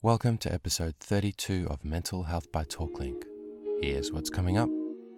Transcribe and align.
Welcome 0.00 0.38
to 0.38 0.54
episode 0.54 0.94
32 1.00 1.66
of 1.68 1.84
Mental 1.84 2.22
Health 2.22 2.52
by 2.52 2.62
TalkLink. 2.62 3.24
Here's 3.82 4.12
what's 4.12 4.30
coming 4.30 4.56
up. 4.56 4.68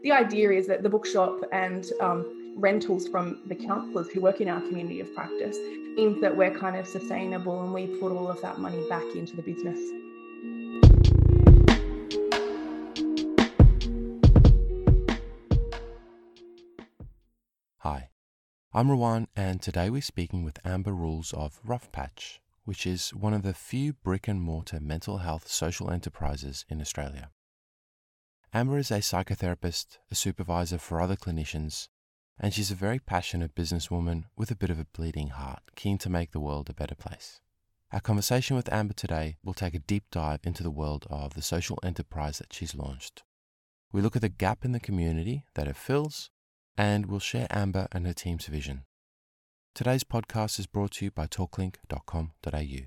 The 0.02 0.10
idea 0.10 0.52
is 0.52 0.66
that 0.68 0.82
the 0.82 0.88
bookshop 0.88 1.38
and 1.52 1.84
um, 2.00 2.54
rentals 2.56 3.06
from 3.06 3.42
the 3.46 3.54
counsellors 3.54 4.08
who 4.08 4.22
work 4.22 4.40
in 4.40 4.48
our 4.48 4.58
community 4.62 5.00
of 5.00 5.14
practice 5.14 5.58
means 5.96 6.22
that 6.22 6.34
we're 6.34 6.58
kind 6.58 6.76
of 6.76 6.86
sustainable 6.86 7.62
and 7.62 7.74
we 7.74 7.88
put 7.98 8.10
all 8.10 8.26
of 8.30 8.40
that 8.40 8.58
money 8.58 8.82
back 8.88 9.04
into 9.14 9.36
the 9.36 9.42
business. 9.42 9.78
Hi, 17.80 18.08
I'm 18.72 18.88
Rawan, 18.88 19.26
and 19.36 19.60
today 19.60 19.90
we're 19.90 20.00
speaking 20.00 20.42
with 20.42 20.58
Amber 20.64 20.94
Rules 20.94 21.34
of 21.34 21.60
Rough 21.62 21.92
Patch, 21.92 22.40
which 22.64 22.86
is 22.86 23.10
one 23.10 23.34
of 23.34 23.42
the 23.42 23.54
few 23.54 23.92
brick 23.92 24.28
and 24.28 24.40
mortar 24.40 24.80
mental 24.80 25.18
health 25.18 25.48
social 25.48 25.90
enterprises 25.90 26.64
in 26.68 26.80
Australia. 26.80 27.30
Amber 28.52 28.78
is 28.78 28.90
a 28.90 28.98
psychotherapist, 28.98 29.98
a 30.10 30.14
supervisor 30.14 30.78
for 30.78 31.00
other 31.00 31.16
clinicians, 31.16 31.88
and 32.38 32.52
she's 32.52 32.70
a 32.70 32.74
very 32.74 32.98
passionate 32.98 33.54
businesswoman 33.54 34.24
with 34.36 34.50
a 34.50 34.56
bit 34.56 34.70
of 34.70 34.78
a 34.78 34.86
bleeding 34.92 35.28
heart, 35.28 35.62
keen 35.76 35.98
to 35.98 36.10
make 36.10 36.32
the 36.32 36.40
world 36.40 36.68
a 36.68 36.74
better 36.74 36.94
place. 36.94 37.40
Our 37.92 38.00
conversation 38.00 38.56
with 38.56 38.72
Amber 38.72 38.94
today 38.94 39.36
will 39.44 39.54
take 39.54 39.74
a 39.74 39.80
deep 39.80 40.04
dive 40.10 40.40
into 40.44 40.62
the 40.62 40.70
world 40.70 41.06
of 41.10 41.34
the 41.34 41.42
social 41.42 41.78
enterprise 41.82 42.38
that 42.38 42.52
she's 42.52 42.74
launched. 42.74 43.24
We 43.92 44.00
look 44.00 44.16
at 44.16 44.22
the 44.22 44.28
gap 44.28 44.64
in 44.64 44.72
the 44.72 44.80
community 44.80 45.44
that 45.54 45.66
it 45.66 45.76
fills, 45.76 46.30
and 46.76 47.06
we'll 47.06 47.20
share 47.20 47.48
Amber 47.50 47.88
and 47.92 48.06
her 48.06 48.12
team's 48.12 48.46
vision. 48.46 48.84
Today's 49.72 50.04
podcast 50.04 50.58
is 50.58 50.66
brought 50.66 50.90
to 50.92 51.06
you 51.06 51.10
by 51.10 51.26
talklink.com.au, 51.26 52.86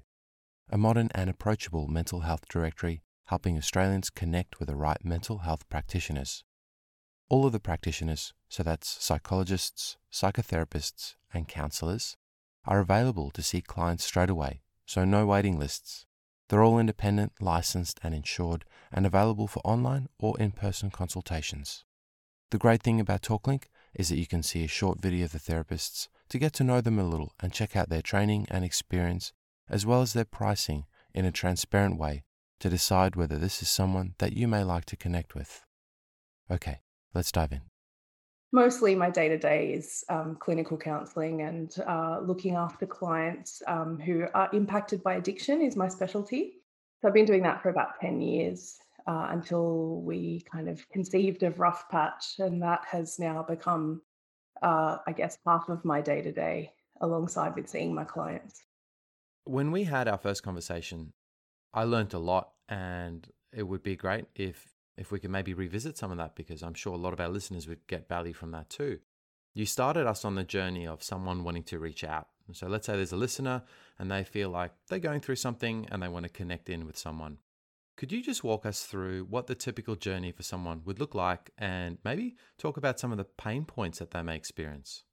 a 0.70 0.78
modern 0.78 1.09
and 1.16 1.30
approachable 1.30 1.88
mental 1.88 2.20
health 2.20 2.48
directory 2.50 3.02
helping 3.28 3.58
Australians 3.58 4.09
connect 4.09 4.59
with 4.59 4.68
the 4.68 4.76
right 4.76 5.04
mental 5.04 5.40
health 5.40 5.68
practitioners. 5.70 6.44
All 7.30 7.45
of 7.45 7.52
the 7.54 7.59
practitioners, 7.59 8.34
so 8.50 8.61
that's 8.61 9.02
psychologists, 9.04 9.98
psychotherapists, 10.11 11.16
and 11.34 11.48
counsellors, 11.48 12.17
are 12.66 12.81
available 12.81 13.31
to 13.31 13.42
see 13.42 13.61
clients 13.61 14.04
straight 14.04 14.30
away, 14.30 14.61
so 14.86 15.06
no 15.06 15.26
waiting 15.26 15.58
lists. 15.58 16.06
They're 16.50 16.64
all 16.64 16.78
independent, 16.78 17.31
licensed, 17.39 18.00
and 18.04 18.14
insured, 18.14 18.66
and 18.92 19.06
available 19.06 19.48
for 19.48 19.61
online 19.61 20.09
or 20.20 20.38
in 20.38 20.52
person 20.52 20.92
consultations. 20.92 21.86
The 22.52 22.59
great 22.59 22.84
thing 22.84 23.00
about 23.00 23.23
TalkLink 23.23 23.64
is 23.95 24.09
that 24.09 24.20
you 24.20 24.28
can 24.28 24.44
see 24.44 24.64
a 24.64 24.67
short 24.67 25.02
video 25.02 25.26
of 25.26 25.31
the 25.31 25.39
therapists 25.39 26.09
to 26.34 26.39
get 26.39 26.52
to 26.52 26.64
know 26.64 26.81
them 26.81 26.98
a 26.98 27.03
little 27.03 27.31
and 27.42 27.53
check 27.53 27.76
out 27.76 27.89
their 27.89 28.02
training 28.02 28.48
and 28.50 28.66
experience, 28.66 29.34
as 29.70 29.86
well 29.86 30.02
as 30.02 30.14
their 30.14 30.26
pricing 30.26 30.86
in 31.14 31.26
a 31.26 31.31
transparent 31.31 32.00
way 32.00 32.23
to 32.59 32.72
decide 32.72 33.16
whether 33.16 33.38
this 33.38 33.62
is 33.62 33.70
someone 33.70 34.16
that 34.17 34.34
you 34.34 34.48
may 34.48 34.64
like 34.64 34.84
to 34.84 34.98
connect 34.98 35.36
with. 35.36 35.61
Okay, 36.50 36.80
let's 37.14 37.31
dive 37.31 37.52
in. 37.52 37.61
Mostly, 38.52 38.95
my 38.95 39.11
day 39.11 39.30
to 39.30 39.38
day 39.38 39.73
is 39.73 40.04
um, 40.09 40.36
clinical 40.39 40.76
counselling 40.76 41.42
and 41.42 41.76
uh, 41.86 42.20
looking 42.23 42.56
after 42.56 42.88
clients 42.88 43.61
um, 43.67 44.00
who 44.00 44.26
are 44.34 44.50
impacted 44.54 45.04
by 45.04 45.14
addiction, 45.14 45.61
is 45.61 45.76
my 45.76 45.88
specialty. 45.88 46.54
So, 47.00 47.08
I've 47.08 47.14
been 47.14 47.26
doing 47.26 47.44
that 47.44 47.61
for 47.61 47.70
about 47.70 48.00
10 48.02 48.22
years 48.22 48.78
uh, 49.06 49.28
until 49.30 50.02
we 50.02 50.44
kind 50.52 50.67
of 50.67 50.84
conceived 50.89 51.44
of 51.44 51.59
Rough 51.59 51.88
Patch, 51.89 52.39
and 52.39 52.59
that 52.64 52.86
has 52.89 53.20
now 53.20 53.45
become, 53.48 54.02
uh, 54.62 54.98
I 55.06 55.12
guess, 55.12 55.38
half 55.46 55.70
of 55.70 55.84
my 55.84 56.02
day 56.02 56.22
to 56.22 56.32
day 56.32 56.72
alongside 57.02 57.56
with 57.56 57.70
seeing 57.70 57.94
my 57.94 58.04
clients. 58.04 58.64
When 59.45 59.72
we 59.72 59.84
had 59.84 60.08
our 60.08 60.18
first 60.18 60.44
conversation, 60.44 61.14
I 61.73 61.84
learned 61.84 62.14
a 62.14 62.20
lot, 62.20 62.52
and 62.70 63.28
it 63.52 63.64
would 63.64 63.84
be 63.84 63.95
great 63.95 64.26
if 64.36 64.73
if 64.95 65.12
we 65.12 65.20
could 65.20 65.32
maybe 65.32 65.54
revisit 65.54 65.98
some 65.98 66.12
of 66.12 66.18
that 66.18 66.36
because 66.36 66.62
I'm 66.62 66.76
sure 66.76 66.94
a 66.94 66.98
lot 66.98 67.14
of 67.14 67.20
our 67.20 67.30
listeners 67.30 67.68
would 67.68 67.88
get 67.88 68.08
value 68.08 68.34
from 68.34 68.52
that 68.52 68.70
too. 68.70 69.00
You 69.56 69.66
started 69.66 70.05
us 70.05 70.23
on 70.23 70.36
the 70.36 70.44
journey 70.44 70.88
of 70.88 71.04
someone 71.04 71.44
wanting 71.44 71.64
to 71.64 71.80
reach 71.80 72.04
out. 72.04 72.27
So 72.52 72.67
let's 72.67 72.86
say 72.86 72.95
there's 72.95 73.11
a 73.11 73.17
listener 73.17 73.64
and 73.98 74.11
they 74.11 74.23
feel 74.23 74.50
like 74.50 74.72
they're 74.88 75.00
going 75.00 75.22
through 75.22 75.38
something 75.38 75.88
and 75.92 76.02
they 76.02 76.08
want 76.08 76.23
to 76.26 76.30
connect 76.30 76.70
in 76.70 76.86
with 76.86 76.98
someone. 76.98 77.38
Could 77.95 78.11
you 78.11 78.23
just 78.23 78.43
walk 78.43 78.65
us 78.65 78.83
through 78.83 79.26
what 79.26 79.48
the 79.48 79.55
typical 79.55 79.95
journey 79.95 80.31
for 80.31 80.43
someone 80.43 80.81
would 80.86 80.99
look 80.99 81.14
like 81.14 81.52
and 81.58 81.98
maybe 82.04 82.36
talk 82.58 82.77
about 82.77 82.99
some 82.99 83.11
of 83.11 83.17
the 83.17 83.23
pain 83.23 83.65
points 83.65 83.99
that 83.99 84.11
they 84.11 84.23
may 84.23 84.36
experience? 84.36 85.04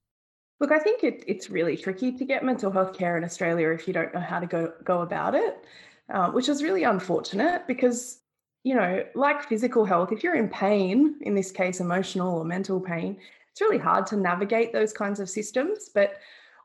Look, 0.59 0.71
I 0.71 0.79
think 0.79 1.03
it, 1.03 1.23
it's 1.27 1.49
really 1.49 1.77
tricky 1.77 2.11
to 2.11 2.25
get 2.25 2.43
mental 2.43 2.71
health 2.71 2.97
care 2.97 3.17
in 3.17 3.23
Australia 3.23 3.69
if 3.69 3.87
you 3.87 3.93
don't 3.93 4.13
know 4.13 4.19
how 4.19 4.39
to 4.39 4.47
go, 4.47 4.73
go 4.83 5.01
about 5.01 5.35
it, 5.35 5.63
uh, 6.09 6.31
which 6.31 6.49
is 6.49 6.63
really 6.63 6.83
unfortunate 6.83 7.67
because, 7.67 8.19
you 8.63 8.75
know, 8.75 9.05
like 9.15 9.43
physical 9.43 9.85
health, 9.85 10.11
if 10.11 10.23
you're 10.23 10.35
in 10.35 10.49
pain, 10.49 11.15
in 11.21 11.35
this 11.35 11.51
case, 11.51 11.79
emotional 11.79 12.39
or 12.39 12.45
mental 12.45 12.79
pain, 12.79 13.17
it's 13.51 13.61
really 13.61 13.77
hard 13.77 14.07
to 14.07 14.17
navigate 14.17 14.73
those 14.73 14.91
kinds 14.91 15.19
of 15.19 15.29
systems. 15.29 15.89
But 15.93 16.17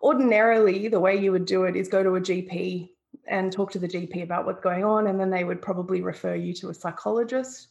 ordinarily, 0.02 0.88
the 0.88 1.00
way 1.00 1.16
you 1.16 1.32
would 1.32 1.46
do 1.46 1.64
it 1.64 1.76
is 1.76 1.88
go 1.88 2.02
to 2.02 2.16
a 2.16 2.20
GP 2.20 2.90
and 3.28 3.52
talk 3.52 3.70
to 3.72 3.78
the 3.78 3.88
GP 3.88 4.22
about 4.22 4.46
what's 4.46 4.60
going 4.60 4.84
on, 4.84 5.08
and 5.08 5.18
then 5.18 5.30
they 5.30 5.44
would 5.44 5.60
probably 5.60 6.00
refer 6.00 6.34
you 6.34 6.52
to 6.54 6.70
a 6.70 6.74
psychologist. 6.74 7.68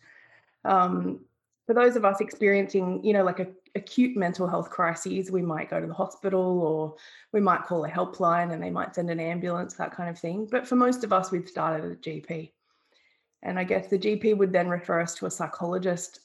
Um, 0.63 1.19
for 1.65 1.73
those 1.73 1.95
of 1.95 2.05
us 2.05 2.21
experiencing, 2.21 3.03
you 3.03 3.13
know, 3.13 3.23
like 3.23 3.39
a, 3.39 3.47
acute 3.75 4.15
mental 4.15 4.47
health 4.47 4.69
crises, 4.69 5.31
we 5.31 5.41
might 5.41 5.69
go 5.69 5.81
to 5.81 5.87
the 5.87 5.93
hospital 5.93 6.61
or 6.61 6.95
we 7.31 7.41
might 7.41 7.63
call 7.63 7.85
a 7.85 7.89
helpline 7.89 8.53
and 8.53 8.61
they 8.61 8.69
might 8.69 8.95
send 8.95 9.09
an 9.09 9.19
ambulance, 9.19 9.73
that 9.73 9.95
kind 9.95 10.09
of 10.09 10.17
thing. 10.17 10.47
But 10.49 10.67
for 10.67 10.75
most 10.75 11.03
of 11.03 11.11
us, 11.11 11.31
we've 11.31 11.47
started 11.47 11.85
at 11.85 11.91
a 11.91 11.95
GP. 11.95 12.51
And 13.43 13.59
I 13.59 13.63
guess 13.63 13.87
the 13.87 13.99
GP 13.99 14.37
would 14.37 14.51
then 14.51 14.69
refer 14.69 15.01
us 15.01 15.13
to 15.15 15.25
a 15.25 15.31
psychologist. 15.31 16.21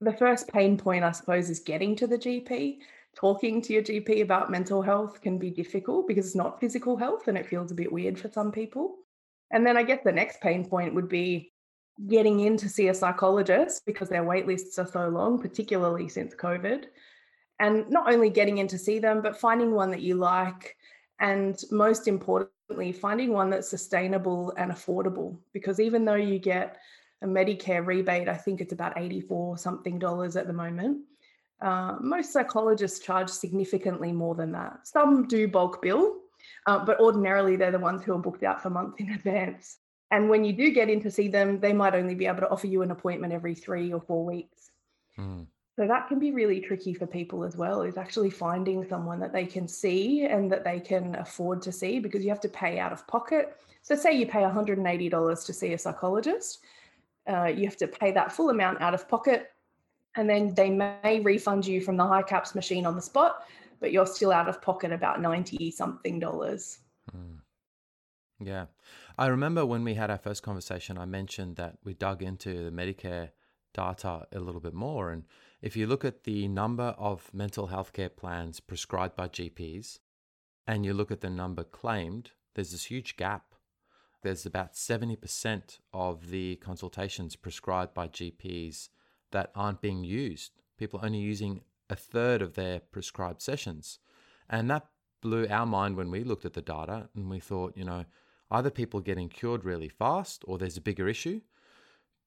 The 0.00 0.12
first 0.12 0.48
pain 0.48 0.76
point, 0.76 1.04
I 1.04 1.12
suppose, 1.12 1.50
is 1.50 1.60
getting 1.60 1.96
to 1.96 2.06
the 2.06 2.18
GP 2.18 2.78
talking 3.18 3.60
to 3.60 3.72
your 3.72 3.82
GP 3.82 4.22
about 4.22 4.50
mental 4.50 4.80
health 4.80 5.20
can 5.20 5.38
be 5.38 5.50
difficult 5.50 6.06
because 6.06 6.24
it's 6.24 6.36
not 6.36 6.60
physical 6.60 6.96
health 6.96 7.26
and 7.26 7.36
it 7.36 7.46
feels 7.46 7.72
a 7.72 7.74
bit 7.74 7.90
weird 7.90 8.16
for 8.16 8.30
some 8.30 8.52
people. 8.52 8.94
And 9.50 9.66
then 9.66 9.76
I 9.76 9.82
guess 9.82 10.00
the 10.04 10.12
next 10.12 10.40
pain 10.40 10.64
point 10.64 10.94
would 10.94 11.08
be 11.08 11.52
getting 12.06 12.38
in 12.40 12.56
to 12.58 12.68
see 12.68 12.88
a 12.88 12.94
psychologist 12.94 13.82
because 13.86 14.08
their 14.08 14.22
wait 14.22 14.46
lists 14.46 14.78
are 14.78 14.86
so 14.86 15.08
long, 15.08 15.40
particularly 15.40 16.08
since 16.08 16.32
COVID. 16.32 16.84
And 17.58 17.90
not 17.90 18.12
only 18.12 18.30
getting 18.30 18.58
in 18.58 18.68
to 18.68 18.78
see 18.78 19.00
them, 19.00 19.20
but 19.20 19.36
finding 19.36 19.72
one 19.72 19.90
that 19.90 20.02
you 20.02 20.14
like. 20.14 20.76
And 21.18 21.60
most 21.72 22.06
importantly, 22.06 22.92
finding 22.92 23.32
one 23.32 23.50
that's 23.50 23.68
sustainable 23.68 24.52
and 24.56 24.70
affordable. 24.70 25.36
Because 25.52 25.80
even 25.80 26.04
though 26.04 26.14
you 26.14 26.38
get 26.38 26.76
a 27.22 27.26
Medicare 27.26 27.84
rebate, 27.84 28.28
I 28.28 28.36
think 28.36 28.60
it's 28.60 28.72
about 28.72 28.96
84 28.96 29.58
something 29.58 29.98
dollars 29.98 30.36
at 30.36 30.46
the 30.46 30.52
moment. 30.52 31.00
Uh, 31.60 31.96
most 32.00 32.32
psychologists 32.32 33.00
charge 33.00 33.28
significantly 33.28 34.12
more 34.12 34.34
than 34.34 34.52
that. 34.52 34.86
Some 34.86 35.26
do 35.26 35.48
bulk 35.48 35.82
bill, 35.82 36.16
uh, 36.66 36.84
but 36.84 37.00
ordinarily 37.00 37.56
they're 37.56 37.72
the 37.72 37.78
ones 37.78 38.02
who 38.04 38.14
are 38.14 38.18
booked 38.18 38.44
out 38.44 38.62
for 38.62 38.70
months 38.70 39.00
in 39.00 39.10
advance. 39.14 39.78
And 40.10 40.30
when 40.30 40.44
you 40.44 40.52
do 40.52 40.70
get 40.70 40.88
in 40.88 41.02
to 41.02 41.10
see 41.10 41.28
them, 41.28 41.60
they 41.60 41.72
might 41.72 41.94
only 41.94 42.14
be 42.14 42.26
able 42.26 42.40
to 42.40 42.50
offer 42.50 42.66
you 42.66 42.82
an 42.82 42.90
appointment 42.90 43.32
every 43.32 43.54
three 43.54 43.92
or 43.92 44.00
four 44.00 44.24
weeks. 44.24 44.70
Mm. 45.18 45.46
So 45.78 45.86
that 45.86 46.08
can 46.08 46.18
be 46.18 46.32
really 46.32 46.60
tricky 46.60 46.92
for 46.94 47.06
people 47.06 47.44
as 47.44 47.56
well, 47.56 47.82
is 47.82 47.98
actually 47.98 48.30
finding 48.30 48.84
someone 48.88 49.20
that 49.20 49.32
they 49.32 49.46
can 49.46 49.68
see 49.68 50.24
and 50.24 50.50
that 50.50 50.64
they 50.64 50.80
can 50.80 51.14
afford 51.16 51.62
to 51.62 51.72
see 51.72 52.00
because 52.00 52.24
you 52.24 52.30
have 52.30 52.40
to 52.40 52.48
pay 52.48 52.78
out 52.78 52.92
of 52.92 53.06
pocket. 53.06 53.56
So, 53.82 53.94
say 53.94 54.12
you 54.12 54.26
pay 54.26 54.40
$180 54.40 55.46
to 55.46 55.52
see 55.52 55.72
a 55.74 55.78
psychologist, 55.78 56.64
uh, 57.28 57.44
you 57.44 57.64
have 57.64 57.76
to 57.76 57.86
pay 57.86 58.10
that 58.10 58.32
full 58.32 58.50
amount 58.50 58.80
out 58.80 58.92
of 58.92 59.08
pocket 59.08 59.52
and 60.18 60.28
then 60.28 60.52
they 60.54 60.68
may 60.68 61.20
refund 61.20 61.64
you 61.64 61.80
from 61.80 61.96
the 61.96 62.02
HICAPS 62.02 62.56
machine 62.56 62.84
on 62.84 62.96
the 62.96 63.00
spot, 63.00 63.46
but 63.78 63.92
you're 63.92 64.04
still 64.04 64.32
out 64.32 64.48
of 64.48 64.60
pocket 64.60 64.92
about 64.92 65.22
90 65.22 65.70
something 65.70 66.18
dollars. 66.18 66.80
Mm. 67.16 67.38
Yeah. 68.40 68.66
I 69.16 69.28
remember 69.28 69.64
when 69.64 69.84
we 69.84 69.94
had 69.94 70.10
our 70.10 70.18
first 70.18 70.42
conversation, 70.42 70.98
I 70.98 71.04
mentioned 71.04 71.54
that 71.56 71.78
we 71.84 71.94
dug 71.94 72.24
into 72.24 72.64
the 72.64 72.72
Medicare 72.72 73.30
data 73.72 74.26
a 74.32 74.40
little 74.40 74.60
bit 74.60 74.74
more. 74.74 75.10
And 75.12 75.22
if 75.62 75.76
you 75.76 75.86
look 75.86 76.04
at 76.04 76.24
the 76.24 76.48
number 76.48 76.96
of 76.98 77.32
mental 77.32 77.68
health 77.68 77.92
care 77.92 78.08
plans 78.08 78.58
prescribed 78.58 79.14
by 79.14 79.28
GPs 79.28 80.00
and 80.66 80.84
you 80.84 80.92
look 80.94 81.12
at 81.12 81.20
the 81.20 81.30
number 81.30 81.62
claimed, 81.62 82.32
there's 82.56 82.72
this 82.72 82.86
huge 82.86 83.16
gap. 83.16 83.54
There's 84.24 84.44
about 84.44 84.74
70% 84.74 85.78
of 85.92 86.30
the 86.30 86.56
consultations 86.56 87.36
prescribed 87.36 87.94
by 87.94 88.08
GPs 88.08 88.88
that 89.32 89.50
aren't 89.54 89.80
being 89.80 90.04
used. 90.04 90.52
People 90.78 91.00
only 91.02 91.18
using 91.18 91.62
a 91.90 91.96
third 91.96 92.42
of 92.42 92.54
their 92.54 92.80
prescribed 92.80 93.42
sessions. 93.42 93.98
And 94.48 94.70
that 94.70 94.86
blew 95.20 95.46
our 95.48 95.66
mind 95.66 95.96
when 95.96 96.10
we 96.10 96.24
looked 96.24 96.44
at 96.44 96.54
the 96.54 96.62
data 96.62 97.08
and 97.14 97.28
we 97.28 97.40
thought, 97.40 97.76
you 97.76 97.84
know, 97.84 98.04
either 98.50 98.70
people 98.70 99.00
getting 99.00 99.28
cured 99.28 99.64
really 99.64 99.88
fast 99.88 100.44
or 100.46 100.58
there's 100.58 100.76
a 100.76 100.82
bigger 100.82 101.08
issue. 101.08 101.40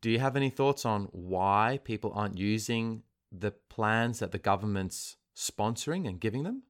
Do 0.02 0.10
you 0.10 0.20
have 0.20 0.36
any 0.36 0.50
thoughts 0.50 0.86
on 0.86 1.08
why 1.12 1.80
people 1.84 2.12
aren't 2.16 2.38
using 2.38 3.04
the 3.32 3.52
plans 3.70 4.20
that 4.20 4.32
the 4.32 4.40
government's 4.40 5.18
sponsoring 5.36 6.08
and 6.08 6.20
giving 6.20 6.44
them? 6.44 6.64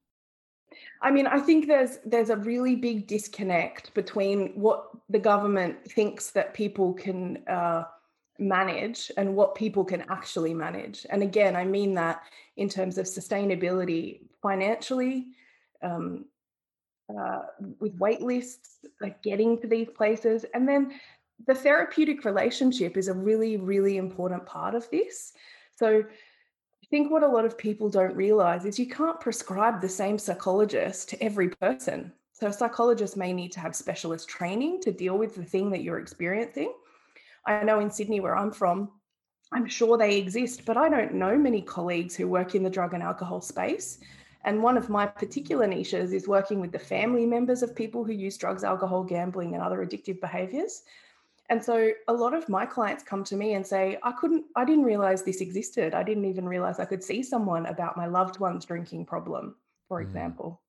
I 1.02 1.10
mean, 1.10 1.26
I 1.26 1.38
think 1.38 1.66
there's 1.66 1.98
there's 2.04 2.30
a 2.30 2.36
really 2.36 2.76
big 2.76 3.06
disconnect 3.06 3.92
between 3.94 4.48
what 4.54 4.88
the 5.10 5.18
government 5.18 5.84
thinks 5.90 6.30
that 6.30 6.54
people 6.54 6.94
can 6.94 7.42
uh, 7.46 7.84
manage 8.42 9.10
and 9.16 9.34
what 9.34 9.54
people 9.54 9.84
can 9.84 10.02
actually 10.10 10.54
manage. 10.54 11.06
And 11.10 11.22
again, 11.22 11.56
I 11.56 11.64
mean 11.64 11.94
that 11.94 12.22
in 12.56 12.68
terms 12.68 12.98
of 12.98 13.06
sustainability 13.06 14.20
financially, 14.42 15.28
um, 15.82 16.26
uh, 17.18 17.42
with 17.80 17.94
wait 17.98 18.22
lists, 18.22 18.78
like 19.00 19.22
getting 19.22 19.58
to 19.60 19.66
these 19.66 19.88
places. 19.88 20.44
And 20.54 20.68
then 20.68 20.92
the 21.46 21.54
therapeutic 21.54 22.24
relationship 22.24 22.96
is 22.96 23.08
a 23.08 23.14
really, 23.14 23.56
really 23.56 23.96
important 23.96 24.46
part 24.46 24.74
of 24.74 24.88
this. 24.90 25.32
So 25.76 25.98
I 25.98 26.86
think 26.90 27.10
what 27.10 27.22
a 27.22 27.28
lot 27.28 27.44
of 27.44 27.58
people 27.58 27.88
don't 27.88 28.14
realize 28.14 28.64
is 28.64 28.78
you 28.78 28.88
can't 28.88 29.20
prescribe 29.20 29.80
the 29.80 29.88
same 29.88 30.18
psychologist 30.18 31.08
to 31.10 31.22
every 31.22 31.48
person. 31.48 32.12
So 32.32 32.48
a 32.48 32.52
psychologist 32.52 33.16
may 33.16 33.32
need 33.32 33.52
to 33.52 33.60
have 33.60 33.76
specialist 33.76 34.28
training 34.28 34.80
to 34.82 34.92
deal 34.92 35.16
with 35.16 35.34
the 35.34 35.44
thing 35.44 35.70
that 35.70 35.82
you're 35.82 35.98
experiencing. 35.98 36.72
I 37.46 37.62
know 37.64 37.80
in 37.80 37.90
Sydney, 37.90 38.20
where 38.20 38.36
I'm 38.36 38.52
from, 38.52 38.90
I'm 39.52 39.66
sure 39.66 39.98
they 39.98 40.16
exist, 40.16 40.64
but 40.64 40.76
I 40.76 40.88
don't 40.88 41.14
know 41.14 41.36
many 41.36 41.60
colleagues 41.60 42.16
who 42.16 42.26
work 42.26 42.54
in 42.54 42.62
the 42.62 42.70
drug 42.70 42.94
and 42.94 43.02
alcohol 43.02 43.40
space. 43.40 43.98
And 44.44 44.62
one 44.62 44.76
of 44.76 44.88
my 44.88 45.06
particular 45.06 45.66
niches 45.66 46.12
is 46.12 46.26
working 46.26 46.60
with 46.60 46.72
the 46.72 46.78
family 46.78 47.26
members 47.26 47.62
of 47.62 47.76
people 47.76 48.02
who 48.02 48.12
use 48.12 48.36
drugs, 48.36 48.64
alcohol, 48.64 49.04
gambling, 49.04 49.54
and 49.54 49.62
other 49.62 49.84
addictive 49.84 50.20
behaviors. 50.20 50.82
And 51.50 51.62
so 51.62 51.90
a 52.08 52.12
lot 52.12 52.34
of 52.34 52.48
my 52.48 52.64
clients 52.64 53.04
come 53.04 53.24
to 53.24 53.36
me 53.36 53.54
and 53.54 53.66
say, 53.66 53.98
I 54.02 54.12
couldn't, 54.12 54.46
I 54.56 54.64
didn't 54.64 54.84
realize 54.84 55.22
this 55.22 55.40
existed. 55.40 55.94
I 55.94 56.02
didn't 56.02 56.24
even 56.24 56.48
realize 56.48 56.80
I 56.80 56.86
could 56.86 57.04
see 57.04 57.22
someone 57.22 57.66
about 57.66 57.96
my 57.96 58.06
loved 58.06 58.40
one's 58.40 58.64
drinking 58.64 59.06
problem, 59.06 59.56
for 59.88 60.00
mm. 60.00 60.06
example. 60.06 60.62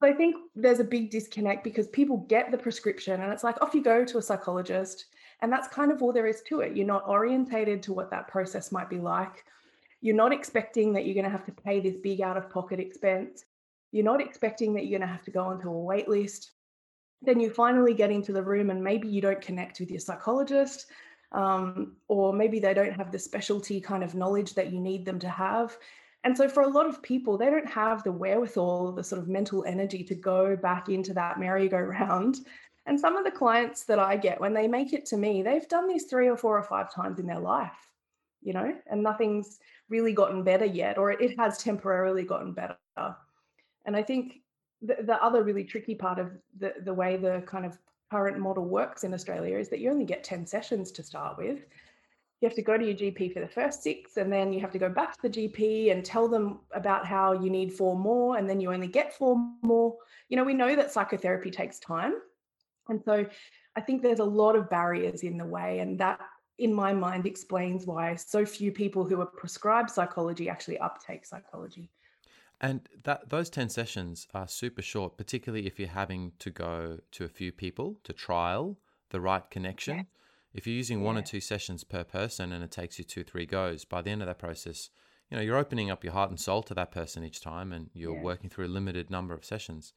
So 0.00 0.08
I 0.08 0.12
think 0.12 0.36
there's 0.54 0.80
a 0.80 0.84
big 0.84 1.10
disconnect 1.10 1.64
because 1.64 1.86
people 1.88 2.18
get 2.28 2.50
the 2.50 2.58
prescription 2.58 3.22
and 3.22 3.32
it's 3.32 3.44
like, 3.44 3.60
off 3.62 3.74
you 3.74 3.82
go 3.82 4.04
to 4.04 4.18
a 4.18 4.22
psychologist. 4.22 5.06
And 5.42 5.52
that's 5.52 5.68
kind 5.68 5.90
of 5.90 6.02
all 6.02 6.12
there 6.12 6.26
is 6.26 6.42
to 6.48 6.60
it. 6.60 6.76
You're 6.76 6.86
not 6.86 7.08
orientated 7.08 7.82
to 7.84 7.92
what 7.92 8.10
that 8.10 8.28
process 8.28 8.72
might 8.72 8.90
be 8.90 8.98
like. 8.98 9.44
You're 10.00 10.16
not 10.16 10.32
expecting 10.32 10.92
that 10.92 11.04
you're 11.04 11.14
going 11.14 11.24
to 11.24 11.30
have 11.30 11.46
to 11.46 11.52
pay 11.52 11.80
this 11.80 11.96
big 11.96 12.20
out 12.20 12.36
of 12.36 12.50
pocket 12.50 12.80
expense. 12.80 13.44
You're 13.92 14.04
not 14.04 14.20
expecting 14.20 14.74
that 14.74 14.86
you're 14.86 14.98
going 14.98 15.08
to 15.08 15.12
have 15.12 15.24
to 15.24 15.30
go 15.30 15.44
onto 15.44 15.68
a 15.68 15.82
wait 15.82 16.08
list. 16.08 16.52
Then 17.22 17.40
you 17.40 17.50
finally 17.50 17.94
get 17.94 18.10
into 18.10 18.32
the 18.32 18.42
room 18.42 18.70
and 18.70 18.82
maybe 18.82 19.08
you 19.08 19.20
don't 19.20 19.40
connect 19.40 19.80
with 19.80 19.90
your 19.90 20.00
psychologist, 20.00 20.86
um, 21.32 21.96
or 22.08 22.32
maybe 22.32 22.60
they 22.60 22.72
don't 22.72 22.94
have 22.94 23.12
the 23.12 23.18
specialty 23.18 23.80
kind 23.80 24.02
of 24.02 24.14
knowledge 24.14 24.54
that 24.54 24.72
you 24.72 24.80
need 24.80 25.04
them 25.04 25.18
to 25.18 25.28
have. 25.28 25.76
And 26.24 26.36
so, 26.36 26.48
for 26.48 26.62
a 26.62 26.68
lot 26.68 26.86
of 26.86 27.02
people, 27.02 27.38
they 27.38 27.46
don't 27.46 27.68
have 27.68 28.02
the 28.02 28.12
wherewithal, 28.12 28.92
the 28.92 29.04
sort 29.04 29.22
of 29.22 29.28
mental 29.28 29.64
energy 29.64 30.04
to 30.04 30.14
go 30.14 30.54
back 30.54 30.88
into 30.88 31.14
that 31.14 31.40
merry-go-round. 31.40 32.40
And 32.86 32.98
some 32.98 33.16
of 33.16 33.24
the 33.24 33.30
clients 33.30 33.84
that 33.84 33.98
I 33.98 34.16
get, 34.16 34.40
when 34.40 34.54
they 34.54 34.66
make 34.66 34.92
it 34.92 35.06
to 35.06 35.16
me, 35.16 35.42
they've 35.42 35.68
done 35.68 35.86
this 35.86 36.04
three 36.04 36.28
or 36.28 36.36
four 36.36 36.58
or 36.58 36.62
five 36.62 36.92
times 36.92 37.18
in 37.18 37.26
their 37.26 37.38
life, 37.38 37.92
you 38.42 38.52
know, 38.52 38.74
and 38.90 39.02
nothing's 39.02 39.60
really 39.88 40.12
gotten 40.12 40.42
better 40.42 40.64
yet, 40.64 40.98
or 40.98 41.10
it 41.10 41.38
has 41.38 41.58
temporarily 41.58 42.22
gotten 42.22 42.52
better. 42.52 42.76
And 43.84 43.96
I 43.96 44.02
think 44.02 44.40
the, 44.82 44.96
the 45.02 45.22
other 45.22 45.42
really 45.42 45.64
tricky 45.64 45.94
part 45.94 46.18
of 46.18 46.32
the, 46.58 46.74
the 46.84 46.94
way 46.94 47.16
the 47.16 47.42
kind 47.46 47.66
of 47.66 47.78
current 48.10 48.38
model 48.38 48.64
works 48.64 49.04
in 49.04 49.14
Australia 49.14 49.56
is 49.56 49.68
that 49.68 49.80
you 49.80 49.90
only 49.90 50.04
get 50.04 50.24
10 50.24 50.46
sessions 50.46 50.90
to 50.92 51.02
start 51.02 51.38
with. 51.38 51.60
You 52.40 52.48
have 52.48 52.56
to 52.56 52.62
go 52.62 52.78
to 52.78 52.84
your 52.84 52.94
GP 52.94 53.34
for 53.34 53.40
the 53.40 53.48
first 53.48 53.82
six, 53.82 54.16
and 54.16 54.32
then 54.32 54.52
you 54.52 54.60
have 54.60 54.72
to 54.72 54.78
go 54.78 54.88
back 54.88 55.14
to 55.14 55.28
the 55.28 55.28
GP 55.28 55.92
and 55.92 56.02
tell 56.02 56.26
them 56.26 56.60
about 56.72 57.04
how 57.04 57.32
you 57.32 57.50
need 57.50 57.72
four 57.72 57.96
more, 57.96 58.38
and 58.38 58.48
then 58.48 58.60
you 58.60 58.72
only 58.72 58.86
get 58.86 59.12
four 59.12 59.36
more. 59.60 59.94
You 60.30 60.38
know, 60.38 60.44
we 60.44 60.54
know 60.54 60.74
that 60.74 60.90
psychotherapy 60.90 61.50
takes 61.50 61.78
time. 61.78 62.14
And 62.90 63.02
so 63.04 63.26
I 63.76 63.80
think 63.80 64.02
there's 64.02 64.18
a 64.18 64.24
lot 64.24 64.56
of 64.56 64.68
barriers 64.68 65.22
in 65.22 65.38
the 65.38 65.46
way, 65.46 65.78
and 65.78 65.98
that 66.00 66.20
in 66.58 66.74
my 66.74 66.92
mind 66.92 67.26
explains 67.26 67.86
why 67.86 68.14
so 68.16 68.44
few 68.44 68.70
people 68.70 69.04
who 69.04 69.20
are 69.20 69.26
prescribed 69.26 69.90
psychology 69.90 70.48
actually 70.48 70.78
uptake 70.78 71.24
psychology. 71.24 71.90
And 72.60 72.86
that 73.04 73.30
those 73.30 73.48
10 73.48 73.70
sessions 73.70 74.26
are 74.34 74.46
super 74.46 74.82
short, 74.82 75.16
particularly 75.16 75.66
if 75.66 75.78
you're 75.78 75.88
having 75.88 76.32
to 76.40 76.50
go 76.50 76.98
to 77.12 77.24
a 77.24 77.28
few 77.28 77.52
people 77.52 77.96
to 78.04 78.12
trial 78.12 78.76
the 79.08 79.20
right 79.20 79.48
connection. 79.50 79.96
Yeah. 79.96 80.02
If 80.52 80.66
you're 80.66 80.76
using 80.76 81.02
one 81.02 81.16
or 81.16 81.22
two 81.22 81.40
sessions 81.40 81.84
per 81.84 82.04
person 82.04 82.52
and 82.52 82.62
it 82.62 82.70
takes 82.70 82.98
you 82.98 83.04
two, 83.04 83.24
three 83.24 83.46
goes, 83.46 83.86
by 83.86 84.02
the 84.02 84.10
end 84.10 84.20
of 84.20 84.26
that 84.26 84.38
process, 84.38 84.90
you 85.30 85.36
know, 85.36 85.42
you're 85.42 85.56
opening 85.56 85.90
up 85.90 86.04
your 86.04 86.12
heart 86.12 86.28
and 86.28 86.38
soul 86.38 86.62
to 86.64 86.74
that 86.74 86.90
person 86.90 87.24
each 87.24 87.40
time 87.40 87.72
and 87.72 87.88
you're 87.94 88.16
yeah. 88.16 88.22
working 88.22 88.50
through 88.50 88.66
a 88.66 88.68
limited 88.68 89.10
number 89.10 89.32
of 89.32 89.44
sessions. 89.44 89.94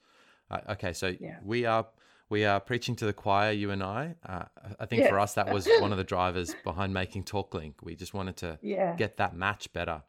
Uh, 0.50 0.60
okay, 0.70 0.94
so 0.94 1.16
we 1.44 1.66
are 1.66 1.88
we 2.34 2.46
are 2.46 2.60
preaching 2.60 2.96
to 2.96 3.06
the 3.06 3.14
choir, 3.14 3.52
you 3.52 3.70
and 3.70 3.84
I. 3.84 4.16
Uh, 4.28 4.46
I 4.80 4.88
think 4.88 5.04
yeah. 5.04 5.10
for 5.10 5.20
us, 5.20 5.36
that 5.36 5.54
was 5.54 5.70
one 5.80 5.92
of 5.92 6.00
the 6.00 6.04
drivers 6.04 6.56
behind 6.64 6.92
making 6.92 7.26
TalkLink. 7.26 7.76
We 7.84 7.96
just 7.96 8.16
wanted 8.16 8.38
to 8.38 8.58
yeah. 8.64 8.96
get 8.96 9.18
that 9.18 9.36
match 9.36 9.72
better. 9.72 10.02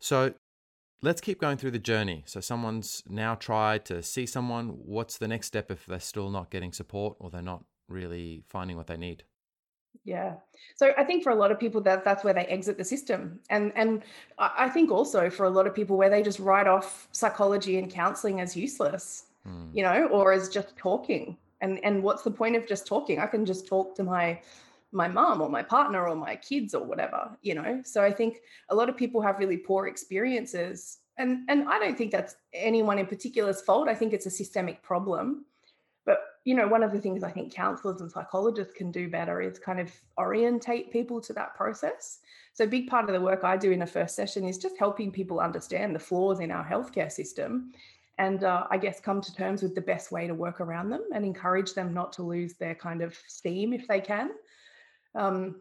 So 0.00 0.34
let's 1.00 1.20
keep 1.20 1.40
going 1.40 1.56
through 1.56 1.70
the 1.70 1.78
journey. 1.78 2.24
So 2.26 2.40
someone's 2.40 3.04
now 3.08 3.36
tried 3.36 3.84
to 3.84 4.02
see 4.02 4.26
someone. 4.26 4.70
What's 4.70 5.16
the 5.18 5.28
next 5.28 5.46
step 5.46 5.70
if 5.70 5.86
they're 5.86 6.00
still 6.00 6.28
not 6.28 6.50
getting 6.50 6.72
support 6.72 7.16
or 7.20 7.30
they're 7.30 7.40
not 7.40 7.62
really 7.88 8.42
finding 8.48 8.76
what 8.76 8.88
they 8.88 8.96
need? 8.96 9.22
Yeah. 10.04 10.34
So 10.74 10.92
I 10.98 11.04
think 11.04 11.22
for 11.22 11.30
a 11.30 11.36
lot 11.36 11.52
of 11.52 11.60
people 11.60 11.80
that 11.82 12.02
that's 12.04 12.24
where 12.24 12.34
they 12.34 12.46
exit 12.46 12.78
the 12.78 12.84
system. 12.84 13.38
And 13.48 13.70
and 13.76 14.02
I 14.38 14.68
think 14.68 14.90
also 14.90 15.30
for 15.30 15.44
a 15.46 15.50
lot 15.50 15.68
of 15.68 15.74
people 15.74 15.96
where 15.96 16.10
they 16.10 16.20
just 16.20 16.40
write 16.40 16.66
off 16.66 17.06
psychology 17.12 17.78
and 17.78 17.88
counseling 17.88 18.40
as 18.40 18.56
useless 18.56 19.26
mm. 19.46 19.68
you 19.72 19.82
know, 19.82 20.06
or 20.06 20.32
as 20.32 20.48
just 20.48 20.76
talking. 20.76 21.36
And 21.60 21.82
and 21.84 22.02
what's 22.02 22.22
the 22.22 22.30
point 22.30 22.56
of 22.56 22.66
just 22.66 22.86
talking? 22.86 23.18
I 23.18 23.26
can 23.26 23.44
just 23.46 23.66
talk 23.66 23.94
to 23.96 24.04
my 24.04 24.40
my 24.92 25.08
mom 25.08 25.40
or 25.40 25.48
my 25.48 25.62
partner 25.62 26.08
or 26.08 26.14
my 26.14 26.36
kids 26.36 26.74
or 26.74 26.84
whatever, 26.84 27.36
you 27.42 27.54
know. 27.54 27.82
So 27.84 28.02
I 28.02 28.12
think 28.12 28.38
a 28.70 28.74
lot 28.74 28.88
of 28.88 28.96
people 28.96 29.20
have 29.20 29.38
really 29.38 29.56
poor 29.56 29.86
experiences. 29.86 30.98
And 31.18 31.48
and 31.48 31.68
I 31.68 31.78
don't 31.78 31.98
think 31.98 32.12
that's 32.12 32.36
anyone 32.52 32.98
in 32.98 33.06
particular's 33.06 33.60
fault. 33.60 33.88
I 33.88 33.94
think 33.94 34.12
it's 34.12 34.26
a 34.26 34.30
systemic 34.30 34.82
problem. 34.82 35.44
But 36.06 36.20
you 36.44 36.54
know, 36.54 36.68
one 36.68 36.82
of 36.82 36.92
the 36.92 37.00
things 37.00 37.22
I 37.22 37.30
think 37.30 37.52
counselors 37.52 38.00
and 38.00 38.10
psychologists 38.10 38.74
can 38.74 38.90
do 38.90 39.08
better 39.08 39.40
is 39.40 39.58
kind 39.58 39.80
of 39.80 39.90
orientate 40.18 40.92
people 40.92 41.20
to 41.22 41.32
that 41.32 41.54
process. 41.54 42.20
So 42.52 42.64
a 42.64 42.68
big 42.68 42.88
part 42.88 43.08
of 43.08 43.14
the 43.14 43.20
work 43.20 43.42
I 43.42 43.56
do 43.56 43.72
in 43.72 43.82
a 43.82 43.86
first 43.86 44.14
session 44.14 44.44
is 44.44 44.58
just 44.58 44.78
helping 44.78 45.10
people 45.10 45.40
understand 45.40 45.94
the 45.94 46.00
flaws 46.00 46.40
in 46.40 46.50
our 46.50 46.64
healthcare 46.64 47.10
system 47.10 47.72
and 48.18 48.44
uh, 48.44 48.66
I 48.70 48.78
guess 48.78 49.00
come 49.00 49.20
to 49.20 49.34
terms 49.34 49.62
with 49.62 49.74
the 49.74 49.80
best 49.80 50.12
way 50.12 50.26
to 50.26 50.34
work 50.34 50.60
around 50.60 50.90
them 50.90 51.02
and 51.14 51.24
encourage 51.24 51.74
them 51.74 51.92
not 51.92 52.12
to 52.14 52.22
lose 52.22 52.54
their 52.54 52.74
kind 52.74 53.02
of 53.02 53.16
steam 53.26 53.72
if 53.72 53.88
they 53.88 54.00
can. 54.00 54.30
Um, 55.14 55.56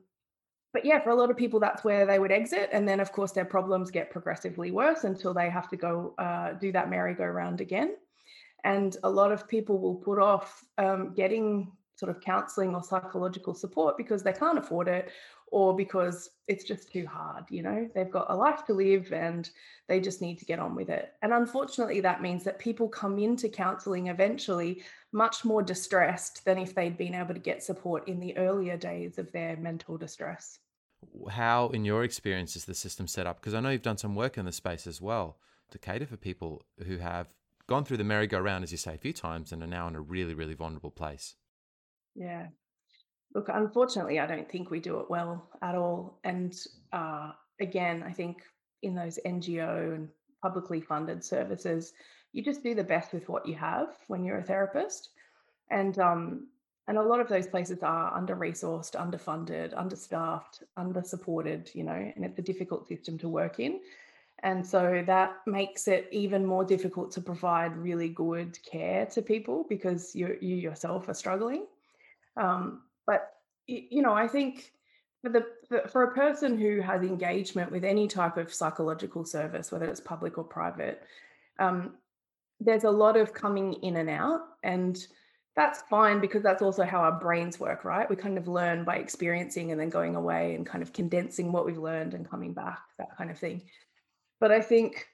but 0.73 0.85
yeah, 0.85 0.99
for 1.03 1.11
a 1.11 1.15
lot 1.15 1.29
of 1.29 1.37
people, 1.37 1.59
that's 1.59 1.83
where 1.83 2.05
they 2.05 2.17
would 2.17 2.31
exit. 2.31 2.69
And 2.71 2.87
then, 2.87 2.99
of 2.99 3.11
course, 3.11 3.31
their 3.31 3.45
problems 3.45 3.91
get 3.91 4.09
progressively 4.09 4.71
worse 4.71 5.03
until 5.03 5.33
they 5.33 5.49
have 5.49 5.69
to 5.69 5.77
go 5.77 6.15
uh, 6.17 6.53
do 6.53 6.71
that 6.71 6.89
merry-go-round 6.89 7.61
again. 7.61 7.95
And 8.63 8.97
a 9.03 9.09
lot 9.09 9.31
of 9.31 9.47
people 9.47 9.77
will 9.79 9.95
put 9.95 10.19
off 10.19 10.63
um, 10.77 11.13
getting 11.13 11.71
sort 11.95 12.09
of 12.09 12.21
counseling 12.21 12.73
or 12.75 12.83
psychological 12.83 13.53
support 13.53 13.97
because 13.97 14.23
they 14.23 14.33
can't 14.33 14.57
afford 14.57 14.87
it 14.87 15.11
or 15.51 15.75
because 15.75 16.31
it's 16.47 16.63
just 16.63 16.91
too 16.91 17.05
hard. 17.05 17.43
You 17.49 17.61
know, 17.61 17.89
they've 17.93 18.09
got 18.09 18.31
a 18.31 18.35
life 18.35 18.65
to 18.65 18.73
live 18.73 19.13
and 19.13 19.47
they 19.87 19.99
just 19.99 20.21
need 20.21 20.39
to 20.39 20.45
get 20.45 20.57
on 20.57 20.75
with 20.75 20.89
it. 20.89 21.13
And 21.21 21.31
unfortunately, 21.31 22.01
that 22.01 22.23
means 22.23 22.43
that 22.43 22.57
people 22.57 22.89
come 22.89 23.19
into 23.19 23.47
counseling 23.47 24.07
eventually 24.07 24.81
much 25.11 25.45
more 25.45 25.61
distressed 25.61 26.43
than 26.43 26.57
if 26.57 26.73
they'd 26.73 26.97
been 26.97 27.13
able 27.13 27.35
to 27.35 27.39
get 27.39 27.61
support 27.61 28.07
in 28.07 28.19
the 28.19 28.35
earlier 28.37 28.77
days 28.77 29.19
of 29.19 29.31
their 29.31 29.55
mental 29.57 29.95
distress. 29.95 30.57
How, 31.29 31.67
in 31.69 31.85
your 31.85 32.03
experience, 32.03 32.55
is 32.55 32.65
the 32.65 32.73
system 32.73 33.07
set 33.07 33.27
up? 33.27 33.39
Because 33.39 33.53
I 33.53 33.59
know 33.59 33.69
you've 33.69 33.81
done 33.83 33.97
some 33.97 34.15
work 34.15 34.37
in 34.37 34.45
the 34.45 34.51
space 34.51 34.87
as 34.87 35.01
well 35.01 35.37
to 35.69 35.77
cater 35.77 36.07
for 36.07 36.17
people 36.17 36.63
who 36.87 36.97
have 36.97 37.27
gone 37.67 37.85
through 37.85 37.97
the 37.97 38.03
merry-go-round, 38.03 38.63
as 38.63 38.71
you 38.71 38.77
say, 38.77 38.95
a 38.95 38.97
few 38.97 39.13
times 39.13 39.51
and 39.51 39.61
are 39.61 39.67
now 39.67 39.87
in 39.87 39.95
a 39.95 40.01
really, 40.01 40.33
really 40.33 40.53
vulnerable 40.53 40.91
place. 40.91 41.35
Yeah, 42.15 42.47
Look, 43.35 43.49
unfortunately, 43.49 44.19
I 44.19 44.27
don't 44.27 44.49
think 44.49 44.69
we 44.69 44.79
do 44.79 44.99
it 44.99 45.09
well 45.09 45.49
at 45.61 45.75
all. 45.75 46.19
And 46.23 46.55
uh, 46.91 47.31
again, 47.59 48.03
I 48.05 48.11
think 48.11 48.43
in 48.83 48.93
those 48.93 49.17
NGO 49.25 49.95
and 49.95 50.09
publicly 50.41 50.81
funded 50.81 51.23
services, 51.23 51.93
you 52.31 52.43
just 52.43 52.63
do 52.63 52.75
the 52.75 52.83
best 52.83 53.13
with 53.13 53.29
what 53.29 53.47
you 53.47 53.55
have 53.55 53.89
when 54.07 54.23
you're 54.23 54.39
a 54.39 54.43
therapist. 54.43 55.09
And 55.71 55.97
um, 55.97 56.47
and 56.87 56.97
a 56.97 57.01
lot 57.01 57.21
of 57.21 57.29
those 57.29 57.47
places 57.47 57.81
are 57.81 58.13
under 58.13 58.35
resourced, 58.35 58.95
underfunded, 58.95 59.73
understaffed, 59.75 60.63
under 60.75 61.01
supported, 61.01 61.71
you 61.73 61.85
know, 61.85 61.93
and 61.93 62.25
it's 62.25 62.37
a 62.37 62.41
difficult 62.41 62.87
system 62.89 63.17
to 63.19 63.29
work 63.29 63.59
in. 63.59 63.79
And 64.43 64.67
so 64.67 65.01
that 65.07 65.37
makes 65.47 65.87
it 65.87 66.09
even 66.11 66.45
more 66.45 66.65
difficult 66.65 67.11
to 67.11 67.21
provide 67.21 67.77
really 67.77 68.09
good 68.09 68.59
care 68.69 69.05
to 69.07 69.21
people 69.21 69.65
because 69.69 70.13
you 70.13 70.37
you 70.41 70.55
yourself 70.55 71.07
are 71.07 71.13
struggling. 71.13 71.65
Um, 72.37 72.81
but 73.05 73.31
you 73.67 74.01
know, 74.01 74.13
I 74.13 74.27
think 74.27 74.71
for 75.21 75.29
the 75.29 75.45
for 75.89 76.03
a 76.03 76.13
person 76.13 76.57
who 76.57 76.81
has 76.81 77.01
engagement 77.01 77.71
with 77.71 77.83
any 77.83 78.07
type 78.07 78.37
of 78.37 78.53
psychological 78.53 79.25
service, 79.25 79.71
whether 79.71 79.85
it's 79.85 79.99
public 79.99 80.37
or 80.37 80.43
private, 80.43 81.03
um, 81.59 81.93
there's 82.59 82.83
a 82.83 82.91
lot 82.91 83.17
of 83.17 83.33
coming 83.33 83.73
in 83.73 83.97
and 83.97 84.09
out 84.09 84.41
and 84.63 85.05
that's 85.55 85.83
fine 85.83 86.19
because 86.19 86.41
that's 86.41 86.63
also 86.63 86.83
how 86.83 86.99
our 86.99 87.19
brains 87.19 87.59
work 87.59 87.85
right? 87.85 88.09
We 88.09 88.15
kind 88.15 88.37
of 88.37 88.47
learn 88.47 88.83
by 88.83 88.97
experiencing 88.97 89.71
and 89.71 89.79
then 89.79 89.89
going 89.89 90.15
away 90.15 90.55
and 90.55 90.65
kind 90.65 90.81
of 90.81 90.93
condensing 90.93 91.51
what 91.51 91.65
we've 91.65 91.77
learned 91.77 92.15
and 92.15 92.29
coming 92.29 92.53
back 92.53 92.79
that 92.97 93.15
kind 93.17 93.29
of 93.29 93.37
thing. 93.37 93.61
But 94.39 94.51
i 94.51 94.61
think 94.61 95.07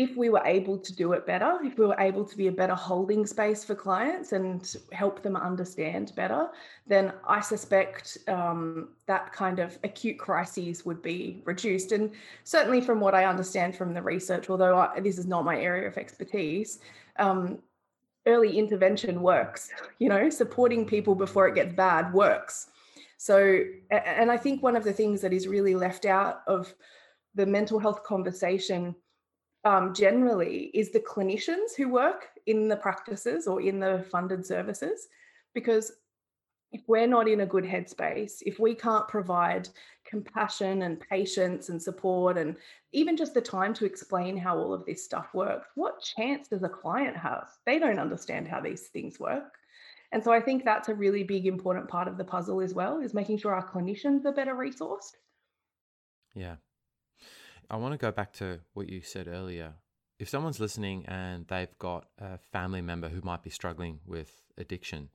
if 0.00 0.16
we 0.16 0.30
were 0.30 0.42
able 0.46 0.78
to 0.78 0.96
do 0.96 1.12
it 1.12 1.26
better, 1.26 1.58
if 1.62 1.76
we 1.76 1.84
were 1.84 2.00
able 2.00 2.24
to 2.24 2.34
be 2.34 2.46
a 2.46 2.52
better 2.52 2.74
holding 2.74 3.26
space 3.26 3.62
for 3.62 3.74
clients 3.74 4.32
and 4.32 4.76
help 4.92 5.22
them 5.22 5.36
understand 5.36 6.12
better, 6.16 6.48
then 6.86 7.12
I 7.28 7.40
suspect 7.42 8.16
um, 8.26 8.88
that 9.06 9.30
kind 9.30 9.58
of 9.58 9.78
acute 9.84 10.18
crises 10.18 10.86
would 10.86 11.02
be 11.02 11.42
reduced. 11.44 11.92
And 11.92 12.12
certainly, 12.44 12.80
from 12.80 12.98
what 12.98 13.14
I 13.14 13.26
understand 13.26 13.76
from 13.76 13.92
the 13.92 14.00
research, 14.00 14.48
although 14.48 14.78
I, 14.78 15.00
this 15.00 15.18
is 15.18 15.26
not 15.26 15.44
my 15.44 15.60
area 15.60 15.86
of 15.86 15.98
expertise, 15.98 16.78
um, 17.18 17.58
early 18.26 18.58
intervention 18.58 19.20
works. 19.20 19.68
You 19.98 20.08
know, 20.08 20.30
supporting 20.30 20.86
people 20.86 21.14
before 21.14 21.46
it 21.46 21.54
gets 21.54 21.74
bad 21.74 22.14
works. 22.14 22.68
So, 23.18 23.64
and 23.90 24.30
I 24.30 24.38
think 24.38 24.62
one 24.62 24.76
of 24.76 24.84
the 24.84 24.94
things 24.94 25.20
that 25.20 25.34
is 25.34 25.46
really 25.46 25.74
left 25.74 26.06
out 26.06 26.40
of 26.46 26.74
the 27.34 27.44
mental 27.44 27.78
health 27.78 28.02
conversation 28.02 28.94
um, 29.64 29.94
generally 29.94 30.70
is 30.74 30.90
the 30.90 31.00
clinicians 31.00 31.74
who 31.76 31.88
work 31.88 32.28
in 32.46 32.68
the 32.68 32.76
practices 32.76 33.46
or 33.46 33.60
in 33.60 33.78
the 33.78 34.04
funded 34.10 34.44
services. 34.44 35.08
Because 35.54 35.92
if 36.72 36.82
we're 36.86 37.06
not 37.06 37.28
in 37.28 37.40
a 37.40 37.46
good 37.46 37.64
headspace, 37.64 38.42
if 38.46 38.58
we 38.58 38.74
can't 38.74 39.08
provide 39.08 39.68
compassion 40.04 40.82
and 40.82 41.00
patience 41.00 41.68
and 41.68 41.82
support 41.82 42.38
and 42.38 42.56
even 42.92 43.16
just 43.16 43.34
the 43.34 43.40
time 43.40 43.74
to 43.74 43.84
explain 43.84 44.36
how 44.36 44.56
all 44.56 44.72
of 44.72 44.84
this 44.86 45.04
stuff 45.04 45.34
works, 45.34 45.68
what 45.74 46.00
chance 46.00 46.48
does 46.48 46.62
a 46.62 46.68
client 46.68 47.16
have? 47.16 47.50
They 47.66 47.78
don't 47.78 47.98
understand 47.98 48.46
how 48.46 48.60
these 48.60 48.86
things 48.88 49.18
work. 49.18 49.54
And 50.12 50.22
so 50.22 50.32
I 50.32 50.40
think 50.40 50.64
that's 50.64 50.88
a 50.88 50.94
really 50.94 51.22
big 51.22 51.46
important 51.46 51.88
part 51.88 52.08
of 52.08 52.16
the 52.16 52.24
puzzle 52.24 52.60
as 52.60 52.74
well 52.74 53.00
is 53.00 53.14
making 53.14 53.38
sure 53.38 53.54
our 53.54 53.68
clinicians 53.68 54.24
are 54.24 54.32
better 54.32 54.54
resourced. 54.54 55.16
Yeah, 56.34 56.56
I 57.70 57.76
want 57.76 57.92
to 57.92 57.98
go 57.98 58.10
back 58.10 58.32
to 58.34 58.60
what 58.74 58.88
you 58.88 59.00
said 59.00 59.28
earlier. 59.28 59.74
If 60.18 60.28
someone's 60.28 60.58
listening 60.58 61.06
and 61.06 61.46
they've 61.46 61.78
got 61.78 62.06
a 62.18 62.36
family 62.36 62.80
member 62.80 63.08
who 63.08 63.20
might 63.22 63.42
be 63.42 63.50
struggling 63.50 64.00
with 64.04 64.42
addiction, 64.58 65.08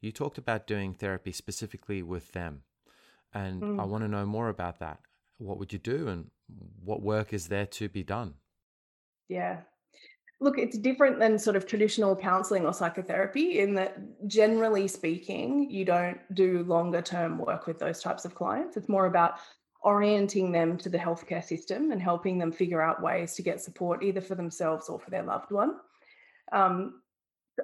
you 0.00 0.12
talked 0.12 0.36
about 0.36 0.66
doing 0.66 0.92
therapy 0.92 1.32
specifically 1.32 2.02
with 2.02 2.32
them. 2.32 2.62
And 3.32 3.62
mm. 3.62 3.80
I 3.80 3.86
want 3.86 4.04
to 4.04 4.08
know 4.08 4.26
more 4.26 4.50
about 4.50 4.80
that. 4.80 5.00
What 5.38 5.58
would 5.58 5.72
you 5.72 5.78
do 5.78 6.08
and 6.08 6.30
what 6.84 7.02
work 7.02 7.32
is 7.32 7.48
there 7.48 7.66
to 7.66 7.88
be 7.88 8.04
done? 8.04 8.34
Yeah. 9.28 9.60
Look, 10.40 10.58
it's 10.58 10.76
different 10.76 11.18
than 11.18 11.38
sort 11.38 11.56
of 11.56 11.66
traditional 11.66 12.14
counseling 12.14 12.66
or 12.66 12.74
psychotherapy 12.74 13.60
in 13.60 13.74
that 13.76 13.96
generally 14.28 14.86
speaking, 14.88 15.70
you 15.70 15.86
don't 15.86 16.20
do 16.34 16.64
longer 16.64 17.00
term 17.00 17.38
work 17.38 17.66
with 17.66 17.78
those 17.78 18.02
types 18.02 18.26
of 18.26 18.34
clients. 18.34 18.76
It's 18.76 18.88
more 18.88 19.06
about 19.06 19.38
orienting 19.84 20.50
them 20.50 20.76
to 20.78 20.88
the 20.88 20.98
healthcare 20.98 21.44
system 21.44 21.92
and 21.92 22.00
helping 22.00 22.38
them 22.38 22.50
figure 22.50 22.80
out 22.80 23.02
ways 23.02 23.34
to 23.34 23.42
get 23.42 23.60
support 23.60 24.02
either 24.02 24.20
for 24.20 24.34
themselves 24.34 24.88
or 24.88 24.98
for 24.98 25.10
their 25.10 25.22
loved 25.22 25.52
one. 25.52 25.76
Um, 26.52 27.02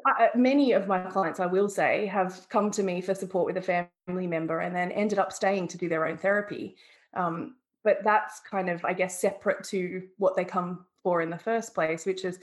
I, 0.06 0.28
many 0.34 0.72
of 0.72 0.86
my 0.86 1.00
clients, 1.00 1.40
I 1.40 1.46
will 1.46 1.68
say, 1.68 2.06
have 2.06 2.46
come 2.48 2.70
to 2.72 2.82
me 2.82 3.00
for 3.00 3.14
support 3.14 3.46
with 3.46 3.56
a 3.56 3.88
family 4.06 4.26
member 4.26 4.60
and 4.60 4.76
then 4.76 4.92
ended 4.92 5.18
up 5.18 5.32
staying 5.32 5.68
to 5.68 5.78
do 5.78 5.88
their 5.88 6.06
own 6.06 6.18
therapy. 6.18 6.76
Um, 7.14 7.56
but 7.82 8.04
that's 8.04 8.40
kind 8.40 8.68
of, 8.68 8.84
I 8.84 8.92
guess, 8.92 9.20
separate 9.20 9.64
to 9.64 10.02
what 10.18 10.36
they 10.36 10.44
come 10.44 10.84
for 11.02 11.22
in 11.22 11.30
the 11.30 11.38
first 11.38 11.74
place, 11.74 12.04
which 12.04 12.24
is 12.24 12.38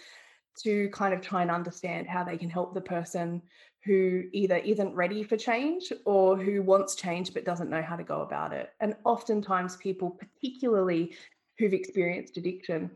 to 0.64 0.90
kind 0.90 1.14
of 1.14 1.22
try 1.22 1.44
and 1.44 1.52
understand 1.52 2.08
how 2.08 2.24
they 2.24 2.38
can 2.38 2.50
help 2.50 2.74
the 2.74 2.82
person 2.82 3.44
who 3.88 4.26
either 4.34 4.58
isn't 4.58 4.94
ready 4.94 5.24
for 5.24 5.38
change 5.38 5.94
or 6.06 6.38
who 6.38 6.62
wants 6.62 6.94
change 6.94 7.34
but 7.34 7.46
doesn't 7.46 7.70
know 7.70 7.82
how 7.82 7.96
to 7.96 8.04
go 8.04 8.22
about 8.22 8.52
it. 8.52 8.74
And 8.82 8.96
oftentimes, 9.06 9.78
people, 9.78 10.12
particularly 10.12 11.16
who've 11.58 11.74
experienced 11.74 12.38
addiction, 12.38 12.92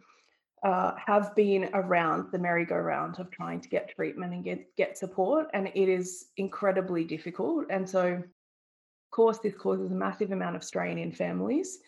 uh, 0.63 0.91
have 1.03 1.33
been 1.35 1.69
around 1.73 2.31
the 2.31 2.37
merry-go-round 2.37 3.17
of 3.19 3.31
trying 3.31 3.61
to 3.61 3.69
get 3.69 3.95
treatment 3.95 4.33
and 4.33 4.43
get 4.43 4.75
get 4.75 4.97
support, 4.97 5.47
and 5.53 5.71
it 5.73 5.89
is 5.89 6.27
incredibly 6.37 7.03
difficult. 7.03 7.65
And 7.71 7.89
so, 7.89 8.05
of 8.05 9.11
course, 9.11 9.39
this 9.39 9.55
causes 9.55 9.91
a 9.91 9.95
massive 9.95 10.31
amount 10.31 10.55
of 10.55 10.63
strain 10.63 10.97
in 10.99 11.11
families. 11.11 11.79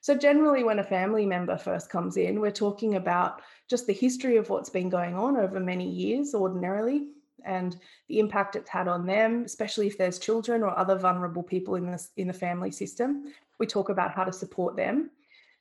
So, 0.00 0.16
generally, 0.16 0.64
when 0.64 0.78
a 0.78 0.84
family 0.84 1.26
member 1.26 1.58
first 1.58 1.90
comes 1.90 2.16
in, 2.16 2.40
we're 2.40 2.50
talking 2.50 2.94
about 2.94 3.42
just 3.68 3.86
the 3.86 3.92
history 3.92 4.36
of 4.36 4.48
what's 4.48 4.70
been 4.70 4.88
going 4.88 5.14
on 5.14 5.36
over 5.36 5.60
many 5.60 5.90
years, 5.90 6.34
ordinarily, 6.34 7.08
and 7.44 7.76
the 8.08 8.18
impact 8.18 8.56
it's 8.56 8.70
had 8.70 8.88
on 8.88 9.06
them, 9.06 9.42
especially 9.44 9.86
if 9.86 9.98
there's 9.98 10.18
children 10.18 10.62
or 10.62 10.78
other 10.78 10.96
vulnerable 10.96 11.42
people 11.42 11.74
in 11.76 11.90
the, 11.90 12.08
in 12.16 12.28
the 12.28 12.32
family 12.32 12.70
system. 12.70 13.32
We 13.58 13.66
talk 13.66 13.88
about 13.88 14.12
how 14.12 14.24
to 14.24 14.32
support 14.32 14.76
them. 14.76 15.10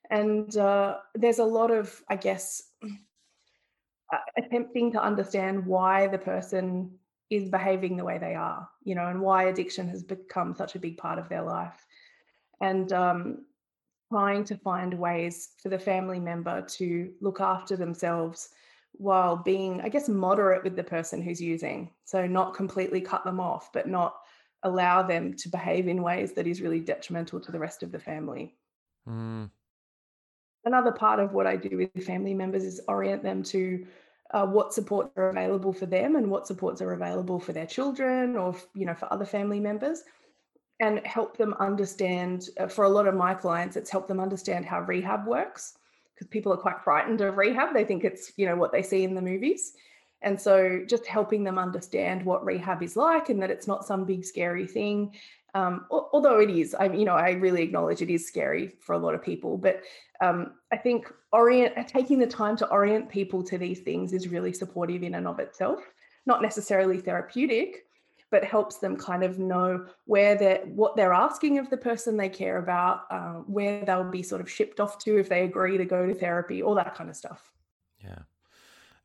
And 0.09 0.55
uh, 0.57 0.97
there's 1.15 1.39
a 1.39 1.43
lot 1.45 1.71
of, 1.71 2.03
I 2.09 2.17
guess, 2.17 2.63
uh, 2.83 4.17
attempting 4.37 4.91
to 4.91 5.01
understand 5.01 5.65
why 5.65 6.07
the 6.07 6.17
person 6.17 6.91
is 7.29 7.49
behaving 7.49 7.95
the 7.95 8.03
way 8.03 8.17
they 8.17 8.35
are, 8.35 8.67
you 8.83 8.93
know, 8.93 9.07
and 9.07 9.21
why 9.21 9.43
addiction 9.43 9.87
has 9.87 10.03
become 10.03 10.53
such 10.53 10.75
a 10.75 10.79
big 10.79 10.97
part 10.97 11.17
of 11.17 11.29
their 11.29 11.43
life. 11.43 11.85
And 12.59 12.91
um, 12.91 13.45
trying 14.11 14.43
to 14.43 14.57
find 14.57 14.93
ways 14.93 15.51
for 15.63 15.69
the 15.69 15.79
family 15.79 16.19
member 16.19 16.61
to 16.61 17.13
look 17.21 17.39
after 17.39 17.77
themselves 17.77 18.49
while 18.93 19.35
being, 19.35 19.81
I 19.81 19.89
guess, 19.89 20.09
moderate 20.09 20.63
with 20.63 20.75
the 20.75 20.83
person 20.83 21.21
who's 21.21 21.41
using. 21.41 21.91
So 22.05 22.27
not 22.27 22.53
completely 22.53 23.01
cut 23.01 23.23
them 23.23 23.39
off, 23.39 23.71
but 23.73 23.87
not 23.87 24.15
allow 24.63 25.01
them 25.01 25.33
to 25.33 25.49
behave 25.49 25.87
in 25.87 26.03
ways 26.03 26.33
that 26.33 26.47
is 26.47 26.61
really 26.61 26.79
detrimental 26.79 27.39
to 27.39 27.51
the 27.51 27.59
rest 27.59 27.83
of 27.83 27.91
the 27.91 27.99
family. 27.99 28.55
Mm. 29.07 29.49
Another 30.65 30.91
part 30.91 31.19
of 31.19 31.33
what 31.33 31.47
I 31.47 31.55
do 31.55 31.77
with 31.77 32.05
family 32.05 32.33
members 32.33 32.63
is 32.63 32.81
orient 32.87 33.23
them 33.23 33.41
to 33.43 33.85
uh, 34.33 34.45
what 34.45 34.73
supports 34.73 35.11
are 35.17 35.29
available 35.29 35.73
for 35.73 35.85
them 35.85 36.15
and 36.15 36.29
what 36.29 36.47
supports 36.47 36.81
are 36.81 36.93
available 36.93 37.39
for 37.39 37.53
their 37.53 37.65
children 37.65 38.37
or 38.37 38.55
you 38.73 38.85
know 38.85 38.93
for 38.93 39.11
other 39.11 39.25
family 39.25 39.59
members 39.59 40.03
and 40.79 41.05
help 41.05 41.37
them 41.37 41.53
understand 41.59 42.47
uh, 42.59 42.67
for 42.67 42.85
a 42.85 42.89
lot 42.89 43.07
of 43.07 43.15
my 43.15 43.33
clients 43.33 43.75
it's 43.75 43.89
helped 43.89 44.07
them 44.07 44.21
understand 44.21 44.65
how 44.65 44.79
rehab 44.81 45.27
works 45.27 45.77
because 46.21 46.29
people 46.29 46.53
are 46.53 46.57
quite 46.57 46.81
frightened 46.83 47.19
of 47.21 47.37
rehab. 47.37 47.73
They 47.73 47.83
think 47.83 48.03
it's, 48.03 48.31
you 48.37 48.45
know, 48.45 48.55
what 48.55 48.71
they 48.71 48.83
see 48.83 49.03
in 49.03 49.15
the 49.15 49.21
movies. 49.21 49.73
And 50.21 50.39
so 50.39 50.83
just 50.87 51.07
helping 51.07 51.43
them 51.43 51.57
understand 51.57 52.23
what 52.23 52.45
rehab 52.45 52.83
is 52.83 52.95
like 52.95 53.29
and 53.29 53.41
that 53.41 53.49
it's 53.49 53.67
not 53.67 53.87
some 53.87 54.05
big 54.05 54.23
scary 54.23 54.67
thing. 54.67 55.15
Um, 55.55 55.87
although 55.89 56.39
it 56.39 56.51
is, 56.51 56.75
I 56.75 56.85
you 56.85 57.05
know, 57.05 57.15
I 57.15 57.31
really 57.31 57.63
acknowledge 57.63 58.01
it 58.01 58.11
is 58.11 58.27
scary 58.27 58.67
for 58.81 58.93
a 58.93 58.99
lot 58.99 59.15
of 59.15 59.23
people, 59.23 59.57
but 59.57 59.81
um, 60.21 60.53
I 60.71 60.77
think 60.77 61.11
orient 61.33 61.87
taking 61.87 62.19
the 62.19 62.27
time 62.27 62.55
to 62.57 62.69
orient 62.69 63.09
people 63.09 63.43
to 63.45 63.57
these 63.57 63.79
things 63.79 64.13
is 64.13 64.29
really 64.29 64.53
supportive 64.53 65.03
in 65.03 65.15
and 65.15 65.27
of 65.27 65.39
itself. 65.39 65.79
Not 66.25 66.43
necessarily 66.43 66.99
therapeutic, 66.99 67.85
but 68.31 68.43
helps 68.43 68.77
them 68.77 68.95
kind 68.95 69.23
of 69.23 69.37
know 69.37 69.85
where 70.05 70.35
they're 70.35 70.63
what 70.65 70.95
they're 70.95 71.13
asking 71.13 71.59
of 71.59 71.69
the 71.69 71.77
person 71.77 72.17
they 72.17 72.29
care 72.29 72.57
about, 72.57 73.01
uh, 73.11 73.33
where 73.45 73.85
they'll 73.85 74.09
be 74.09 74.23
sort 74.23 74.41
of 74.41 74.49
shipped 74.49 74.79
off 74.79 74.97
to 74.99 75.19
if 75.19 75.29
they 75.29 75.43
agree 75.43 75.77
to 75.77 75.85
go 75.85 76.07
to 76.07 76.13
therapy, 76.15 76.63
all 76.63 76.73
that 76.75 76.95
kind 76.95 77.09
of 77.09 77.15
stuff. 77.15 77.51
Yeah. 78.03 78.19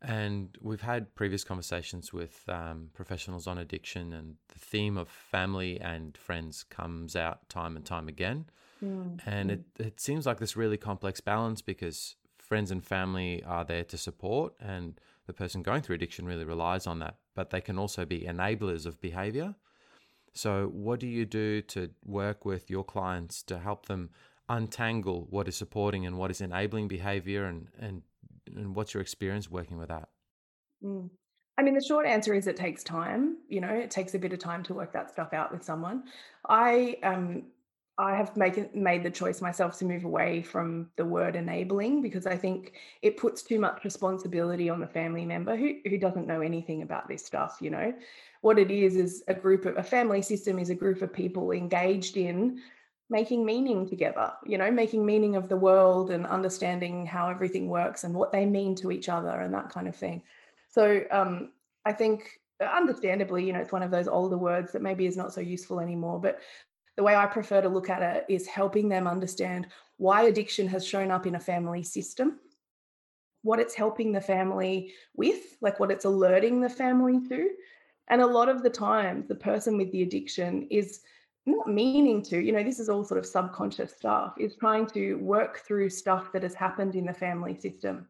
And 0.01 0.57
we've 0.61 0.83
had 0.83 1.15
previous 1.15 1.43
conversations 1.43 2.13
with 2.13 2.45
um, 2.49 2.91
professionals 2.95 3.47
on 3.47 3.59
addiction, 3.59 4.13
and 4.13 4.37
the 4.49 4.59
theme 4.59 4.97
of 4.97 5.09
family 5.09 5.81
and 5.81 6.17
friends 6.17 6.63
comes 6.63 7.17
out 7.17 7.49
time 7.49 7.77
and 7.77 7.85
time 7.85 8.07
again. 8.07 8.47
Mm. 8.85 9.21
And 9.27 9.51
it, 9.51 9.65
it 9.79 10.01
seems 10.01 10.27
like 10.27 10.39
this 10.39 10.57
really 10.57 10.77
complex 10.77 11.21
balance 11.21 11.63
because 11.63 12.15
friends 12.39 12.71
and 12.71 12.85
family 12.85 13.43
are 13.45 13.65
there 13.65 13.85
to 13.85 13.97
support, 13.97 14.55
and 14.61 15.01
the 15.27 15.33
person 15.33 15.63
going 15.63 15.83
through 15.83 15.97
addiction 15.97 16.27
really 16.27 16.45
relies 16.45 16.87
on 16.87 17.01
that 17.01 17.17
but 17.37 17.51
they 17.51 17.61
can 17.61 17.79
also 17.79 18.05
be 18.05 18.23
enablers 18.23 18.87
of 18.87 19.01
behavior. 19.01 19.55
So, 20.35 20.67
what 20.73 20.99
do 20.99 21.07
you 21.07 21.25
do 21.25 21.63
to 21.63 21.91
work 22.05 22.45
with 22.45 22.69
your 22.69 22.85
clients 22.85 23.43
to 23.45 23.59
help 23.59 23.87
them 23.87 24.11
untangle 24.49 25.27
what 25.31 25.49
is 25.49 25.57
supporting 25.57 26.05
and 26.07 26.19
what 26.19 26.31
is 26.31 26.41
enabling 26.41 26.89
behavior, 26.89 27.45
and 27.45 27.69
and 27.79 28.03
and 28.55 28.75
what's 28.75 28.93
your 28.95 29.01
experience 29.01 29.51
working 29.51 29.79
with 29.79 29.89
that? 29.89 30.09
Mm. 30.83 31.11
I 31.59 31.63
mean, 31.63 31.75
the 31.75 31.83
short 31.83 32.05
answer 32.07 32.35
is 32.35 32.47
it 32.47 32.57
takes 32.57 32.85
time. 32.85 33.39
You 33.49 33.61
know, 33.61 33.71
it 33.71 33.91
takes 33.91 34.15
a 34.15 34.19
bit 34.19 34.33
of 34.33 34.39
time 34.39 34.63
to 34.65 34.75
work 34.75 34.93
that 34.93 35.11
stuff 35.11 35.33
out 35.33 35.53
with 35.53 35.65
someone. 35.65 36.05
I 36.49 36.99
um 37.03 37.45
I 37.99 38.15
have 38.15 38.37
made 38.37 38.75
made 38.75 39.03
the 39.03 39.11
choice 39.11 39.41
myself 39.41 39.79
to 39.79 39.87
move 39.87 40.05
away 40.05 40.43
from 40.43 40.91
the 40.97 41.05
word 41.05 41.35
enabling 41.35 42.03
because 42.03 42.27
I 42.27 42.37
think 42.37 42.75
it 43.01 43.17
puts 43.17 43.43
too 43.43 43.59
much 43.59 43.85
responsibility 43.85 44.69
on 44.69 44.81
the 44.81 44.87
family 44.87 45.25
member 45.25 45.57
who 45.57 45.77
who 45.89 45.97
doesn't 45.97 46.27
know 46.27 46.43
anything 46.43 46.83
about 46.83 47.09
this 47.09 47.25
stuff. 47.25 47.57
You 47.61 47.71
know, 47.71 47.95
what 48.43 48.59
it 48.59 48.71
is 48.71 48.97
is 48.97 49.25
a 49.29 49.35
group 49.35 49.65
of 49.65 49.79
a 49.79 49.83
family 49.83 50.21
system 50.21 50.59
is 50.59 50.69
a 50.69 50.75
group 50.75 51.01
of 51.01 51.13
people 51.13 51.53
engaged 51.53 52.19
in 52.19 52.61
making 53.09 53.47
meaning 53.47 53.89
together. 53.89 54.33
You 54.45 54.59
know, 54.59 54.71
making 54.71 55.07
meaning 55.07 55.37
of 55.37 55.49
the 55.49 55.57
world 55.57 56.11
and 56.11 56.27
understanding 56.27 57.07
how 57.07 57.31
everything 57.31 57.69
works 57.69 58.05
and 58.05 58.15
what 58.15 58.31
they 58.31 58.45
mean 58.45 58.75
to 58.77 58.91
each 58.91 59.09
other 59.09 59.41
and 59.41 59.55
that 59.55 59.71
kind 59.71 59.89
of 59.89 59.97
thing. 59.97 60.23
So 60.69 61.03
um, 61.11 61.53
I 61.87 61.93
think, 61.93 62.29
understandably, 62.61 63.47
you 63.47 63.55
know, 63.55 63.61
it's 63.61 63.73
one 63.73 63.83
of 63.83 63.91
those 63.91 64.09
older 64.09 64.37
words 64.37 64.73
that 64.73 64.83
maybe 64.83 65.07
is 65.07 65.17
not 65.17 65.33
so 65.33 65.41
useful 65.41 65.81
anymore. 65.81 66.21
But 66.21 66.41
the 66.97 67.03
way 67.03 67.15
I 67.15 67.27
prefer 67.27 67.61
to 67.61 67.69
look 67.69 67.91
at 67.91 68.03
it 68.03 68.25
is 68.29 68.47
helping 68.47 68.89
them 68.89 69.07
understand 69.07 69.69
why 69.99 70.23
addiction 70.23 70.67
has 70.69 70.87
shown 70.87 71.11
up 71.11 71.27
in 71.27 71.35
a 71.35 71.41
family 71.41 71.83
system, 71.83 72.39
what 73.43 73.61
it's 73.61 73.75
helping 73.75 74.13
the 74.13 74.21
family 74.21 74.93
with, 75.15 75.57
like 75.61 75.79
what 75.79 75.91
it's 75.91 76.05
alerting 76.05 76.61
the 76.61 76.69
family 76.69 77.21
to. 77.29 77.51
And 78.09 78.21
a 78.21 78.27
lot 78.27 78.49
of 78.49 78.63
the 78.63 78.71
time, 78.71 79.25
the 79.29 79.35
person 79.35 79.77
with 79.77 79.91
the 79.93 80.03
addiction 80.03 80.67
is 80.71 81.01
not 81.45 81.69
meaning 81.69 82.23
to, 82.23 82.39
you 82.39 82.53
know, 82.53 82.63
this 82.63 82.81
is 82.81 82.89
all 82.89 83.05
sort 83.05 83.19
of 83.19 83.27
subconscious 83.27 83.95
stuff, 83.97 84.35
is 84.39 84.57
trying 84.57 84.87
to 84.89 85.15
work 85.15 85.59
through 85.59 85.91
stuff 85.91 86.33
that 86.33 86.43
has 86.43 86.55
happened 86.55 86.95
in 86.97 87.07
the 87.07 87.13
family 87.13 87.55
system. 87.55 88.07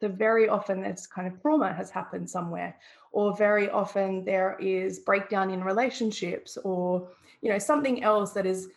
So 0.00 0.08
very 0.08 0.48
often 0.48 0.80
this 0.80 1.06
kind 1.06 1.28
of 1.28 1.40
trauma 1.42 1.72
has 1.72 1.90
happened 1.90 2.28
somewhere, 2.28 2.76
or 3.12 3.36
very 3.36 3.68
often 3.70 4.24
there 4.24 4.56
is 4.58 5.00
breakdown 5.00 5.50
in 5.50 5.62
relationships, 5.62 6.56
or 6.64 7.08
you 7.42 7.50
know 7.50 7.58
something 7.58 8.02
else 8.02 8.32
that 8.32 8.46
is 8.46 8.68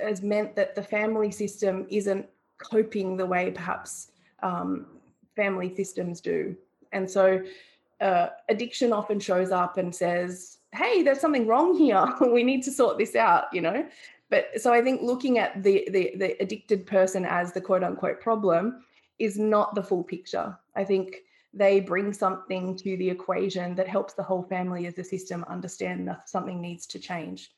has 0.00 0.22
meant 0.22 0.56
that 0.56 0.74
the 0.74 0.82
family 0.82 1.30
system 1.30 1.86
isn't 1.88 2.26
coping 2.58 3.16
the 3.16 3.26
way 3.26 3.50
perhaps 3.50 4.10
um, 4.42 4.86
family 5.34 5.74
systems 5.74 6.20
do, 6.20 6.56
and 6.92 7.08
so 7.10 7.42
uh, 8.00 8.28
addiction 8.48 8.92
often 8.92 9.18
shows 9.18 9.50
up 9.50 9.78
and 9.78 9.94
says, 9.94 10.58
"Hey, 10.72 11.02
there's 11.02 11.20
something 11.20 11.46
wrong 11.46 11.76
here. 11.76 12.04
we 12.32 12.42
need 12.42 12.62
to 12.64 12.70
sort 12.70 12.98
this 12.98 13.16
out," 13.16 13.44
you 13.52 13.60
know. 13.60 13.86
But 14.28 14.46
so 14.60 14.72
I 14.72 14.82
think 14.82 15.02
looking 15.02 15.38
at 15.38 15.62
the 15.62 15.88
the, 15.90 16.12
the 16.16 16.42
addicted 16.42 16.86
person 16.86 17.24
as 17.24 17.52
the 17.52 17.60
quote 17.60 17.84
unquote 17.84 18.20
problem 18.20 18.84
is 19.18 19.38
not 19.38 19.74
the 19.74 19.82
full 19.82 20.02
picture. 20.02 20.56
I 20.74 20.84
think 20.84 21.22
they 21.54 21.80
bring 21.80 22.12
something 22.12 22.76
to 22.76 22.96
the 22.98 23.08
equation 23.08 23.74
that 23.76 23.88
helps 23.88 24.12
the 24.12 24.22
whole 24.22 24.42
family 24.42 24.86
as 24.86 24.98
a 24.98 25.04
system 25.04 25.44
understand 25.48 26.06
that 26.06 26.28
something 26.28 26.60
needs 26.60 26.86
to 26.86 26.98
change. 26.98 27.50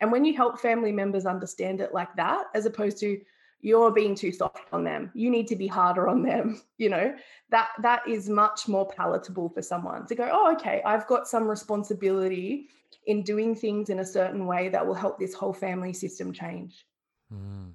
And 0.00 0.12
when 0.12 0.24
you 0.24 0.34
help 0.34 0.60
family 0.60 0.92
members 0.92 1.26
understand 1.26 1.80
it 1.80 1.92
like 1.92 2.14
that, 2.16 2.46
as 2.54 2.66
opposed 2.66 2.98
to 3.00 3.20
you're 3.60 3.90
being 3.90 4.14
too 4.14 4.30
soft 4.30 4.72
on 4.72 4.84
them, 4.84 5.10
you 5.14 5.30
need 5.30 5.48
to 5.48 5.56
be 5.56 5.66
harder 5.66 6.08
on 6.08 6.22
them, 6.22 6.62
you 6.78 6.88
know, 6.88 7.14
that 7.50 7.68
that 7.82 8.06
is 8.08 8.28
much 8.28 8.68
more 8.68 8.88
palatable 8.88 9.48
for 9.48 9.62
someone 9.62 10.06
to 10.06 10.14
go, 10.14 10.28
oh, 10.30 10.52
okay, 10.52 10.82
I've 10.84 11.06
got 11.06 11.26
some 11.26 11.48
responsibility 11.48 12.68
in 13.06 13.22
doing 13.22 13.54
things 13.54 13.90
in 13.90 14.00
a 14.00 14.04
certain 14.04 14.46
way 14.46 14.68
that 14.68 14.86
will 14.86 14.94
help 14.94 15.18
this 15.18 15.34
whole 15.34 15.52
family 15.52 15.92
system 15.92 16.32
change. 16.32 16.86
Mm, 17.32 17.72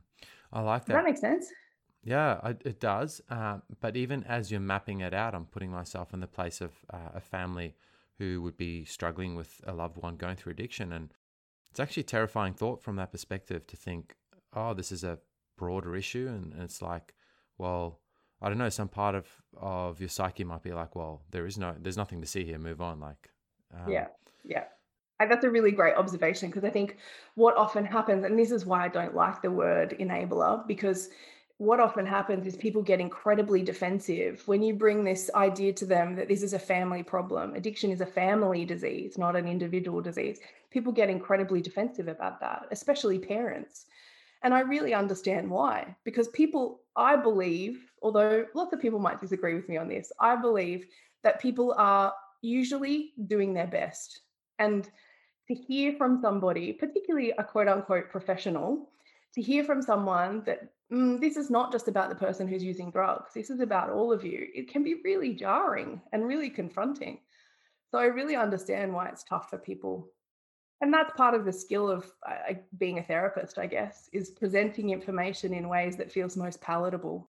I 0.51 0.61
like 0.61 0.85
that. 0.85 0.93
Does 0.93 1.03
that 1.03 1.05
make 1.05 1.17
sense? 1.17 1.47
Yeah, 2.03 2.53
it 2.65 2.79
does. 2.79 3.21
Uh, 3.29 3.59
but 3.79 3.95
even 3.95 4.23
as 4.25 4.51
you're 4.51 4.59
mapping 4.59 5.01
it 5.01 5.13
out, 5.13 5.33
I'm 5.33 5.45
putting 5.45 5.71
myself 5.71 6.13
in 6.13 6.19
the 6.19 6.27
place 6.27 6.59
of 6.59 6.71
uh, 6.91 7.11
a 7.15 7.21
family 7.21 7.75
who 8.19 8.41
would 8.41 8.57
be 8.57 8.83
struggling 8.85 9.35
with 9.35 9.61
a 9.65 9.73
loved 9.73 9.97
one 9.97 10.17
going 10.17 10.35
through 10.35 10.51
addiction. 10.51 10.91
And 10.91 11.13
it's 11.73 11.79
actually 11.79 12.01
a 12.01 12.05
terrifying 12.05 12.53
thought 12.53 12.83
from 12.83 12.97
that 12.97 13.11
perspective 13.11 13.65
to 13.65 13.75
think, 13.75 14.13
oh, 14.55 14.75
this 14.75 14.91
is 14.91 15.03
a 15.03 15.17
broader 15.57 15.95
issue. 15.95 16.27
And, 16.29 16.53
and 16.53 16.61
it's 16.61 16.83
like, 16.83 17.15
well, 17.57 17.99
I 18.39 18.47
don't 18.47 18.59
know, 18.59 18.69
some 18.69 18.89
part 18.89 19.15
of, 19.15 19.25
of 19.59 19.99
your 19.99 20.09
psyche 20.09 20.43
might 20.43 20.61
be 20.61 20.71
like, 20.71 20.95
well, 20.95 21.23
there 21.31 21.47
is 21.47 21.57
no, 21.57 21.73
there's 21.79 21.97
nothing 21.97 22.21
to 22.21 22.27
see 22.27 22.43
here, 22.43 22.59
move 22.59 22.79
on. 22.79 22.99
Like, 22.99 23.31
um, 23.73 23.91
yeah, 23.91 24.09
yeah. 24.45 24.65
And 25.19 25.31
that's 25.31 25.43
a 25.45 25.49
really 25.49 25.71
great 25.71 25.95
observation 25.95 26.49
because 26.49 26.63
I 26.63 26.69
think 26.69 26.97
what 27.33 27.57
often 27.57 27.85
happens, 27.85 28.23
and 28.23 28.37
this 28.37 28.51
is 28.51 28.67
why 28.67 28.85
I 28.85 28.87
don't 28.87 29.15
like 29.15 29.41
the 29.41 29.49
word 29.49 29.95
enabler, 29.99 30.67
because 30.67 31.09
what 31.57 31.79
often 31.79 32.05
happens 32.05 32.47
is 32.47 32.55
people 32.55 32.81
get 32.81 32.99
incredibly 32.99 33.61
defensive 33.61 34.41
when 34.47 34.61
you 34.61 34.73
bring 34.73 35.03
this 35.03 35.29
idea 35.35 35.71
to 35.73 35.85
them 35.85 36.15
that 36.15 36.27
this 36.27 36.41
is 36.41 36.53
a 36.53 36.59
family 36.59 37.03
problem. 37.03 37.53
Addiction 37.53 37.91
is 37.91 38.01
a 38.01 38.05
family 38.05 38.65
disease, 38.65 39.17
not 39.17 39.35
an 39.35 39.47
individual 39.47 40.01
disease. 40.01 40.39
People 40.71 40.91
get 40.91 41.09
incredibly 41.09 41.61
defensive 41.61 42.07
about 42.07 42.39
that, 42.39 42.65
especially 42.71 43.19
parents. 43.19 43.85
And 44.43 44.53
I 44.53 44.61
really 44.61 44.93
understand 44.93 45.49
why, 45.49 45.95
because 46.03 46.27
people, 46.29 46.81
I 46.97 47.15
believe, 47.15 47.89
although 48.01 48.45
lots 48.53 48.73
of 48.73 48.81
people 48.81 48.99
might 48.99 49.21
disagree 49.21 49.53
with 49.53 49.69
me 49.69 49.77
on 49.77 49.87
this, 49.87 50.11
I 50.19 50.35
believe 50.35 50.85
that 51.23 51.41
people 51.41 51.73
are 51.77 52.13
usually 52.41 53.13
doing 53.27 53.53
their 53.53 53.67
best. 53.67 54.21
And 54.59 54.89
to 55.47 55.53
hear 55.53 55.93
from 55.93 56.19
somebody, 56.21 56.73
particularly 56.73 57.31
a 57.37 57.43
quote 57.43 57.67
unquote 57.67 58.09
professional, 58.09 58.89
to 59.33 59.41
hear 59.41 59.63
from 59.63 59.81
someone 59.81 60.43
that 60.45 60.73
mm, 60.93 61.19
this 61.19 61.37
is 61.37 61.49
not 61.49 61.71
just 61.71 61.87
about 61.87 62.09
the 62.09 62.15
person 62.15 62.47
who's 62.47 62.63
using 62.63 62.91
drugs, 62.91 63.33
this 63.33 63.49
is 63.49 63.59
about 63.59 63.89
all 63.89 64.11
of 64.11 64.23
you, 64.23 64.47
it 64.53 64.69
can 64.69 64.83
be 64.83 65.01
really 65.03 65.33
jarring 65.33 66.01
and 66.11 66.27
really 66.27 66.49
confronting. 66.49 67.19
So 67.91 67.97
I 67.97 68.05
really 68.05 68.35
understand 68.35 68.93
why 68.93 69.07
it's 69.07 69.23
tough 69.23 69.49
for 69.49 69.57
people. 69.57 70.09
And 70.81 70.93
that's 70.93 71.13
part 71.15 71.33
of 71.33 71.45
the 71.45 71.53
skill 71.53 71.89
of 71.89 72.11
uh, 72.27 72.53
being 72.77 72.99
a 72.99 73.03
therapist, 73.03 73.57
I 73.57 73.67
guess, 73.67 74.09
is 74.11 74.31
presenting 74.31 74.89
information 74.89 75.53
in 75.53 75.69
ways 75.69 75.95
that 75.97 76.11
feels 76.11 76.35
most 76.35 76.59
palatable. 76.59 77.29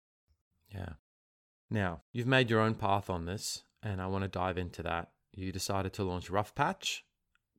Yeah. 0.74 0.94
Now, 1.68 2.02
you've 2.12 2.26
made 2.26 2.48
your 2.48 2.60
own 2.60 2.74
path 2.74 3.10
on 3.10 3.26
this, 3.26 3.64
and 3.82 4.00
I 4.00 4.06
want 4.06 4.22
to 4.22 4.28
dive 4.28 4.56
into 4.56 4.82
that. 4.84 5.10
You 5.32 5.52
decided 5.52 5.92
to 5.94 6.04
launch 6.04 6.30
Rough 6.30 6.54
Patch. 6.54 7.04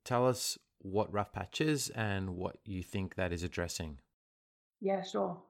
Tell 0.04 0.28
us 0.28 0.58
what 0.80 1.13
Rough 1.13 1.32
Patch 1.32 1.62
is 1.62 1.89
and 1.89 2.32
what 2.32 2.58
you 2.63 2.84
think 2.84 3.16
that 3.16 3.34
is 3.34 3.44
addressing. 3.44 4.00
Yeah, 4.82 5.04
sure. 5.04 5.42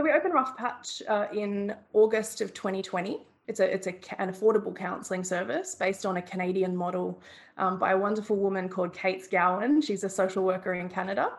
So 0.00 0.04
we 0.04 0.12
opened 0.12 0.32
Rough 0.32 0.56
Patch 0.56 1.02
uh, 1.10 1.26
in 1.30 1.74
August 1.92 2.40
of 2.40 2.54
2020. 2.54 3.20
It's 3.48 3.60
a 3.60 3.70
it's 3.70 3.86
a, 3.86 3.92
an 4.18 4.32
affordable 4.32 4.74
counselling 4.74 5.22
service 5.22 5.74
based 5.74 6.06
on 6.06 6.16
a 6.16 6.22
Canadian 6.22 6.74
model 6.74 7.20
um, 7.58 7.78
by 7.78 7.90
a 7.90 7.98
wonderful 7.98 8.36
woman 8.36 8.66
called 8.66 8.94
Kate 8.94 9.22
Scowen. 9.22 9.84
She's 9.84 10.02
a 10.02 10.08
social 10.08 10.42
worker 10.42 10.72
in 10.72 10.88
Canada, 10.88 11.32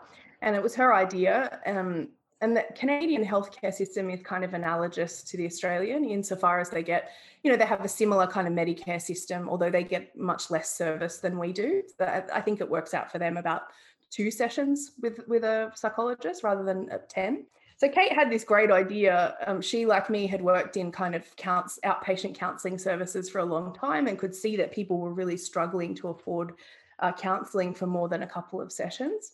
and 0.44 0.56
it 0.56 0.62
was 0.62 0.76
her 0.76 0.94
idea. 0.94 1.60
Um, 1.66 2.10
and 2.42 2.56
the 2.56 2.64
Canadian 2.76 3.26
healthcare 3.26 3.74
system 3.74 4.12
is 4.12 4.22
kind 4.22 4.44
of 4.44 4.54
analogous 4.54 5.24
to 5.24 5.38
the 5.38 5.48
Australian 5.48 6.06
insofar 6.06 6.60
as 6.60 6.70
they 6.70 6.84
get, 6.84 7.14
you 7.42 7.50
know, 7.50 7.58
they 7.58 7.66
have 7.66 7.84
a 7.84 7.90
similar 7.90 8.28
kind 8.28 8.48
of 8.48 8.54
Medicare 8.54 9.02
system, 9.02 9.50
although 9.50 9.72
they 9.72 9.84
get 9.84 10.16
much 10.16 10.52
less 10.52 10.72
service 10.72 11.18
than 11.18 11.40
we 11.40 11.52
do. 11.52 11.82
So 11.98 12.24
I 12.32 12.42
think 12.42 12.62
it 12.62 12.70
works 12.70 12.94
out 12.94 13.12
for 13.12 13.18
them 13.18 13.38
about 13.38 13.64
two 14.12 14.30
sessions 14.30 14.92
with 15.02 15.28
with 15.28 15.44
a 15.44 15.72
psychologist 15.74 16.44
rather 16.44 16.64
than 16.64 16.92
ten. 17.10 17.48
So 17.82 17.90
Kate 17.90 18.14
had 18.14 18.30
this 18.30 18.44
great 18.44 18.70
idea. 18.70 19.36
Um, 19.48 19.60
she, 19.60 19.88
like 19.88 20.08
me, 20.08 20.28
had 20.28 20.40
worked 20.40 20.78
in 20.78 20.92
kind 20.92 21.16
of 21.16 21.36
counts 21.36 21.80
outpatient 21.84 22.36
counselling 22.36 22.78
services 22.78 23.28
for 23.28 23.40
a 23.40 23.44
long 23.44 23.74
time 23.74 24.06
and 24.06 24.20
could 24.20 24.36
see 24.36 24.56
that 24.58 24.72
people 24.72 25.00
were 25.00 25.16
really 25.16 25.36
struggling 25.36 25.96
to 25.96 26.10
afford 26.10 26.54
uh, 27.00 27.12
counselling 27.12 27.74
for 27.74 27.88
more 27.88 28.08
than 28.08 28.22
a 28.22 28.28
couple 28.28 28.62
of 28.62 28.72
sessions. 28.72 29.32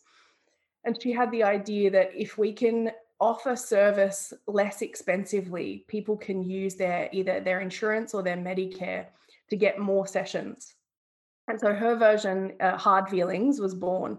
And 0.84 0.96
she 0.98 1.12
had 1.12 1.30
the 1.30 1.42
idea 1.42 1.90
that 1.90 2.10
if 2.14 2.38
we 2.38 2.54
can 2.54 2.90
offer 3.20 3.54
service 3.54 4.32
less 4.46 4.80
expensively, 4.80 5.84
people 5.86 6.16
can 6.16 6.42
use 6.42 6.74
their 6.74 7.10
either 7.12 7.40
their 7.40 7.60
insurance 7.60 8.14
or 8.14 8.22
their 8.22 8.38
Medicare 8.38 9.08
to 9.50 9.56
get 9.56 9.78
more 9.78 10.06
sessions. 10.06 10.72
And 11.48 11.60
so 11.60 11.74
her 11.74 11.96
version, 11.96 12.54
uh, 12.60 12.78
Hard 12.78 13.10
Feelings, 13.10 13.60
was 13.60 13.74
born. 13.74 14.18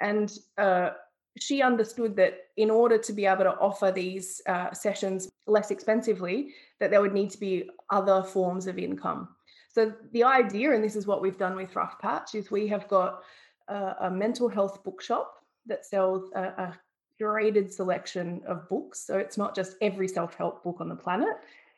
And 0.00 0.32
uh, 0.58 0.90
she 1.38 1.62
understood 1.62 2.16
that 2.16 2.34
in 2.56 2.70
order 2.70 2.96
to 2.98 3.12
be 3.12 3.26
able 3.26 3.44
to 3.44 3.58
offer 3.58 3.90
these 3.90 4.40
uh, 4.46 4.72
sessions 4.72 5.28
less 5.46 5.70
expensively, 5.70 6.54
that 6.78 6.90
there 6.90 7.00
would 7.00 7.12
need 7.12 7.30
to 7.30 7.38
be 7.38 7.68
other 7.90 8.22
forms 8.22 8.66
of 8.66 8.78
income. 8.78 9.28
So 9.72 9.92
the 10.12 10.22
idea, 10.22 10.72
and 10.72 10.84
this 10.84 10.94
is 10.94 11.06
what 11.06 11.20
we've 11.20 11.38
done 11.38 11.56
with 11.56 11.74
Rough 11.74 11.98
Patch, 11.98 12.34
is 12.36 12.50
we 12.50 12.68
have 12.68 12.86
got 12.86 13.22
a, 13.66 13.94
a 14.02 14.10
mental 14.10 14.48
health 14.48 14.84
bookshop 14.84 15.34
that 15.66 15.84
sells 15.84 16.30
a, 16.36 16.40
a 16.40 16.78
curated 17.20 17.72
selection 17.72 18.40
of 18.46 18.68
books. 18.68 19.00
So 19.00 19.18
it's 19.18 19.36
not 19.36 19.54
just 19.54 19.76
every 19.80 20.06
self-help 20.06 20.62
book 20.62 20.76
on 20.80 20.88
the 20.88 20.94
planet; 20.94 21.34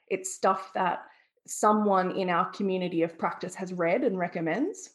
it's 0.09 0.35
stuff 0.35 0.71
that 0.75 1.05
someone 1.47 2.11
in 2.11 2.29
our 2.29 2.51
community 2.51 3.03
of 3.03 3.17
practice 3.17 3.55
has 3.55 3.73
read 3.73 4.05
and 4.05 4.19
recommends. 4.19 4.91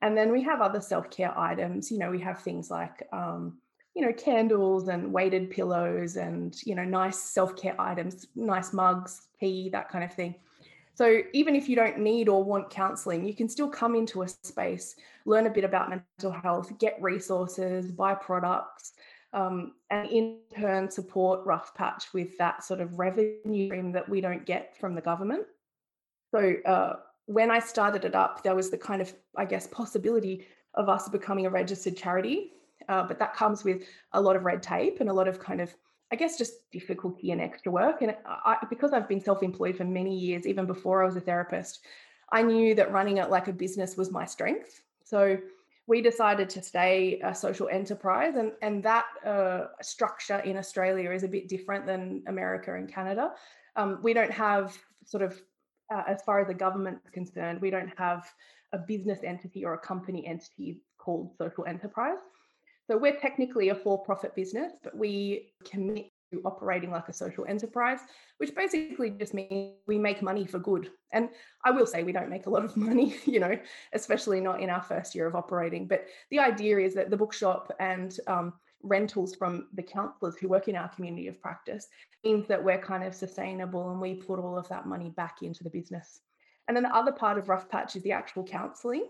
And 0.00 0.16
then 0.16 0.32
we 0.32 0.42
have 0.42 0.60
other 0.60 0.80
self 0.80 1.10
care 1.10 1.36
items. 1.38 1.90
You 1.90 1.98
know, 1.98 2.10
we 2.10 2.20
have 2.20 2.40
things 2.40 2.70
like, 2.70 3.06
um, 3.12 3.58
you 3.94 4.02
know, 4.02 4.12
candles 4.12 4.88
and 4.88 5.12
weighted 5.12 5.50
pillows 5.50 6.16
and, 6.16 6.56
you 6.64 6.74
know, 6.74 6.84
nice 6.84 7.18
self 7.18 7.56
care 7.56 7.78
items, 7.78 8.26
nice 8.34 8.72
mugs, 8.72 9.28
tea, 9.38 9.68
that 9.70 9.88
kind 9.88 10.04
of 10.04 10.12
thing. 10.12 10.34
So 10.94 11.22
even 11.32 11.56
if 11.56 11.68
you 11.68 11.76
don't 11.76 11.98
need 11.98 12.28
or 12.28 12.44
want 12.44 12.70
counseling, 12.70 13.24
you 13.24 13.34
can 13.34 13.48
still 13.48 13.68
come 13.68 13.94
into 13.94 14.22
a 14.22 14.28
space, 14.28 14.96
learn 15.24 15.46
a 15.46 15.50
bit 15.50 15.64
about 15.64 15.88
mental 15.88 16.30
health, 16.30 16.78
get 16.78 16.98
resources, 17.00 17.90
buy 17.90 18.14
products, 18.14 18.92
um, 19.32 19.72
and 19.90 20.10
in 20.10 20.38
turn 20.54 20.90
support 20.90 21.44
Rough 21.46 21.74
Patch 21.74 22.12
with 22.12 22.36
that 22.38 22.62
sort 22.62 22.80
of 22.80 22.98
revenue 22.98 23.68
stream 23.68 23.92
that 23.92 24.08
we 24.08 24.20
don't 24.20 24.44
get 24.44 24.76
from 24.76 24.94
the 24.94 25.00
government. 25.00 25.44
So 26.34 26.54
uh, 26.66 26.96
when 27.26 27.50
I 27.50 27.58
started 27.58 28.04
it 28.04 28.14
up, 28.14 28.42
there 28.42 28.54
was 28.54 28.70
the 28.70 28.78
kind 28.78 29.00
of, 29.00 29.12
I 29.36 29.46
guess, 29.46 29.66
possibility 29.66 30.46
of 30.74 30.88
us 30.88 31.08
becoming 31.08 31.46
a 31.46 31.50
registered 31.50 31.96
charity. 31.96 32.52
Uh, 32.92 33.02
but 33.08 33.18
that 33.18 33.34
comes 33.34 33.64
with 33.64 33.80
a 34.12 34.20
lot 34.20 34.36
of 34.36 34.44
red 34.44 34.62
tape 34.62 35.00
and 35.00 35.08
a 35.08 35.12
lot 35.20 35.28
of 35.28 35.40
kind 35.48 35.60
of, 35.62 35.74
I 36.12 36.16
guess, 36.16 36.36
just 36.36 36.70
difficulty 36.70 37.30
and 37.32 37.40
extra 37.40 37.72
work. 37.72 38.02
And 38.02 38.14
I, 38.26 38.58
because 38.68 38.92
I've 38.92 39.08
been 39.08 39.24
self 39.28 39.42
employed 39.42 39.76
for 39.78 39.84
many 39.84 40.14
years, 40.26 40.46
even 40.46 40.66
before 40.66 41.02
I 41.02 41.06
was 41.06 41.16
a 41.16 41.20
therapist, 41.20 41.80
I 42.38 42.42
knew 42.42 42.74
that 42.74 42.92
running 42.92 43.16
it 43.16 43.30
like 43.30 43.48
a 43.48 43.52
business 43.64 43.96
was 43.96 44.10
my 44.10 44.26
strength. 44.26 44.82
So 45.04 45.38
we 45.86 46.02
decided 46.02 46.48
to 46.50 46.60
stay 46.62 47.20
a 47.24 47.34
social 47.34 47.68
enterprise, 47.80 48.34
and, 48.36 48.52
and 48.66 48.82
that 48.82 49.06
uh, 49.26 49.60
structure 49.80 50.40
in 50.50 50.56
Australia 50.56 51.10
is 51.10 51.24
a 51.24 51.28
bit 51.36 51.48
different 51.48 51.86
than 51.86 52.22
America 52.26 52.74
and 52.74 52.92
Canada. 52.92 53.32
Um, 53.76 53.98
we 54.02 54.12
don't 54.12 54.30
have 54.30 54.76
sort 55.04 55.22
of, 55.22 55.40
uh, 55.92 56.04
as 56.06 56.22
far 56.26 56.40
as 56.40 56.46
the 56.46 56.54
government's 56.66 57.10
concerned, 57.10 57.60
we 57.60 57.70
don't 57.70 57.92
have 57.98 58.22
a 58.72 58.78
business 58.78 59.20
entity 59.24 59.64
or 59.64 59.74
a 59.74 59.78
company 59.78 60.26
entity 60.26 60.80
called 60.98 61.32
social 61.36 61.64
enterprise. 61.66 62.22
So 62.88 62.98
we're 62.98 63.16
technically 63.16 63.68
a 63.68 63.74
for 63.74 63.98
profit 63.98 64.34
business, 64.34 64.72
but 64.82 64.96
we 64.96 65.52
commit 65.64 66.10
to 66.32 66.42
operating 66.44 66.90
like 66.90 67.08
a 67.08 67.12
social 67.12 67.44
enterprise, 67.46 68.00
which 68.38 68.54
basically 68.54 69.10
just 69.10 69.34
means 69.34 69.74
we 69.86 69.98
make 69.98 70.22
money 70.22 70.46
for 70.46 70.58
good. 70.58 70.90
And 71.12 71.28
I 71.64 71.70
will 71.70 71.86
say 71.86 72.02
we 72.02 72.12
don't 72.12 72.30
make 72.30 72.46
a 72.46 72.50
lot 72.50 72.64
of 72.64 72.76
money, 72.88 73.16
you 73.24 73.38
know, 73.38 73.56
especially 73.92 74.40
not 74.40 74.60
in 74.60 74.70
our 74.70 74.82
first 74.82 75.14
year 75.14 75.26
of 75.26 75.36
operating. 75.36 75.86
But 75.86 76.06
the 76.30 76.40
idea 76.40 76.78
is 76.78 76.94
that 76.94 77.10
the 77.10 77.16
bookshop 77.16 77.72
and 77.78 78.16
um, 78.26 78.54
rentals 78.82 79.34
from 79.34 79.68
the 79.74 79.82
counsellors 79.82 80.36
who 80.36 80.48
work 80.48 80.68
in 80.68 80.76
our 80.76 80.88
community 80.88 81.28
of 81.28 81.40
practice 81.40 81.86
means 82.24 82.48
that 82.48 82.62
we're 82.62 82.78
kind 82.78 83.04
of 83.04 83.14
sustainable 83.14 83.90
and 83.90 84.00
we 84.00 84.14
put 84.14 84.38
all 84.38 84.58
of 84.58 84.68
that 84.68 84.86
money 84.86 85.10
back 85.10 85.42
into 85.42 85.62
the 85.62 85.70
business. 85.70 86.20
And 86.66 86.76
then 86.76 86.84
the 86.84 86.94
other 86.94 87.12
part 87.12 87.38
of 87.38 87.48
Rough 87.48 87.68
Patch 87.68 87.96
is 87.96 88.02
the 88.02 88.12
actual 88.12 88.44
counselling. 88.44 89.06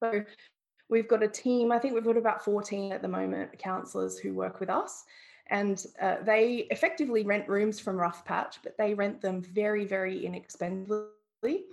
So 0.00 0.24
we've 0.88 1.08
got 1.08 1.22
a 1.22 1.28
team, 1.28 1.72
I 1.72 1.78
think 1.78 1.94
we've 1.94 2.04
got 2.04 2.16
about 2.16 2.44
14 2.44 2.92
at 2.92 3.02
the 3.02 3.08
moment, 3.08 3.58
counsellors 3.58 4.18
who 4.18 4.34
work 4.34 4.60
with 4.60 4.70
us. 4.70 5.04
And 5.48 5.84
uh, 6.00 6.16
they 6.24 6.66
effectively 6.70 7.22
rent 7.22 7.48
rooms 7.48 7.78
from 7.78 7.96
Rough 7.96 8.24
Patch, 8.24 8.60
but 8.62 8.76
they 8.78 8.94
rent 8.94 9.20
them 9.20 9.42
very, 9.42 9.84
very 9.84 10.24
inexpensively. 10.24 11.64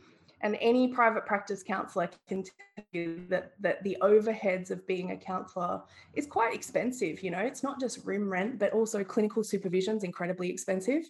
And 0.42 0.58
any 0.60 0.88
private 0.88 1.26
practice 1.26 1.64
counsellor 1.64 2.10
can 2.28 2.44
tell 2.44 2.86
you 2.92 3.24
that, 3.30 3.54
that 3.60 3.84
the 3.84 3.96
overheads 4.02 4.72
of 4.72 4.86
being 4.88 5.12
a 5.12 5.18
counsellor 5.18 5.82
is 6.16 6.26
quite 6.26 6.54
expensive. 6.54 7.22
You 7.22 7.32
know, 7.32 7.40
it's 7.40 7.64
not 7.64 7.80
just 7.80 8.04
room 8.06 8.30
rent, 8.30 8.58
but 8.60 8.74
also 8.74 9.04
clinical 9.04 9.44
supervision 9.44 9.98
is 9.98 10.04
incredibly 10.04 10.50
expensive. 10.50 11.04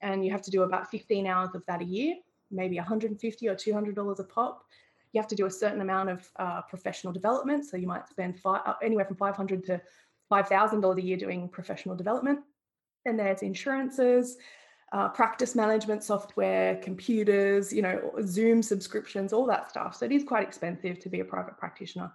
And 0.00 0.24
you 0.24 0.32
have 0.32 0.42
to 0.42 0.50
do 0.50 0.62
about 0.62 0.90
15 0.90 1.26
hours 1.26 1.50
of 1.54 1.64
that 1.66 1.82
a 1.82 1.84
year, 1.84 2.16
maybe 2.50 2.76
150 2.76 3.48
or 3.48 3.54
$200 3.54 4.18
a 4.18 4.24
pop. 4.24 4.64
You 5.12 5.20
have 5.20 5.28
to 5.28 5.34
do 5.34 5.46
a 5.46 5.50
certain 5.50 5.80
amount 5.80 6.08
of 6.08 6.30
uh, 6.36 6.62
professional 6.62 7.12
development. 7.12 7.66
So 7.66 7.76
you 7.76 7.86
might 7.86 8.08
spend 8.08 8.38
five, 8.38 8.62
uh, 8.64 8.74
anywhere 8.82 9.04
from 9.04 9.16
500 9.16 9.64
to 9.66 9.80
$5,000 10.30 10.96
a 10.96 11.02
year 11.02 11.16
doing 11.16 11.48
professional 11.48 11.94
development. 11.94 12.40
And 13.04 13.18
there's 13.18 13.42
insurances, 13.42 14.38
uh, 14.92 15.08
practice 15.08 15.54
management 15.54 16.04
software, 16.04 16.76
computers, 16.76 17.72
you 17.72 17.82
know, 17.82 18.12
Zoom 18.26 18.62
subscriptions, 18.62 19.32
all 19.32 19.46
that 19.46 19.68
stuff. 19.70 19.96
So 19.96 20.06
it 20.06 20.12
is 20.12 20.24
quite 20.24 20.46
expensive 20.46 20.98
to 21.00 21.08
be 21.08 21.20
a 21.20 21.24
private 21.24 21.58
practitioner. 21.58 22.12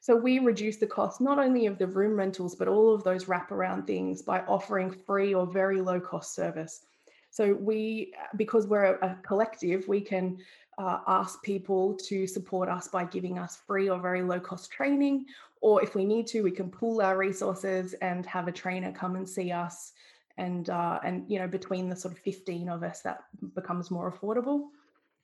So 0.00 0.14
we 0.14 0.38
reduce 0.38 0.76
the 0.76 0.86
cost 0.86 1.20
not 1.20 1.38
only 1.38 1.66
of 1.66 1.78
the 1.78 1.86
room 1.86 2.16
rentals, 2.16 2.54
but 2.54 2.68
all 2.68 2.94
of 2.94 3.02
those 3.02 3.24
wraparound 3.24 3.86
things 3.86 4.22
by 4.22 4.40
offering 4.42 4.90
free 4.90 5.34
or 5.34 5.46
very 5.46 5.80
low 5.80 5.98
cost 5.98 6.34
service. 6.34 6.82
So 7.30 7.54
we, 7.54 8.14
because 8.36 8.66
we're 8.66 8.84
a 8.84 9.18
collective, 9.26 9.86
we 9.88 10.00
can 10.00 10.38
uh, 10.78 10.98
ask 11.06 11.42
people 11.42 11.94
to 11.94 12.26
support 12.26 12.68
us 12.68 12.88
by 12.88 13.04
giving 13.04 13.38
us 13.38 13.58
free 13.66 13.88
or 13.88 13.98
very 13.98 14.22
low 14.22 14.38
cost 14.38 14.70
training. 14.70 15.26
Or 15.60 15.82
if 15.82 15.94
we 15.94 16.04
need 16.04 16.26
to, 16.28 16.42
we 16.42 16.50
can 16.50 16.70
pool 16.70 17.00
our 17.00 17.16
resources 17.16 17.94
and 17.94 18.26
have 18.26 18.46
a 18.46 18.52
trainer 18.52 18.92
come 18.92 19.16
and 19.16 19.28
see 19.28 19.52
us. 19.52 19.92
And, 20.36 20.68
uh, 20.68 21.00
and 21.02 21.24
you 21.28 21.38
know, 21.38 21.48
between 21.48 21.88
the 21.88 21.96
sort 21.96 22.12
of 22.12 22.20
15 22.20 22.68
of 22.68 22.82
us, 22.82 23.00
that 23.02 23.24
becomes 23.54 23.90
more 23.90 24.12
affordable. 24.12 24.66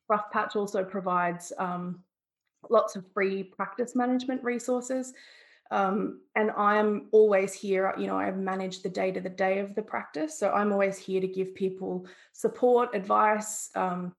Rough 0.08 0.30
Patch 0.30 0.56
also 0.56 0.82
provides 0.82 1.52
um, 1.58 2.02
lots 2.70 2.96
of 2.96 3.04
free 3.12 3.42
practice 3.42 3.94
management 3.94 4.42
resources. 4.42 5.12
Um, 5.70 6.20
and 6.34 6.50
I'm 6.52 7.08
always 7.12 7.52
here, 7.54 7.94
you 7.98 8.06
know, 8.06 8.18
I 8.18 8.30
manage 8.30 8.82
the 8.82 8.90
day 8.90 9.10
to 9.10 9.20
the 9.20 9.30
day 9.30 9.58
of 9.58 9.74
the 9.74 9.82
practice. 9.82 10.38
So 10.38 10.50
I'm 10.50 10.72
always 10.72 10.98
here 10.98 11.20
to 11.20 11.26
give 11.26 11.54
people 11.54 12.06
support, 12.32 12.94
advice, 12.94 13.70
um, 13.74 14.14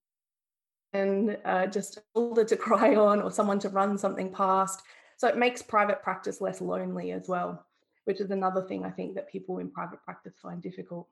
and 0.94 1.38
uh, 1.46 1.68
just 1.68 1.98
a 1.98 2.02
shoulder 2.16 2.44
to 2.46 2.56
cry 2.68 2.96
on 2.96 3.22
or 3.22 3.32
someone 3.32 3.60
to 3.60 3.70
run 3.70 3.98
something 3.98 4.32
past. 4.32 4.82
So 5.18 5.28
it 5.28 5.38
makes 5.38 5.62
private 5.62 6.02
practice 6.02 6.42
less 6.42 6.62
lonely 6.62 7.12
as 7.12 7.28
well, 7.28 7.66
which 8.06 8.22
is 8.22 8.32
another 8.32 8.64
thing 8.68 8.84
I 8.86 8.92
think 8.92 9.16
that 9.16 9.32
people 9.32 9.60
in 9.60 9.72
private 9.72 10.04
practice 10.04 10.34
find 10.42 10.62
difficult. 10.62 11.08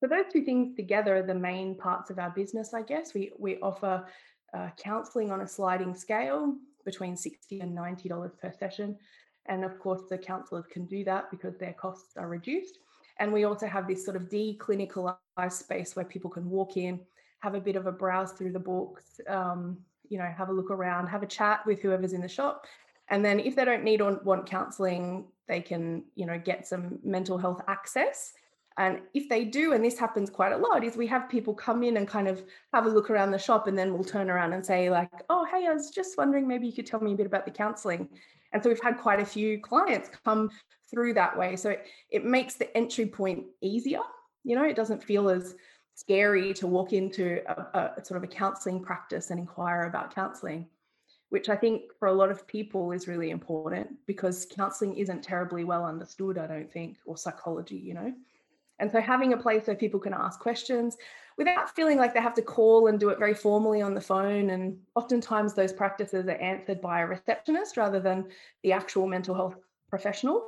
So 0.00 0.06
those 0.06 0.26
two 0.30 0.44
things 0.44 0.76
together 0.76 1.16
are 1.16 1.22
the 1.22 1.34
main 1.34 1.76
parts 1.76 2.10
of 2.10 2.18
our 2.18 2.30
business, 2.30 2.74
I 2.74 2.82
guess. 2.82 3.14
We 3.14 3.32
we 3.38 3.58
offer 3.60 4.06
uh, 4.52 4.68
counselling 4.76 5.30
on 5.30 5.40
a 5.40 5.48
sliding 5.48 5.94
scale 5.94 6.54
between 6.84 7.16
sixty 7.16 7.60
and 7.60 7.74
ninety 7.74 8.08
dollars 8.08 8.32
per 8.40 8.52
session, 8.52 8.98
and 9.46 9.64
of 9.64 9.78
course 9.78 10.02
the 10.10 10.18
counsellors 10.18 10.66
can 10.70 10.84
do 10.86 11.02
that 11.04 11.30
because 11.30 11.56
their 11.56 11.72
costs 11.72 12.16
are 12.16 12.28
reduced. 12.28 12.78
And 13.18 13.32
we 13.32 13.44
also 13.44 13.66
have 13.66 13.88
this 13.88 14.04
sort 14.04 14.16
of 14.16 14.24
declinicalized 14.24 15.16
space 15.52 15.96
where 15.96 16.04
people 16.04 16.28
can 16.30 16.50
walk 16.50 16.76
in, 16.76 17.00
have 17.46 17.54
a 17.54 17.60
bit 17.60 17.76
of 17.76 17.86
a 17.86 17.92
browse 17.92 18.32
through 18.32 18.50
the 18.50 18.58
books, 18.58 19.20
um, 19.28 19.78
you 20.08 20.18
know, 20.18 20.28
have 20.36 20.48
a 20.48 20.52
look 20.52 20.72
around, 20.72 21.06
have 21.06 21.22
a 21.22 21.26
chat 21.26 21.64
with 21.64 21.80
whoever's 21.80 22.12
in 22.12 22.20
the 22.20 22.28
shop. 22.28 22.66
And 23.08 23.24
then 23.24 23.38
if 23.38 23.54
they 23.54 23.64
don't 23.64 23.84
need 23.84 24.00
or 24.00 24.20
want 24.24 24.46
counseling, 24.46 25.26
they 25.46 25.60
can, 25.60 26.02
you 26.16 26.26
know, 26.26 26.40
get 26.40 26.66
some 26.66 26.98
mental 27.04 27.38
health 27.38 27.62
access. 27.68 28.32
And 28.78 28.98
if 29.14 29.28
they 29.28 29.44
do, 29.44 29.74
and 29.74 29.84
this 29.84 29.96
happens 29.96 30.28
quite 30.28 30.52
a 30.52 30.56
lot, 30.56 30.82
is 30.82 30.96
we 30.96 31.06
have 31.06 31.28
people 31.28 31.54
come 31.54 31.84
in 31.84 31.98
and 31.98 32.08
kind 32.08 32.26
of 32.26 32.42
have 32.74 32.84
a 32.84 32.88
look 32.88 33.10
around 33.10 33.30
the 33.30 33.38
shop 33.38 33.68
and 33.68 33.78
then 33.78 33.92
we'll 33.94 34.02
turn 34.02 34.28
around 34.28 34.52
and 34.52 34.66
say, 34.66 34.90
like, 34.90 35.08
oh, 35.30 35.44
hey, 35.44 35.68
I 35.68 35.72
was 35.72 35.90
just 35.90 36.18
wondering, 36.18 36.48
maybe 36.48 36.66
you 36.66 36.72
could 36.72 36.86
tell 36.86 37.00
me 37.00 37.12
a 37.12 37.16
bit 37.16 37.26
about 37.26 37.44
the 37.44 37.52
counseling. 37.52 38.08
And 38.52 38.60
so 38.60 38.68
we've 38.70 38.82
had 38.82 38.98
quite 38.98 39.20
a 39.20 39.24
few 39.24 39.60
clients 39.60 40.10
come 40.24 40.50
through 40.90 41.14
that 41.14 41.38
way. 41.38 41.54
So 41.54 41.70
it, 41.70 41.86
it 42.10 42.24
makes 42.24 42.56
the 42.56 42.76
entry 42.76 43.06
point 43.06 43.44
easier. 43.60 44.00
You 44.42 44.56
know, 44.56 44.64
it 44.64 44.76
doesn't 44.76 45.04
feel 45.04 45.30
as 45.30 45.54
scary 45.96 46.54
to 46.54 46.68
walk 46.68 46.92
into 46.92 47.40
a, 47.48 47.92
a 47.96 48.04
sort 48.04 48.16
of 48.16 48.22
a 48.22 48.32
counseling 48.32 48.80
practice 48.80 49.30
and 49.30 49.40
inquire 49.40 49.84
about 49.84 50.14
counseling 50.14 50.68
which 51.28 51.48
I 51.48 51.56
think 51.56 51.92
for 51.98 52.08
a 52.08 52.12
lot 52.12 52.30
of 52.30 52.46
people 52.46 52.92
is 52.92 53.08
really 53.08 53.30
important 53.30 53.88
because 54.06 54.46
counseling 54.54 54.96
isn't 54.96 55.22
terribly 55.22 55.64
well 55.64 55.84
understood, 55.84 56.38
I 56.38 56.46
don't 56.46 56.72
think, 56.72 56.98
or 57.04 57.16
psychology, 57.16 57.76
you 57.76 57.94
know. 57.94 58.12
And 58.78 58.92
so 58.92 59.00
having 59.00 59.32
a 59.32 59.38
place 59.38 59.66
where 59.66 59.74
people 59.74 59.98
can 59.98 60.12
ask 60.12 60.38
questions 60.38 60.96
without 61.38 61.74
feeling 61.74 61.98
like 61.98 62.14
they 62.14 62.20
have 62.20 62.34
to 62.34 62.42
call 62.42 62.86
and 62.86 63.00
do 63.00 63.08
it 63.08 63.18
very 63.18 63.34
formally 63.34 63.80
on 63.80 63.94
the 63.94 64.00
phone. 64.00 64.50
And 64.50 64.78
oftentimes 64.94 65.54
those 65.54 65.72
practices 65.72 66.26
are 66.26 66.32
answered 66.32 66.80
by 66.80 67.00
a 67.00 67.06
receptionist 67.06 67.76
rather 67.76 68.00
than 68.00 68.28
the 68.62 68.72
actual 68.72 69.06
mental 69.06 69.34
health 69.34 69.56
professional. 69.88 70.46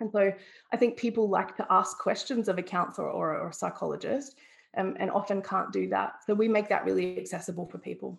And 0.00 0.10
so 0.10 0.32
I 0.72 0.76
think 0.76 0.96
people 0.96 1.28
like 1.28 1.56
to 1.56 1.66
ask 1.70 1.98
questions 1.98 2.48
of 2.48 2.58
a 2.58 2.62
counselor 2.62 3.08
or, 3.08 3.48
a 3.48 3.52
psychologist 3.52 4.36
um, 4.76 4.96
and 4.98 5.10
often 5.10 5.42
can't 5.42 5.72
do 5.72 5.88
that. 5.88 6.24
So 6.26 6.34
we 6.34 6.48
make 6.48 6.68
that 6.68 6.84
really 6.84 7.18
accessible 7.18 7.66
for 7.66 7.78
people. 7.78 8.18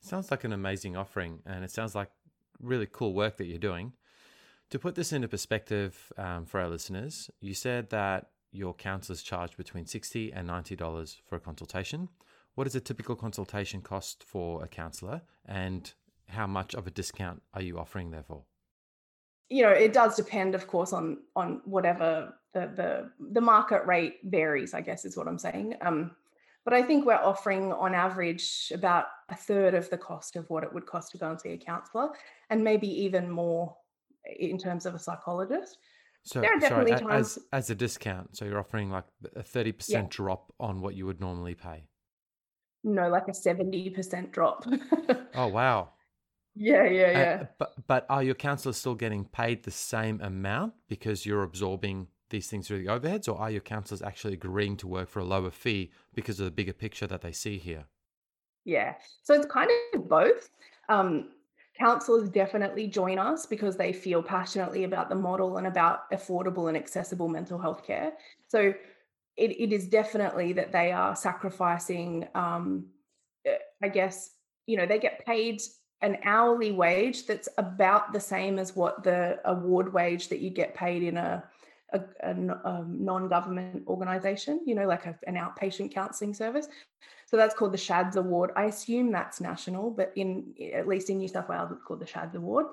Sounds 0.00 0.30
like 0.30 0.44
an 0.44 0.52
amazing 0.52 0.96
offering, 0.96 1.40
and 1.46 1.64
it 1.64 1.70
sounds 1.70 1.94
like 1.94 2.10
really 2.60 2.88
cool 2.90 3.14
work 3.14 3.36
that 3.38 3.46
you're 3.46 3.58
doing. 3.58 3.92
To 4.70 4.78
put 4.78 4.94
this 4.94 5.12
into 5.12 5.28
perspective 5.28 6.12
um, 6.16 6.44
for 6.44 6.60
our 6.60 6.68
listeners, 6.68 7.30
you 7.40 7.54
said 7.54 7.90
that 7.90 8.30
your 8.52 8.74
counsellors 8.74 9.22
charge 9.22 9.56
between 9.56 9.86
60 9.86 10.32
and 10.32 10.48
$90 10.48 11.16
for 11.24 11.36
a 11.36 11.40
consultation. 11.40 12.08
What 12.54 12.66
is 12.66 12.74
a 12.74 12.80
typical 12.80 13.16
consultation 13.16 13.82
cost 13.82 14.24
for 14.24 14.64
a 14.64 14.68
counsellor, 14.68 15.22
and 15.44 15.92
how 16.28 16.46
much 16.46 16.74
of 16.74 16.86
a 16.86 16.90
discount 16.90 17.42
are 17.54 17.62
you 17.62 17.78
offering 17.78 18.10
therefore? 18.10 18.44
You 19.48 19.62
know, 19.62 19.70
it 19.70 19.92
does 19.92 20.16
depend, 20.16 20.54
of 20.54 20.66
course, 20.66 20.92
on 20.92 21.18
on 21.34 21.60
whatever 21.64 22.34
the 22.52 22.70
the 22.74 23.10
the 23.32 23.40
market 23.40 23.86
rate 23.86 24.16
varies. 24.24 24.74
I 24.74 24.80
guess 24.80 25.04
is 25.04 25.16
what 25.16 25.28
I'm 25.28 25.38
saying. 25.38 25.74
Um, 25.80 26.12
but 26.64 26.74
I 26.74 26.82
think 26.82 27.06
we're 27.06 27.14
offering 27.14 27.72
on 27.72 27.94
average 27.94 28.72
about 28.74 29.06
a 29.28 29.36
third 29.36 29.74
of 29.74 29.88
the 29.88 29.96
cost 29.96 30.34
of 30.34 30.50
what 30.50 30.64
it 30.64 30.74
would 30.74 30.84
cost 30.84 31.12
to 31.12 31.18
go 31.18 31.30
and 31.30 31.40
see 31.40 31.50
a 31.50 31.56
counsellor, 31.56 32.08
and 32.50 32.64
maybe 32.64 32.88
even 33.04 33.30
more 33.30 33.76
in 34.38 34.58
terms 34.58 34.84
of 34.84 34.94
a 34.94 34.98
psychologist. 34.98 35.78
So, 36.24 36.40
there 36.40 36.56
are 36.56 36.58
definitely 36.58 36.96
sorry, 36.96 37.04
times 37.04 37.36
as, 37.36 37.44
as 37.52 37.70
a 37.70 37.76
discount. 37.76 38.36
So 38.36 38.46
you're 38.46 38.58
offering 38.58 38.90
like 38.90 39.04
a 39.36 39.44
thirty 39.44 39.70
yeah. 39.70 39.76
percent 39.76 40.10
drop 40.10 40.52
on 40.58 40.80
what 40.80 40.96
you 40.96 41.06
would 41.06 41.20
normally 41.20 41.54
pay. 41.54 41.84
No, 42.82 43.08
like 43.08 43.28
a 43.28 43.34
seventy 43.34 43.90
percent 43.90 44.32
drop. 44.32 44.66
oh 45.36 45.46
wow! 45.46 45.90
Yeah, 46.56 46.84
yeah, 46.84 47.10
yeah. 47.10 47.38
Uh, 47.42 47.46
but 47.58 47.86
but 47.86 48.06
are 48.08 48.22
your 48.22 48.34
counsellors 48.34 48.76
still 48.76 48.94
getting 48.94 49.26
paid 49.26 49.62
the 49.62 49.70
same 49.70 50.20
amount 50.22 50.74
because 50.88 51.26
you're 51.26 51.42
absorbing 51.42 52.08
these 52.30 52.48
things 52.48 52.66
through 52.66 52.82
the 52.82 52.86
overheads, 52.86 53.28
or 53.28 53.38
are 53.38 53.50
your 53.50 53.60
counsellors 53.60 54.02
actually 54.02 54.34
agreeing 54.34 54.76
to 54.78 54.86
work 54.86 55.08
for 55.08 55.20
a 55.20 55.24
lower 55.24 55.50
fee 55.50 55.90
because 56.14 56.40
of 56.40 56.46
the 56.46 56.50
bigger 56.50 56.72
picture 56.72 57.06
that 57.06 57.20
they 57.20 57.32
see 57.32 57.58
here? 57.58 57.84
Yeah, 58.64 58.94
so 59.22 59.34
it's 59.34 59.46
kind 59.46 59.70
of 59.94 60.08
both. 60.08 60.48
Um, 60.88 61.30
counsellors 61.78 62.28
definitely 62.30 62.88
join 62.88 63.18
us 63.18 63.46
because 63.46 63.76
they 63.76 63.92
feel 63.92 64.22
passionately 64.22 64.84
about 64.84 65.08
the 65.08 65.14
model 65.14 65.58
and 65.58 65.66
about 65.66 66.10
affordable 66.10 66.68
and 66.68 66.76
accessible 66.76 67.28
mental 67.28 67.58
health 67.58 67.86
care. 67.86 68.12
So 68.48 68.72
it, 69.36 69.50
it 69.60 69.72
is 69.72 69.86
definitely 69.86 70.52
that 70.54 70.72
they 70.72 70.90
are 70.90 71.14
sacrificing, 71.14 72.26
um, 72.34 72.86
eh, 73.44 73.58
I 73.82 73.88
guess, 73.88 74.30
you 74.66 74.76
know, 74.76 74.86
they 74.86 74.98
get 74.98 75.24
paid 75.24 75.60
an 76.02 76.18
hourly 76.24 76.72
wage 76.72 77.26
that's 77.26 77.48
about 77.58 78.12
the 78.12 78.20
same 78.20 78.58
as 78.58 78.76
what 78.76 79.02
the 79.02 79.38
award 79.44 79.92
wage 79.92 80.28
that 80.28 80.40
you 80.40 80.50
get 80.50 80.74
paid 80.74 81.02
in 81.02 81.16
a, 81.16 81.42
a, 81.92 82.00
a, 82.20 82.30
a 82.32 82.84
non-government 82.86 83.84
organization, 83.86 84.60
you 84.66 84.74
know, 84.74 84.86
like 84.86 85.06
a, 85.06 85.18
an 85.26 85.36
outpatient 85.36 85.92
counselling 85.92 86.34
service. 86.34 86.68
So 87.26 87.36
that's 87.36 87.54
called 87.54 87.72
the 87.72 87.78
SCHADS 87.78 88.16
Award. 88.16 88.50
I 88.56 88.64
assume 88.64 89.10
that's 89.10 89.40
national, 89.40 89.90
but 89.90 90.12
in 90.16 90.54
at 90.72 90.86
least 90.86 91.10
in 91.10 91.18
New 91.18 91.28
South 91.28 91.48
Wales, 91.48 91.72
it's 91.72 91.82
called 91.82 92.00
the 92.00 92.06
SCHADS 92.06 92.36
Award. 92.36 92.66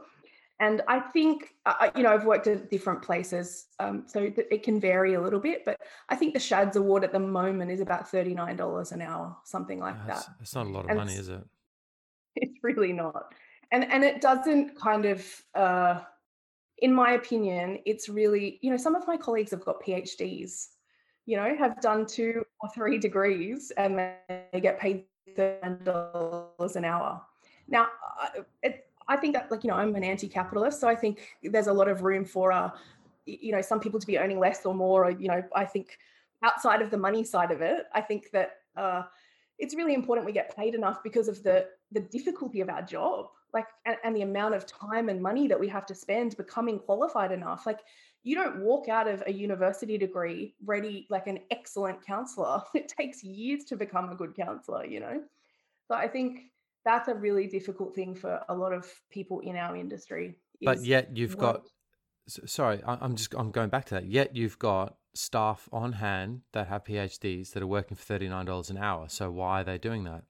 And 0.59 0.81
I 0.87 0.99
think, 0.99 1.55
uh, 1.65 1.89
you 1.95 2.03
know, 2.03 2.13
I've 2.13 2.25
worked 2.25 2.47
at 2.47 2.69
different 2.69 3.01
places, 3.01 3.65
um, 3.79 4.03
so 4.05 4.31
it 4.37 4.63
can 4.63 4.79
vary 4.79 5.15
a 5.15 5.21
little 5.21 5.39
bit, 5.39 5.65
but 5.65 5.79
I 6.09 6.15
think 6.15 6.33
the 6.33 6.39
SCHADS 6.39 6.75
award 6.75 7.03
at 7.03 7.11
the 7.11 7.19
moment 7.19 7.71
is 7.71 7.81
about 7.81 8.09
$39 8.09 8.91
an 8.91 9.01
hour, 9.01 9.35
something 9.43 9.79
like 9.79 9.95
that's, 10.05 10.25
that. 10.25 10.35
It's 10.39 10.53
not 10.53 10.67
a 10.67 10.69
lot 10.69 10.85
of 10.85 10.91
and 10.91 10.99
money, 10.99 11.15
is 11.15 11.27
it? 11.27 11.43
It's 12.41 12.63
really 12.63 12.93
not. 12.93 13.33
And, 13.71 13.91
and 13.91 14.03
it 14.03 14.21
doesn't 14.21 14.75
kind 14.75 15.05
of, 15.05 15.25
uh, 15.55 16.01
in 16.79 16.93
my 16.93 17.11
opinion, 17.11 17.79
it's 17.85 18.09
really, 18.09 18.59
you 18.61 18.71
know, 18.71 18.77
some 18.77 18.95
of 18.95 19.07
my 19.07 19.17
colleagues 19.17 19.51
have 19.51 19.63
got 19.63 19.83
PhDs, 19.83 20.69
you 21.25 21.37
know, 21.37 21.55
have 21.57 21.79
done 21.81 22.05
two 22.05 22.43
or 22.59 22.69
three 22.73 22.97
degrees 22.97 23.71
and 23.77 23.97
they 23.97 24.61
get 24.61 24.79
paid 24.79 25.05
$39 25.37 26.75
an 26.75 26.85
hour. 26.85 27.21
Now, 27.67 27.87
it, 28.61 28.85
I 29.07 29.17
think 29.17 29.33
that 29.33 29.51
like 29.51 29.63
you 29.63 29.69
know 29.69 29.75
I'm 29.75 29.95
an 29.95 30.03
anti-capitalist, 30.03 30.79
so 30.79 30.87
I 30.87 30.95
think 30.95 31.37
there's 31.43 31.67
a 31.67 31.73
lot 31.73 31.87
of 31.87 32.03
room 32.03 32.25
for 32.25 32.51
uh, 32.51 32.69
you 33.25 33.51
know 33.51 33.61
some 33.61 33.79
people 33.79 33.99
to 33.99 34.07
be 34.07 34.17
earning 34.17 34.39
less 34.39 34.65
or 34.65 34.73
more. 34.73 35.05
Or 35.05 35.11
you 35.11 35.27
know 35.27 35.43
I 35.55 35.65
think 35.65 35.97
outside 36.43 36.81
of 36.81 36.89
the 36.89 36.97
money 36.97 37.23
side 37.23 37.51
of 37.51 37.61
it, 37.61 37.85
I 37.93 38.01
think 38.01 38.31
that 38.31 38.57
uh, 38.75 39.03
it's 39.59 39.75
really 39.75 39.93
important 39.93 40.25
we 40.25 40.31
get 40.31 40.55
paid 40.55 40.75
enough 40.75 41.03
because 41.03 41.27
of 41.27 41.43
the 41.43 41.67
the 41.93 42.01
difficulty 42.01 42.61
of 42.61 42.69
our 42.69 42.81
job, 42.81 43.27
like 43.53 43.67
and, 43.85 43.97
and 44.03 44.15
the 44.15 44.21
amount 44.21 44.55
of 44.55 44.65
time 44.65 45.09
and 45.09 45.21
money 45.21 45.47
that 45.47 45.59
we 45.59 45.67
have 45.67 45.85
to 45.85 45.95
spend 45.95 46.35
becoming 46.37 46.79
qualified 46.79 47.31
enough. 47.31 47.65
Like 47.65 47.79
you 48.23 48.35
don't 48.35 48.61
walk 48.61 48.87
out 48.87 49.07
of 49.07 49.23
a 49.27 49.31
university 49.31 49.97
degree 49.97 50.55
ready 50.65 51.07
like 51.09 51.27
an 51.27 51.39
excellent 51.51 52.05
counselor. 52.05 52.61
It 52.73 52.87
takes 52.87 53.23
years 53.23 53.63
to 53.65 53.75
become 53.75 54.09
a 54.09 54.15
good 54.15 54.35
counselor, 54.35 54.85
you 54.85 54.99
know. 54.99 55.21
So 55.87 55.95
I 55.95 56.07
think 56.07 56.41
that's 56.85 57.07
a 57.07 57.15
really 57.15 57.47
difficult 57.47 57.95
thing 57.95 58.15
for 58.15 58.41
a 58.49 58.55
lot 58.55 58.73
of 58.73 58.91
people 59.11 59.39
in 59.41 59.55
our 59.55 59.75
industry. 59.75 60.35
But 60.61 60.83
yet 60.83 61.15
you've 61.15 61.37
got 61.37 61.63
sorry, 62.27 62.81
I'm 62.85 63.15
just 63.15 63.33
I'm 63.35 63.51
going 63.51 63.69
back 63.69 63.85
to 63.85 63.95
that. 63.95 64.05
Yet 64.05 64.35
you've 64.35 64.59
got 64.59 64.95
staff 65.13 65.69
on 65.71 65.93
hand 65.93 66.41
that 66.53 66.67
have 66.67 66.83
PhDs 66.85 67.51
that 67.51 67.61
are 67.61 67.67
working 67.67 67.97
for 67.97 68.03
thirty 68.03 68.27
nine 68.27 68.45
dollars 68.45 68.69
an 68.69 68.77
hour. 68.77 69.07
So 69.09 69.29
why 69.31 69.61
are 69.61 69.63
they 69.63 69.77
doing 69.77 70.03
that? 70.05 70.23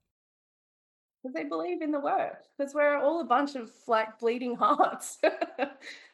Because 1.23 1.33
they 1.33 1.45
believe 1.45 1.81
in 1.81 1.91
the 1.91 1.99
work. 2.01 2.43
Because 2.57 2.73
we're 2.73 2.97
all 2.97 3.21
a 3.21 3.25
bunch 3.25 3.55
of 3.55 3.71
like 3.87 4.19
bleeding 4.19 4.55
hearts, 4.59 5.19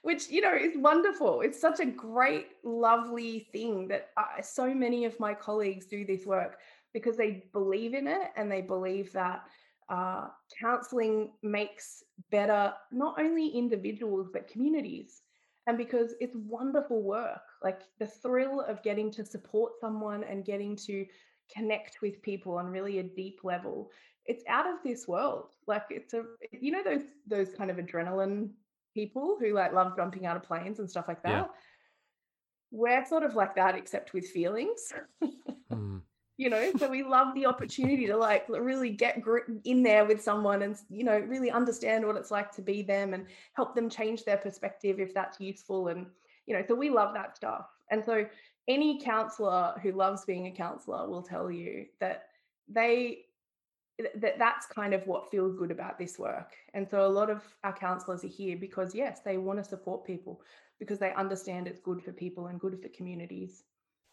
which 0.04 0.30
you 0.30 0.42
know 0.42 0.56
is 0.56 0.78
wonderful. 0.78 1.42
It's 1.42 1.60
such 1.60 1.80
a 1.80 1.86
great, 1.86 2.48
lovely 2.64 3.48
thing 3.52 3.88
that 3.88 4.10
I, 4.18 4.42
so 4.42 4.74
many 4.74 5.06
of 5.06 5.20
my 5.20 5.34
colleagues 5.34 5.88
do 5.88 6.06
this 6.06 6.26
work 6.26 6.60
because 6.94 7.18
they 7.18 7.46
believe 7.54 7.94
in 7.94 8.08
it 8.08 8.32
and 8.36 8.52
they 8.52 8.62
believe 8.62 9.12
that 9.14 9.44
uh, 9.90 10.28
counseling 10.60 11.32
makes 11.42 12.04
better 12.30 12.74
not 12.92 13.20
only 13.20 13.48
individuals 13.48 14.30
but 14.32 14.48
communities 14.48 15.22
and 15.68 15.78
because 15.78 16.14
it's 16.20 16.36
wonderful 16.36 17.02
work 17.02 17.42
like 17.64 17.82
the 18.00 18.06
thrill 18.06 18.62
of 18.62 18.84
getting 18.84 19.12
to 19.12 19.26
support 19.26 19.74
someone 19.82 20.24
and 20.24 20.46
getting 20.46 20.76
to 20.76 21.06
connect 21.52 22.02
with 22.02 22.22
people 22.22 22.54
on 22.54 22.68
really 22.68 23.00
a 23.00 23.04
deep 23.04 23.40
level 23.44 23.90
it's 24.30 24.44
out 24.48 24.68
of 24.68 24.78
this 24.84 25.08
world. 25.08 25.50
Like 25.68 25.86
it's 25.90 26.14
a 26.14 26.24
you 26.52 26.72
know 26.72 26.84
those 26.84 27.04
those 27.28 27.50
kind 27.56 27.70
of 27.72 27.78
adrenaline 27.78 28.50
people 28.94 29.38
who 29.40 29.54
like 29.54 29.74
love 29.74 29.96
jumping 29.96 30.26
out 30.26 30.38
of 30.38 30.44
planes 30.44 30.80
and 30.80 30.90
stuff 30.90 31.08
like 31.08 31.24
that? 31.24 31.30
Yeah. 31.30 31.46
we're 32.72 33.06
sort 33.06 33.24
of 33.24 33.36
like 33.36 33.56
that 33.56 33.76
except 33.76 34.14
with 34.14 34.28
feelings. 34.28 34.94
Mm 35.72 36.02
you 36.40 36.50
know 36.50 36.72
so 36.80 36.90
we 36.90 37.04
love 37.04 37.36
the 37.36 37.46
opportunity 37.46 38.08
to 38.08 38.16
like 38.16 38.48
really 38.48 38.92
get 38.92 39.22
in 39.66 39.84
there 39.84 40.06
with 40.06 40.24
someone 40.24 40.62
and 40.62 40.78
you 40.90 41.04
know 41.04 41.20
really 41.28 41.52
understand 41.52 42.08
what 42.08 42.16
it's 42.16 42.32
like 42.32 42.50
to 42.50 42.62
be 42.62 42.82
them 42.82 43.14
and 43.14 43.26
help 43.56 43.76
them 43.76 43.90
change 43.90 44.24
their 44.24 44.38
perspective 44.38 45.02
if 45.02 45.14
that's 45.14 45.42
useful 45.42 45.90
and 45.90 46.06
you 46.50 46.56
know 46.56 46.64
so 46.68 46.74
we 46.74 46.90
love 46.90 47.14
that 47.14 47.36
stuff. 47.36 47.68
And 47.92 48.04
so 48.04 48.26
any 48.68 49.02
counselor 49.02 49.74
who 49.82 49.92
loves 49.92 50.26
being 50.26 50.48
a 50.48 50.52
counselor 50.52 51.08
will 51.10 51.24
tell 51.24 51.52
you 51.52 51.86
that 52.00 52.26
they 52.68 53.26
that 54.16 54.38
that's 54.38 54.66
kind 54.66 54.94
of 54.94 55.06
what 55.08 55.30
feels 55.30 55.56
good 55.56 55.72
about 55.72 55.98
this 55.98 56.18
work 56.18 56.54
and 56.74 56.88
so 56.90 57.06
a 57.06 57.08
lot 57.08 57.30
of 57.30 57.44
our 57.64 57.74
counselors 57.74 58.24
are 58.24 58.28
here 58.28 58.58
because 58.58 58.96
yes 58.96 59.20
they 59.26 59.38
want 59.38 59.58
to 59.58 59.64
support 59.64 60.06
people 60.06 60.42
because 60.80 61.00
they 61.00 61.14
understand 61.14 61.68
it's 61.68 61.80
good 61.80 62.02
for 62.02 62.12
people 62.12 62.48
and 62.48 62.60
good 62.60 62.80
for 62.82 62.90
communities 62.90 63.64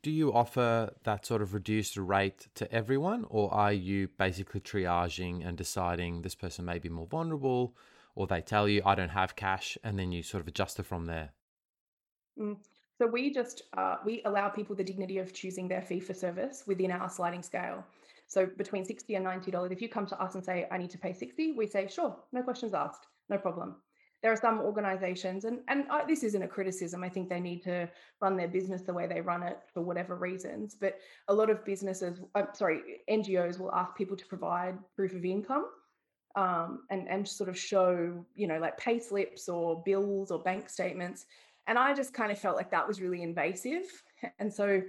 do 0.07 0.13
you 0.13 0.33
offer 0.33 0.95
that 1.03 1.27
sort 1.27 1.43
of 1.43 1.53
reduced 1.53 1.97
rate 1.97 2.47
to 2.55 2.73
everyone, 2.73 3.27
or 3.29 3.53
are 3.53 3.73
you 3.73 4.07
basically 4.07 4.61
triaging 4.61 5.45
and 5.45 5.59
deciding 5.59 6.23
this 6.23 6.37
person 6.37 6.65
may 6.65 6.79
be 6.79 6.89
more 6.89 7.09
vulnerable, 7.09 7.75
or 8.15 8.29
they 8.29 8.41
tell 8.41 8.69
you, 8.69 8.83
I 8.87 8.95
don't 8.95 9.09
have 9.09 9.35
cash, 9.35 9.77
and 9.83 9.99
then 9.99 10.13
you 10.13 10.23
sort 10.23 10.43
of 10.43 10.47
adjust 10.47 10.79
it 10.79 10.85
from 10.85 11.07
there? 11.07 11.31
Mm. 12.39 12.59
So 12.99 13.07
we 13.09 13.35
just 13.35 13.63
uh, 13.77 13.97
we 14.05 14.23
allow 14.25 14.49
people 14.49 14.77
the 14.77 14.85
dignity 14.85 15.19
of 15.19 15.35
choosing 15.35 15.67
their 15.67 15.83
fee 15.83 15.99
for 15.99 16.15
service 16.15 16.63
within 16.69 16.93
our 16.93 17.11
sliding 17.11 17.43
scale. 17.43 17.85
So 18.27 18.47
between 18.47 18.85
sixty 18.85 19.15
and 19.15 19.25
ninety 19.25 19.51
dollars. 19.51 19.73
If 19.73 19.81
you 19.81 19.89
come 19.89 20.07
to 20.07 20.21
us 20.21 20.35
and 20.35 20.45
say 20.45 20.67
I 20.71 20.79
need 20.79 20.91
to 20.91 20.99
pay 20.99 21.13
sixty, 21.13 21.53
we 21.53 21.67
say 21.67 21.89
sure, 21.89 22.17
no 22.33 22.43
questions 22.43 22.75
asked, 22.75 23.07
no 23.29 23.39
problem 23.39 23.77
there 24.23 24.33
are 24.33 24.37
some 24.37 24.61
organizations 24.61 25.45
and 25.45 25.61
and 25.69 25.85
I, 25.91 26.05
this 26.05 26.23
isn't 26.25 26.43
a 26.43 26.49
criticism 26.49 27.05
i 27.05 27.09
think 27.09 27.29
they 27.29 27.41
need 27.41 27.63
to 27.63 27.89
run 28.21 28.37
their 28.37 28.49
business 28.49 28.83
the 28.83 28.93
way 28.93 29.07
they 29.07 29.21
run 29.21 29.43
it 29.43 29.59
for 29.73 29.83
whatever 29.83 30.17
reasons 30.17 30.75
but 30.75 30.99
a 31.29 31.35
lot 31.35 31.51
of 31.51 31.65
businesses 31.65 32.21
I'm 32.35 32.49
sorry 32.55 32.81
ngos 33.11 33.59
will 33.59 33.73
ask 33.73 33.95
people 33.95 34.17
to 34.17 34.27
provide 34.27 34.79
proof 34.95 35.15
of 35.15 35.25
income 35.25 35.67
um, 36.35 36.83
and 36.91 37.09
and 37.09 37.27
sort 37.27 37.49
of 37.49 37.59
show 37.59 38.25
you 38.35 38.47
know 38.47 38.59
like 38.59 38.77
pay 38.79 38.99
slips 38.99 39.49
or 39.49 39.83
bills 39.85 40.31
or 40.31 40.39
bank 40.41 40.69
statements 40.69 41.27
and 41.67 41.79
i 41.79 41.95
just 41.95 42.13
kind 42.13 42.33
of 42.33 42.39
felt 42.39 42.57
like 42.57 42.71
that 42.71 42.87
was 42.89 43.01
really 43.01 43.23
invasive 43.23 43.85
and 44.39 44.53
so 44.53 44.83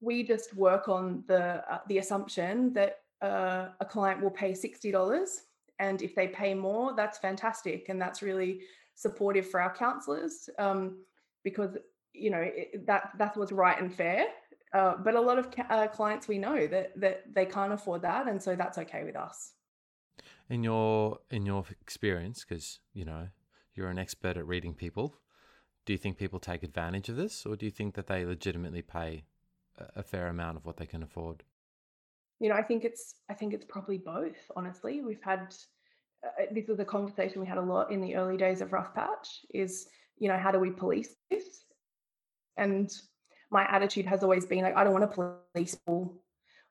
we 0.00 0.22
just 0.22 0.54
work 0.54 0.88
on 0.88 1.24
the 1.26 1.64
uh, 1.72 1.78
the 1.88 1.98
assumption 1.98 2.72
that 2.74 2.98
uh, 3.22 3.68
a 3.80 3.84
client 3.84 4.22
will 4.22 4.30
pay 4.30 4.52
$60 4.52 4.92
and 5.78 6.02
if 6.02 6.14
they 6.14 6.28
pay 6.28 6.54
more, 6.54 6.94
that's 6.94 7.18
fantastic. 7.18 7.88
And 7.88 8.00
that's 8.00 8.22
really 8.22 8.60
supportive 8.94 9.48
for 9.48 9.60
our 9.60 9.74
counselors 9.74 10.48
um, 10.58 10.98
because, 11.44 11.76
you 12.12 12.30
know, 12.30 12.40
it, 12.40 12.86
that, 12.86 13.10
that's 13.18 13.36
what's 13.36 13.52
right 13.52 13.80
and 13.80 13.92
fair. 13.92 14.26
Uh, 14.72 14.94
but 14.96 15.14
a 15.14 15.20
lot 15.20 15.38
of 15.38 15.50
ca- 15.50 15.66
uh, 15.68 15.86
clients 15.88 16.28
we 16.28 16.38
know 16.38 16.66
that, 16.66 16.98
that 16.98 17.22
they 17.34 17.46
can't 17.46 17.72
afford 17.72 18.02
that. 18.02 18.26
And 18.26 18.42
so 18.42 18.56
that's 18.56 18.78
okay 18.78 19.04
with 19.04 19.16
us. 19.16 19.52
In 20.48 20.62
your, 20.62 21.18
in 21.30 21.44
your 21.44 21.64
experience, 21.80 22.44
because, 22.46 22.78
you 22.94 23.04
know, 23.04 23.28
you're 23.74 23.88
an 23.88 23.98
expert 23.98 24.36
at 24.36 24.46
reading 24.46 24.74
people, 24.74 25.14
do 25.84 25.92
you 25.92 25.98
think 25.98 26.16
people 26.16 26.40
take 26.40 26.62
advantage 26.62 27.08
of 27.08 27.16
this 27.16 27.44
or 27.44 27.56
do 27.56 27.66
you 27.66 27.70
think 27.70 27.94
that 27.94 28.06
they 28.06 28.24
legitimately 28.24 28.82
pay 28.82 29.24
a 29.96 30.02
fair 30.02 30.28
amount 30.28 30.56
of 30.56 30.64
what 30.64 30.76
they 30.76 30.86
can 30.86 31.02
afford? 31.02 31.42
you 32.40 32.48
know 32.48 32.54
i 32.54 32.62
think 32.62 32.84
it's 32.84 33.14
i 33.30 33.34
think 33.34 33.54
it's 33.54 33.64
probably 33.64 33.98
both 33.98 34.36
honestly. 34.56 35.00
We've 35.00 35.22
had 35.22 35.54
uh, 36.24 36.44
this 36.50 36.68
was 36.68 36.80
a 36.80 36.84
conversation 36.84 37.40
we 37.40 37.46
had 37.46 37.58
a 37.58 37.62
lot 37.62 37.90
in 37.90 38.00
the 38.00 38.16
early 38.16 38.36
days 38.36 38.60
of 38.60 38.72
rough 38.72 38.94
patch 38.94 39.44
is 39.52 39.86
you 40.18 40.28
know 40.28 40.38
how 40.38 40.50
do 40.50 40.58
we 40.58 40.70
police 40.70 41.14
this? 41.30 41.64
And 42.56 42.90
my 43.50 43.64
attitude 43.70 44.06
has 44.06 44.22
always 44.22 44.46
been 44.46 44.62
like 44.62 44.76
i 44.76 44.84
don't 44.84 44.92
want 44.92 45.10
to 45.10 45.36
police 45.54 45.74
people. 45.74 46.20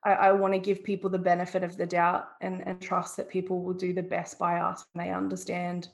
I, 0.03 0.11
I 0.11 0.31
want 0.33 0.53
to 0.53 0.59
give 0.59 0.83
people 0.83 1.09
the 1.09 1.17
benefit 1.17 1.63
of 1.63 1.77
the 1.77 1.85
doubt 1.85 2.27
and, 2.41 2.61
and 2.67 2.79
trust 2.79 3.17
that 3.17 3.29
people 3.29 3.63
will 3.63 3.73
do 3.73 3.91
the 3.91 4.03
best 4.03 4.37
by 4.37 4.59
us 4.59 4.85
when 4.93 5.05
they 5.05 5.11
understand 5.11 5.87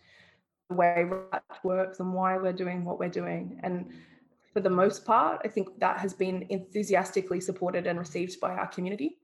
the 0.69 0.75
way 0.75 1.05
rough 1.07 1.63
works 1.63 2.01
and 2.01 2.13
why 2.13 2.37
we're 2.37 2.51
doing 2.51 2.83
what 2.83 2.99
we're 2.99 3.09
doing. 3.09 3.61
And 3.63 3.91
for 4.53 4.59
the 4.59 4.69
most 4.69 5.05
part 5.05 5.41
i 5.43 5.47
think 5.47 5.67
that 5.79 5.97
has 5.97 6.13
been 6.13 6.45
enthusiastically 6.49 7.39
supported 7.39 7.87
and 7.87 7.99
received 7.99 8.39
by 8.39 8.51
our 8.51 8.67
community. 8.67 9.17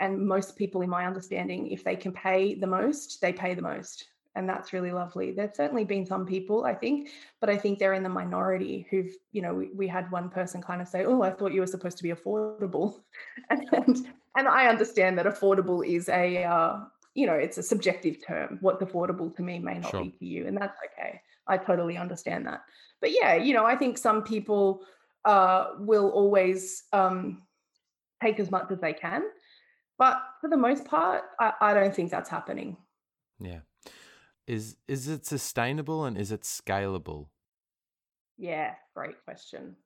And 0.00 0.24
most 0.24 0.56
people 0.56 0.82
in 0.82 0.90
my 0.90 1.06
understanding 1.06 1.72
if 1.72 1.82
they 1.82 1.96
can 1.96 2.12
pay 2.12 2.54
the 2.54 2.66
most 2.66 3.20
they 3.20 3.32
pay 3.32 3.54
the 3.54 3.62
most. 3.62 4.06
And 4.36 4.48
that's 4.48 4.72
really 4.72 4.92
lovely. 4.92 5.32
There's 5.32 5.56
certainly 5.56 5.84
been 5.84 6.06
some 6.06 6.24
people 6.24 6.64
i 6.64 6.74
think 6.74 7.08
but 7.40 7.50
i 7.50 7.56
think 7.56 7.78
they're 7.78 7.94
in 7.94 8.04
the 8.04 8.08
minority 8.08 8.86
who've 8.90 9.12
you 9.32 9.42
know 9.42 9.54
we, 9.54 9.70
we 9.74 9.88
had 9.88 10.10
one 10.12 10.28
person 10.28 10.62
kind 10.62 10.80
of 10.80 10.88
say 10.88 11.04
oh 11.04 11.22
i 11.22 11.30
thought 11.30 11.52
you 11.52 11.60
were 11.60 11.74
supposed 11.76 11.96
to 11.98 12.02
be 12.02 12.12
affordable. 12.12 13.00
And 13.50 14.06
and 14.36 14.46
i 14.48 14.66
understand 14.66 15.18
that 15.18 15.26
affordable 15.26 15.80
is 15.86 16.08
a 16.08 16.44
uh, 16.44 16.74
you 17.14 17.26
know 17.26 17.34
it's 17.34 17.58
a 17.58 17.62
subjective 17.62 18.16
term. 18.24 18.58
What's 18.60 18.82
affordable 18.82 19.34
to 19.36 19.42
me 19.42 19.58
may 19.58 19.78
not 19.78 19.90
sure. 19.90 20.04
be 20.04 20.10
to 20.20 20.26
you 20.34 20.46
and 20.46 20.56
that's 20.56 20.78
okay 20.88 21.20
i 21.48 21.56
totally 21.56 21.96
understand 21.96 22.46
that 22.46 22.62
but 23.00 23.12
yeah 23.12 23.34
you 23.34 23.54
know 23.54 23.64
i 23.64 23.76
think 23.76 23.98
some 23.98 24.22
people 24.22 24.82
uh, 25.24 25.72
will 25.80 26.10
always 26.10 26.84
um, 26.92 27.42
take 28.22 28.40
as 28.40 28.50
much 28.50 28.70
as 28.70 28.78
they 28.80 28.92
can 28.92 29.22
but 29.98 30.22
for 30.40 30.48
the 30.48 30.56
most 30.56 30.84
part, 30.84 31.24
I, 31.40 31.52
I 31.60 31.74
don't 31.74 31.94
think 31.94 32.10
that's 32.10 32.30
happening. 32.30 32.76
Yeah. 33.40 33.60
Is 34.46 34.76
is 34.86 35.08
it 35.08 35.26
sustainable 35.26 36.04
and 36.04 36.16
is 36.16 36.32
it 36.32 36.42
scalable? 36.42 37.26
Yeah, 38.38 38.74
great 38.94 39.22
question. 39.24 39.76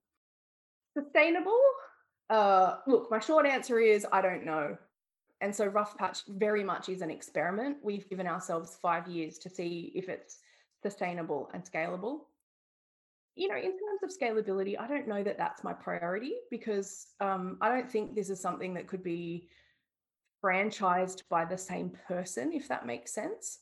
Sustainable? 0.97 1.59
Uh, 2.31 2.77
look, 2.87 3.11
my 3.11 3.19
short 3.19 3.47
answer 3.47 3.81
is 3.81 4.07
I 4.13 4.21
don't 4.21 4.45
know. 4.45 4.77
And 5.41 5.55
so 5.55 5.67
Rough 5.67 5.97
Patch 5.97 6.21
very 6.29 6.63
much 6.63 6.89
is 6.89 7.01
an 7.01 7.11
experiment. 7.11 7.79
We've 7.83 8.09
given 8.09 8.29
ourselves 8.29 8.79
five 8.81 9.09
years 9.09 9.39
to 9.39 9.51
see 9.51 9.91
if 9.97 10.09
it's 10.09 10.39
sustainable 10.83 11.51
and 11.55 11.65
scalable. 11.65 12.21
You 13.35 13.49
know, 13.49 13.57
in 13.57 13.63
terms 13.63 14.03
of 14.03 14.11
scalability, 14.11 14.79
I 14.79 14.87
don't 14.87 15.09
know 15.09 15.23
that 15.23 15.39
that's 15.39 15.65
my 15.65 15.73
priority 15.73 16.35
because 16.51 17.07
um, 17.21 17.57
I 17.61 17.71
don't 17.71 17.91
think 17.91 18.15
this 18.15 18.29
is 18.29 18.41
something 18.41 18.75
that 18.75 18.87
could 18.87 19.03
be 19.03 19.49
franchised 20.45 21.23
by 21.31 21.45
the 21.45 21.57
same 21.57 21.93
person, 22.07 22.53
if 22.53 22.69
that 22.69 22.85
makes 22.85 23.15
sense, 23.15 23.61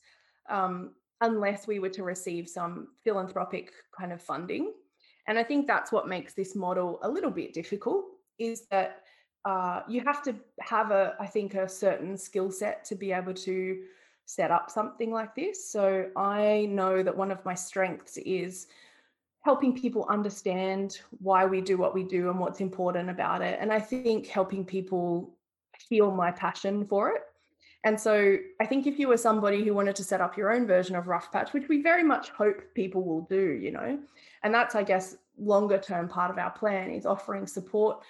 um, 0.49 0.93
unless 1.21 1.67
we 1.67 1.79
were 1.79 1.91
to 1.91 2.03
receive 2.03 2.49
some 2.49 2.89
philanthropic 3.05 3.71
kind 3.97 4.13
of 4.13 4.23
funding. 4.23 4.73
And 5.29 5.39
I 5.39 5.45
think 5.45 5.67
that's 5.67 5.93
what 5.93 6.09
makes 6.09 6.35
this 6.35 6.57
model 6.57 6.99
a 7.03 7.09
little 7.09 7.31
bit 7.31 7.53
difficult 7.53 8.07
is 8.39 8.67
that 8.71 9.03
uh, 9.45 9.83
you 9.89 10.03
have 10.05 10.23
to 10.23 10.35
have 10.61 10.91
a, 10.91 11.15
I 11.21 11.27
think, 11.27 11.55
a 11.55 11.69
certain 11.69 12.17
skill 12.17 12.51
set 12.51 12.85
to 12.87 12.95
be 12.95 13.13
able 13.13 13.35
to 13.35 13.83
set 14.35 14.51
up 14.51 14.71
something 14.71 15.11
like 15.11 15.35
this. 15.35 15.71
So 15.71 16.07
I 16.16 16.66
know 16.71 17.03
that 17.03 17.16
one 17.16 17.31
of 17.31 17.45
my 17.45 17.55
strengths 17.55 18.16
is 18.19 18.69
helping 19.43 19.75
people 19.75 20.07
understand 20.09 21.01
why 21.19 21.47
we 21.47 21.61
do 21.61 21.77
what 21.77 21.95
we 21.95 22.05
do 22.05 22.31
and 22.31 22.38
what's 22.38 22.61
important 22.61 23.11
about 23.11 23.43
it. 23.43 23.59
And 23.61 23.73
I 23.73 23.81
think 23.81 24.27
helping 24.27 24.64
people 24.64 25.35
feel 25.88 26.11
my 26.11 26.31
passion 26.31 26.87
for 26.87 27.11
it. 27.11 27.23
And 27.85 27.99
so 27.99 28.37
I 28.61 28.66
think 28.66 28.87
if 28.87 28.99
you 28.99 29.09
were 29.09 29.16
somebody 29.16 29.64
who 29.64 29.73
wanted 29.73 29.97
to 29.97 30.05
set 30.05 30.21
up 30.21 30.37
your 30.37 30.53
own 30.53 30.66
version 30.66 30.95
of 30.95 31.09
Rough 31.09 31.33
Patch, 31.33 31.55
which 31.55 31.69
we 31.69 31.83
very 31.83 32.05
much 32.05 32.29
hope 32.29 32.62
people 32.75 33.03
will 33.03 33.23
do, 33.23 33.53
you 33.53 33.71
know, 33.71 33.99
and 34.43 34.53
that's, 34.53 34.75
I 34.75 34.83
guess, 34.83 35.16
longer 35.38 35.79
term 35.79 36.07
part 36.07 36.31
of 36.31 36.37
our 36.37 36.51
plan 36.51 36.90
is 36.90 37.07
offering 37.07 37.47
support 37.47 38.03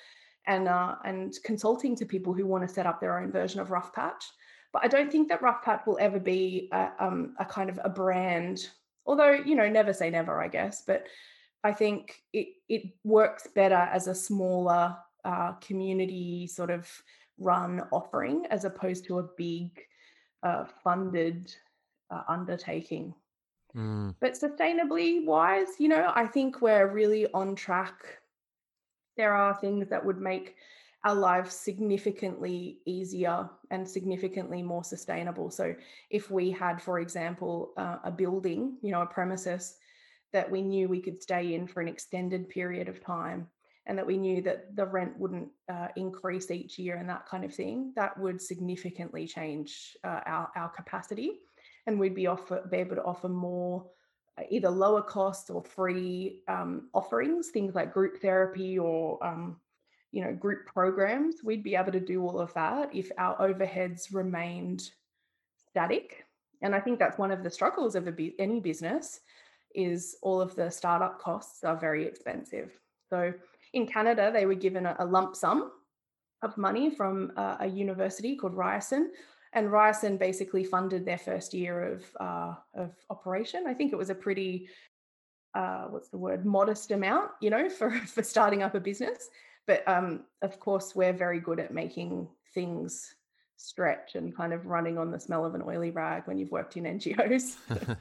and 0.47 0.67
uh, 0.67 0.97
and 1.05 1.33
consulting 1.45 1.95
to 1.97 2.05
people 2.05 2.33
who 2.33 2.47
want 2.47 2.67
to 2.67 2.75
set 2.75 2.87
up 2.87 3.01
their 3.01 3.19
own 3.21 3.31
version 3.31 3.61
of 3.61 3.71
Rough 3.71 3.93
Patch. 3.93 4.25
But 4.73 4.85
I 4.85 4.89
don't 4.89 5.11
think 5.11 5.29
that 5.29 5.43
Rough 5.43 5.63
Patch 5.63 5.83
will 5.87 5.99
ever 6.01 6.21
be 6.21 6.69
a, 6.73 6.91
um, 6.99 7.35
a 7.39 7.45
kind 7.45 7.71
of 7.71 7.81
a 7.83 7.89
brand, 7.89 8.69
although 9.07 9.33
you 9.33 9.55
know, 9.55 9.69
never 9.69 9.93
say 9.93 10.11
never, 10.11 10.41
I 10.41 10.49
guess. 10.49 10.83
But 10.87 11.07
I 11.65 11.73
think 11.73 12.23
it 12.33 12.49
it 12.69 12.83
works 13.05 13.49
better 13.55 13.75
as 13.75 14.07
a 14.07 14.15
smaller 14.15 14.97
uh, 15.25 15.53
community 15.55 16.47
sort 16.47 16.71
of 16.71 16.89
run 17.39 17.83
offering 17.91 18.47
as 18.51 18.65
opposed 18.65 19.05
to 19.07 19.19
a 19.19 19.29
big 19.37 19.71
uh, 20.43 20.65
funded 20.85 21.55
uh, 22.11 22.23
undertaking. 22.29 23.15
Mm. 23.77 24.15
But 24.21 24.33
sustainably 24.35 25.25
wise, 25.25 25.69
you 25.79 25.89
know, 25.89 26.13
I 26.15 26.27
think 26.27 26.61
we're 26.61 26.89
really 26.89 27.27
on 27.33 27.55
track. 27.55 27.95
There 29.17 29.33
are 29.35 29.55
things 29.61 29.89
that 29.89 30.05
would 30.05 30.21
make 30.21 30.57
our 31.05 31.15
lives 31.15 31.55
significantly 31.55 32.79
easier 32.85 33.49
and 33.71 33.89
significantly 33.89 34.63
more 34.63 34.85
sustainable. 34.85 35.51
So, 35.51 35.75
if 36.11 36.31
we 36.31 36.51
had, 36.51 36.83
for 36.83 37.01
example, 37.01 37.73
uh, 37.77 37.99
a 38.05 38.11
building, 38.11 38.77
you 38.83 38.93
know, 38.93 39.03
a 39.03 39.07
premises 39.07 39.77
that 40.33 40.51
we 40.51 40.63
knew 40.63 40.89
we 40.89 41.01
could 41.01 41.23
stay 41.23 41.55
in 41.55 41.67
for 41.67 41.81
an 41.81 41.89
extended 41.89 42.49
period 42.49 42.89
of 42.89 43.03
time, 43.03 43.49
and 43.87 43.97
that 43.99 44.07
we 44.07 44.17
knew 44.17 44.43
that 44.43 44.77
the 44.77 44.87
rent 44.87 45.19
wouldn't 45.19 45.49
uh, 45.69 45.89
increase 45.97 46.51
each 46.51 46.79
year 46.79 46.97
and 46.97 47.09
that 47.09 47.27
kind 47.27 47.45
of 47.45 47.55
thing, 47.55 47.93
that 47.97 48.17
would 48.19 48.41
significantly 48.41 49.27
change 49.27 49.97
uh, 50.05 50.21
our, 50.27 50.51
our 50.55 50.69
capacity. 50.69 51.41
And 51.87 51.99
we'd 51.99 52.15
be, 52.15 52.27
offer, 52.27 52.69
be 52.71 52.77
able 52.77 52.97
to 52.97 53.03
offer 53.03 53.29
more 53.29 53.87
uh, 54.39 54.43
either 54.51 54.71
lower 54.71 55.03
cost 55.03 55.51
or 55.51 55.65
free 55.65 56.43
um, 56.47 56.89
offerings, 56.93 57.49
things 57.49 57.75
like 57.75 57.93
group 57.93 58.21
therapy 58.21 58.79
or 58.79 59.19
um, 59.27 59.57
you 60.13 60.25
know 60.25 60.33
group 60.33 60.67
programs. 60.67 61.37
We'd 61.45 61.63
be 61.63 61.77
able 61.77 61.93
to 61.93 62.01
do 62.01 62.23
all 62.23 62.41
of 62.41 62.53
that 62.55 62.95
if 62.95 63.11
our 63.19 63.37
overheads 63.39 64.13
remained 64.13 64.91
static. 65.69 66.25
And 66.63 66.75
I 66.75 66.81
think 66.81 66.99
that's 66.99 67.19
one 67.19 67.31
of 67.31 67.43
the 67.43 67.51
struggles 67.51 67.95
of 67.95 68.07
a, 68.07 68.35
any 68.39 68.61
business 68.61 69.21
is 69.75 70.17
all 70.23 70.41
of 70.41 70.55
the 70.57 70.71
startup 70.71 71.21
costs 71.21 71.65
are 71.65 71.77
very 71.77 72.05
expensive. 72.05 72.79
So 73.09 73.33
in 73.73 73.87
Canada, 73.87 74.31
they 74.33 74.47
were 74.47 74.55
given 74.55 74.85
a, 74.87 74.97
a 74.99 75.05
lump 75.05 75.37
sum 75.37 75.71
of 76.43 76.57
money 76.57 76.91
from 76.91 77.33
a 77.37 77.67
university 77.67 78.37
called 78.37 78.55
Ryerson. 78.55 79.11
And 79.53 79.71
Ryerson 79.73 80.17
basically 80.17 80.65
funded 80.65 81.05
their 81.05 81.19
first 81.19 81.53
year 81.53 81.83
of, 81.93 82.05
uh, 82.21 82.55
of 82.75 82.93
operation. 83.11 83.65
I 83.67 83.75
think 83.75 83.93
it 83.93 83.97
was 83.97 84.11
a 84.11 84.15
pretty, 84.15 84.69
uh, 85.55 85.85
what's 85.85 86.09
the 86.09 86.19
word, 86.19 86.47
modest 86.47 86.93
amount, 86.93 87.33
you 87.41 87.51
know, 87.51 87.69
for, 87.79 87.91
for 87.91 88.23
starting 88.23 88.63
up 88.63 88.75
a 88.75 88.81
business. 88.81 89.29
But 89.71 89.87
um, 89.87 90.25
of 90.43 90.59
course, 90.59 90.97
we're 90.97 91.13
very 91.13 91.39
good 91.39 91.61
at 91.61 91.73
making 91.73 92.27
things 92.55 93.15
stretch 93.57 94.17
and 94.17 94.37
kind 94.37 94.53
of 94.53 94.67
running 94.67 94.99
on 94.99 95.13
the 95.13 95.21
smell 95.21 95.45
of 95.45 95.55
an 95.55 95.63
oily 95.65 95.93
rag 95.93 96.25
when 96.25 96.39
you've 96.39 96.51
worked 96.51 96.77
in 96.77 96.85
NGOs. 96.85 97.57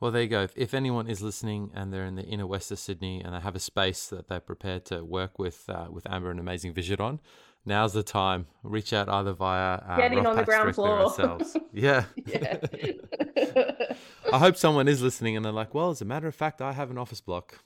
Well, 0.00 0.10
there 0.10 0.20
you 0.20 0.28
go. 0.28 0.48
If 0.54 0.74
anyone 0.74 1.08
is 1.08 1.22
listening 1.22 1.70
and 1.74 1.90
they're 1.90 2.04
in 2.04 2.14
the 2.14 2.24
inner 2.24 2.46
west 2.46 2.70
of 2.70 2.78
Sydney 2.78 3.22
and 3.22 3.34
they 3.34 3.40
have 3.40 3.56
a 3.56 3.58
space 3.58 4.08
that 4.08 4.28
they're 4.28 4.38
prepared 4.38 4.84
to 4.86 5.02
work 5.02 5.38
with 5.38 5.64
uh, 5.66 5.86
with 5.90 6.06
Amber 6.10 6.30
and 6.30 6.38
Amazing 6.38 6.74
Vision 6.74 7.00
on, 7.00 7.20
now's 7.64 7.94
the 7.94 8.02
time. 8.02 8.48
Reach 8.62 8.92
out 8.92 9.08
either 9.08 9.32
via 9.32 9.76
uh, 9.76 9.96
getting 9.96 10.26
on 10.26 10.36
the 10.36 10.44
ground 10.44 10.74
floor 10.74 10.98
ourselves. 10.98 11.56
Yeah. 11.72 12.04
yeah. 12.26 12.58
I 14.30 14.38
hope 14.38 14.58
someone 14.58 14.88
is 14.88 15.00
listening 15.00 15.36
and 15.36 15.44
they're 15.44 15.52
like, 15.52 15.72
well, 15.72 15.88
as 15.88 16.02
a 16.02 16.04
matter 16.04 16.28
of 16.28 16.34
fact, 16.34 16.60
I 16.60 16.72
have 16.72 16.90
an 16.90 16.98
office 16.98 17.22
block. 17.22 17.64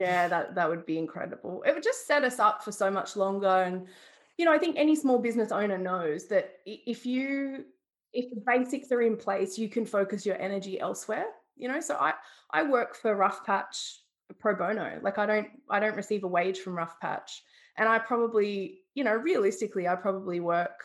Yeah, 0.00 0.28
that 0.28 0.54
that 0.54 0.68
would 0.68 0.86
be 0.86 0.98
incredible. 0.98 1.62
It 1.66 1.74
would 1.74 1.82
just 1.82 2.06
set 2.06 2.24
us 2.24 2.38
up 2.38 2.62
for 2.62 2.72
so 2.72 2.90
much 2.90 3.16
longer 3.16 3.46
and 3.46 3.86
you 4.38 4.44
know, 4.44 4.52
I 4.52 4.58
think 4.58 4.76
any 4.76 4.94
small 4.94 5.18
business 5.18 5.50
owner 5.50 5.78
knows 5.78 6.26
that 6.28 6.58
if 6.66 7.06
you 7.06 7.64
if 8.12 8.30
the 8.30 8.42
basics 8.46 8.92
are 8.92 9.02
in 9.02 9.16
place, 9.16 9.58
you 9.58 9.68
can 9.68 9.86
focus 9.86 10.24
your 10.26 10.40
energy 10.40 10.78
elsewhere. 10.80 11.26
You 11.56 11.68
know, 11.68 11.80
so 11.80 11.96
I 11.96 12.14
I 12.50 12.62
work 12.62 12.96
for 12.96 13.14
Rough 13.14 13.44
Patch 13.44 14.00
pro 14.38 14.54
bono. 14.54 14.98
Like 15.02 15.18
I 15.18 15.26
don't 15.26 15.48
I 15.70 15.80
don't 15.80 15.96
receive 15.96 16.24
a 16.24 16.28
wage 16.28 16.58
from 16.58 16.76
Rough 16.76 17.00
Patch, 17.00 17.42
and 17.78 17.88
I 17.88 17.98
probably 17.98 18.80
you 18.94 19.04
know 19.04 19.14
realistically 19.14 19.88
I 19.88 19.94
probably 19.94 20.40
work. 20.40 20.84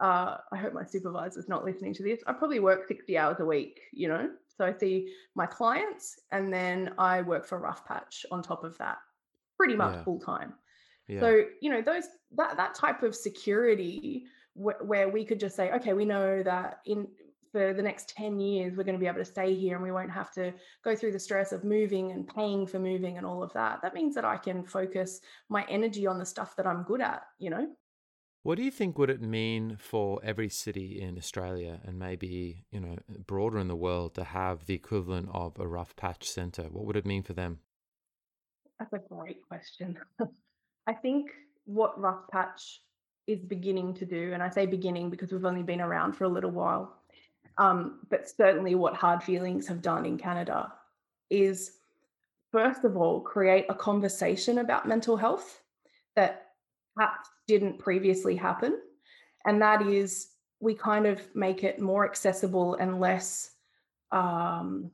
Uh, 0.00 0.38
I 0.52 0.56
hope 0.56 0.72
my 0.72 0.84
supervisor's 0.84 1.48
not 1.48 1.64
listening 1.64 1.94
to 1.94 2.02
this. 2.02 2.20
I 2.26 2.32
probably 2.32 2.58
work 2.58 2.88
60 2.88 3.16
hours 3.16 3.36
a 3.38 3.44
week, 3.44 3.82
you 3.92 4.08
know. 4.08 4.30
So 4.62 4.66
I 4.68 4.72
see 4.78 5.12
my 5.34 5.44
clients 5.44 6.20
and 6.30 6.52
then 6.52 6.94
I 6.96 7.22
work 7.22 7.44
for 7.44 7.58
Rough 7.58 7.84
Patch 7.84 8.24
on 8.30 8.44
top 8.44 8.62
of 8.62 8.78
that, 8.78 8.98
pretty 9.56 9.74
much 9.74 9.96
yeah. 9.96 10.04
full 10.04 10.20
time. 10.20 10.54
Yeah. 11.08 11.18
So, 11.18 11.44
you 11.60 11.68
know, 11.68 11.82
those 11.82 12.04
that 12.36 12.56
that 12.56 12.76
type 12.76 13.02
of 13.02 13.16
security 13.16 14.26
wh- 14.54 14.80
where 14.82 15.08
we 15.08 15.24
could 15.24 15.40
just 15.40 15.56
say, 15.56 15.72
okay, 15.72 15.94
we 15.94 16.04
know 16.04 16.44
that 16.44 16.78
in 16.86 17.08
for 17.50 17.74
the 17.74 17.82
next 17.82 18.08
10 18.16 18.38
years 18.38 18.76
we're 18.76 18.84
going 18.84 18.94
to 18.94 19.00
be 19.00 19.08
able 19.08 19.18
to 19.18 19.24
stay 19.24 19.52
here 19.52 19.74
and 19.74 19.82
we 19.82 19.90
won't 19.90 20.10
have 20.10 20.30
to 20.32 20.54
go 20.84 20.94
through 20.94 21.12
the 21.12 21.18
stress 21.18 21.52
of 21.52 21.64
moving 21.64 22.12
and 22.12 22.26
paying 22.26 22.66
for 22.66 22.78
moving 22.78 23.18
and 23.18 23.26
all 23.26 23.42
of 23.42 23.52
that 23.52 23.82
that 23.82 23.92
means 23.92 24.14
that 24.14 24.24
i 24.24 24.38
can 24.38 24.64
focus 24.64 25.20
my 25.50 25.62
energy 25.68 26.06
on 26.06 26.18
the 26.18 26.24
stuff 26.24 26.56
that 26.56 26.66
i'm 26.66 26.82
good 26.84 27.02
at 27.02 27.24
you 27.38 27.50
know 27.50 27.68
what 28.42 28.56
do 28.56 28.64
you 28.64 28.70
think 28.70 28.98
would 28.98 29.10
it 29.10 29.22
mean 29.22 29.76
for 29.78 30.20
every 30.24 30.48
city 30.48 31.00
in 31.00 31.16
australia 31.16 31.80
and 31.84 31.98
maybe 31.98 32.64
you 32.70 32.80
know 32.80 32.96
broader 33.26 33.58
in 33.58 33.68
the 33.68 33.76
world 33.76 34.14
to 34.14 34.24
have 34.24 34.66
the 34.66 34.74
equivalent 34.74 35.28
of 35.32 35.58
a 35.58 35.66
rough 35.66 35.94
patch 35.96 36.28
center 36.28 36.64
what 36.64 36.84
would 36.84 36.96
it 36.96 37.06
mean 37.06 37.22
for 37.22 37.32
them? 37.32 37.60
That's 38.90 39.04
a 39.04 39.14
great 39.14 39.46
question. 39.46 39.96
I 40.86 40.92
think 40.92 41.30
what 41.66 42.00
rough 42.00 42.28
patch 42.30 42.80
is 43.28 43.40
beginning 43.44 43.94
to 43.94 44.04
do, 44.04 44.32
and 44.32 44.42
I 44.42 44.50
say 44.50 44.66
beginning 44.66 45.08
because 45.10 45.30
we've 45.30 45.44
only 45.44 45.62
been 45.62 45.80
around 45.80 46.14
for 46.14 46.24
a 46.24 46.28
little 46.28 46.50
while, 46.50 46.96
um, 47.58 48.00
but 48.10 48.28
certainly 48.28 48.74
what 48.74 48.94
Hard 48.94 49.22
Feelings 49.22 49.68
have 49.68 49.82
done 49.82 50.04
in 50.04 50.18
Canada 50.18 50.72
is, 51.30 51.78
first 52.50 52.84
of 52.84 52.96
all, 52.96 53.20
create 53.20 53.66
a 53.68 53.74
conversation 53.74 54.58
about 54.58 54.88
mental 54.88 55.16
health 55.16 55.62
that 56.16 56.48
perhaps 56.96 57.28
didn't 57.46 57.78
previously 57.78 58.36
happen. 58.36 58.78
And 59.44 59.60
that 59.62 59.82
is, 59.82 60.28
we 60.60 60.74
kind 60.74 61.06
of 61.06 61.20
make 61.34 61.64
it 61.64 61.80
more 61.80 62.04
accessible 62.04 62.74
and 62.74 63.00
less, 63.00 63.50
um, 64.12 64.90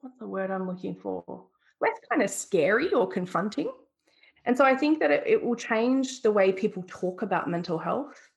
what's 0.00 0.18
the 0.18 0.26
word 0.26 0.50
I'm 0.50 0.66
looking 0.66 0.96
for? 0.96 1.44
Less 1.80 1.98
kind 2.10 2.22
of 2.22 2.30
scary 2.30 2.92
or 2.92 3.08
confronting. 3.08 3.70
And 4.44 4.56
so 4.56 4.64
I 4.64 4.74
think 4.74 4.98
that 4.98 5.10
it, 5.10 5.22
it 5.26 5.42
will 5.42 5.54
change 5.54 6.22
the 6.22 6.32
way 6.32 6.50
people 6.50 6.84
talk 6.88 7.22
about 7.22 7.48
mental 7.48 7.78
health. 7.78 8.28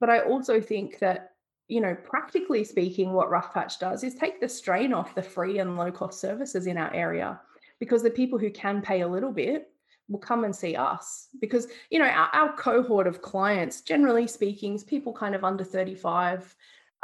But 0.00 0.08
I 0.08 0.20
also 0.20 0.60
think 0.60 0.98
that, 1.00 1.32
you 1.68 1.80
know, 1.80 1.94
practically 1.94 2.64
speaking, 2.64 3.12
what 3.12 3.30
Rough 3.30 3.52
Patch 3.52 3.78
does 3.78 4.04
is 4.04 4.14
take 4.14 4.40
the 4.40 4.48
strain 4.48 4.92
off 4.92 5.14
the 5.14 5.22
free 5.22 5.58
and 5.58 5.76
low 5.76 5.92
cost 5.92 6.20
services 6.20 6.66
in 6.66 6.78
our 6.78 6.92
area 6.94 7.40
because 7.80 8.02
the 8.02 8.10
people 8.10 8.38
who 8.38 8.50
can 8.50 8.80
pay 8.80 9.02
a 9.02 9.08
little 9.08 9.32
bit 9.32 9.70
will 10.08 10.18
come 10.18 10.44
and 10.44 10.54
see 10.54 10.76
us 10.76 11.28
because 11.40 11.66
you 11.90 11.98
know 11.98 12.04
our, 12.04 12.28
our 12.32 12.52
cohort 12.56 13.06
of 13.06 13.22
clients 13.22 13.80
generally 13.80 14.26
speaking 14.26 14.74
is 14.74 14.84
people 14.84 15.12
kind 15.12 15.34
of 15.34 15.44
under 15.44 15.64
35 15.64 16.54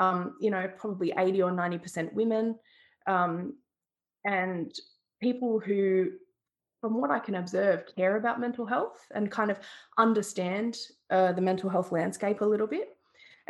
um, 0.01 0.35
you 0.41 0.51
know, 0.51 0.67
probably 0.79 1.13
80 1.17 1.43
or 1.43 1.53
90% 1.53 2.13
women, 2.15 2.59
um, 3.07 3.55
and 4.25 4.73
people 5.23 5.61
who, 5.61 6.13
from 6.81 6.99
what 6.99 7.11
I 7.11 7.19
can 7.19 7.35
observe, 7.35 7.85
care 7.95 8.17
about 8.17 8.41
mental 8.41 8.65
health 8.65 9.07
and 9.15 9.31
kind 9.31 9.51
of 9.51 9.59
understand 9.99 10.79
uh, 11.11 11.33
the 11.33 11.43
mental 11.43 11.69
health 11.69 11.93
landscape 11.93 12.41
a 12.41 12.47
little 12.47 12.67
bit. 12.67 12.97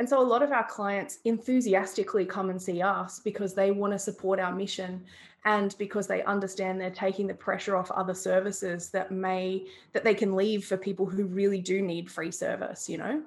And 0.01 0.09
so 0.09 0.19
a 0.19 0.25
lot 0.25 0.43
of 0.43 0.51
our 0.51 0.65
clients 0.65 1.19
enthusiastically 1.27 2.25
come 2.25 2.49
and 2.49 2.61
see 2.61 2.81
us 2.81 3.21
because 3.21 3.53
they 3.53 3.71
want 3.71 3.93
to 3.93 3.99
support 3.99 4.41
our 4.41 4.51
mission 4.51 5.05
and 5.45 5.77
because 5.79 6.07
they 6.07 6.23
understand 6.23 6.81
they're 6.81 6.91
taking 6.91 7.27
the 7.27 7.35
pressure 7.35 7.77
off 7.77 7.91
other 7.91 8.15
services 8.15 8.89
that 8.93 9.11
may 9.11 9.67
that 9.93 10.03
they 10.03 10.15
can 10.15 10.35
leave 10.35 10.65
for 10.65 10.79
people 10.79 11.05
who 11.05 11.27
really 11.27 11.61
do 11.61 11.83
need 11.83 12.11
free 12.11 12.31
service, 12.31 12.89
you 12.89 12.97
know. 12.97 13.23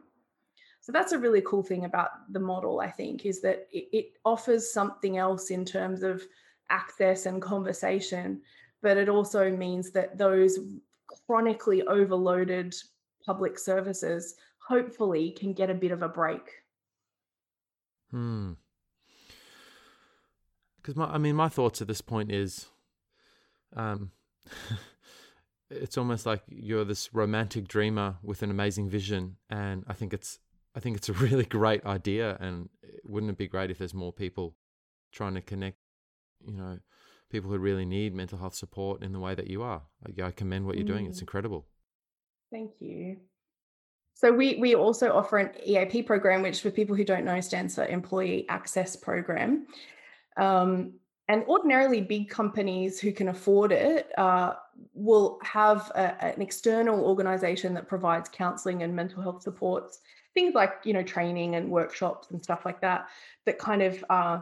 So 0.82 0.92
that's 0.92 1.12
a 1.12 1.20
really 1.20 1.42
cool 1.42 1.62
thing 1.62 1.86
about 1.86 2.10
the 2.34 2.40
model, 2.40 2.80
I 2.80 2.90
think, 2.90 3.28
is 3.28 3.40
that 3.42 3.68
it, 3.72 3.90
it 3.94 4.14
offers 4.26 4.74
something 4.74 5.20
else 5.20 5.52
in 5.52 5.66
terms 5.66 6.02
of 6.02 6.24
access 6.72 7.28
and 7.28 7.40
conversation, 7.40 8.42
but 8.82 8.98
it 8.98 9.10
also 9.10 9.56
means 9.56 9.92
that 9.92 10.18
those 10.18 10.58
chronically 11.28 11.84
overloaded 11.84 12.74
public 13.24 13.60
services 13.60 14.38
hopefully 14.58 15.30
can 15.38 15.54
get 15.54 15.70
a 15.70 15.76
bit 15.76 15.92
of 15.92 16.02
a 16.02 16.10
break. 16.10 16.63
Hmm. 18.14 18.52
Because 20.78 20.96
my, 20.96 21.06
I 21.06 21.18
mean, 21.18 21.36
my 21.36 21.50
thoughts 21.50 21.82
at 21.82 21.88
this 21.88 22.02
point 22.02 22.32
is, 22.32 22.68
um, 23.76 24.12
it's 25.72 25.98
almost 25.98 26.28
like 26.28 26.44
you're 26.48 26.86
this 26.86 27.12
romantic 27.14 27.68
dreamer 27.68 28.18
with 28.22 28.44
an 28.44 28.52
amazing 28.52 28.88
vision, 28.88 29.38
and 29.50 29.84
I 29.88 29.94
think 29.94 30.14
it's 30.14 30.38
I 30.76 30.80
think 30.80 30.96
it's 30.98 31.10
a 31.10 31.14
really 31.14 31.46
great 31.46 31.84
idea, 31.86 32.38
and 32.40 32.70
wouldn't 33.04 33.32
it 33.32 33.38
be 33.38 33.48
great 33.48 33.72
if 33.72 33.80
there's 33.80 33.96
more 33.96 34.14
people 34.14 34.56
trying 35.12 35.34
to 35.34 35.42
connect, 35.42 35.78
you 36.46 36.54
know, 36.54 36.78
people 37.32 37.50
who 37.50 37.58
really 37.58 37.86
need 37.86 38.14
mental 38.14 38.38
health 38.38 38.54
support 38.54 39.02
in 39.02 39.14
the 39.14 39.20
way 39.20 39.34
that 39.34 39.48
you 39.48 39.64
are. 39.64 39.82
I, 40.06 40.24
I 40.24 40.32
commend 40.32 40.68
what 40.68 40.76
you're 40.76 40.86
mm. 40.86 40.90
doing; 40.90 41.06
it's 41.08 41.18
mm. 41.18 41.24
incredible. 41.24 41.66
Thank 42.52 42.74
you. 42.80 43.18
So 44.14 44.32
we 44.32 44.56
we 44.56 44.76
also 44.76 45.12
offer 45.12 45.38
an 45.38 45.52
EAP 45.66 46.04
program, 46.04 46.42
which 46.42 46.62
for 46.62 46.72
people 46.72 46.96
who 46.96 47.04
don't 47.04 47.26
know 47.26 47.42
stands 47.42 47.76
for 47.76 47.86
Employee 47.86 48.46
Access 48.50 48.96
Program. 48.96 49.68
Um, 50.38 50.94
and 51.28 51.44
ordinarily, 51.46 52.02
big 52.02 52.30
companies 52.30 53.00
who 53.00 53.12
can 53.12 53.30
afford 53.30 53.72
it 53.72 54.12
uh, 54.18 54.54
will 54.94 55.40
have 55.42 55.92
a, 55.96 56.24
an 56.24 56.42
external 56.42 57.04
organization 57.06 57.74
that 57.76 57.88
provides 57.88 58.30
counseling 58.30 58.84
and 58.84 58.96
mental 58.96 59.22
health 59.22 59.42
supports 59.42 60.00
things 60.34 60.54
like 60.56 60.74
you 60.84 60.94
know 60.94 61.04
training 61.04 61.56
and 61.56 61.70
workshops 61.70 62.32
and 62.32 62.44
stuff 62.44 62.66
like 62.66 62.82
that 62.82 63.08
that 63.46 63.58
kind 63.60 63.82
of 63.82 64.04
uh, 64.10 64.42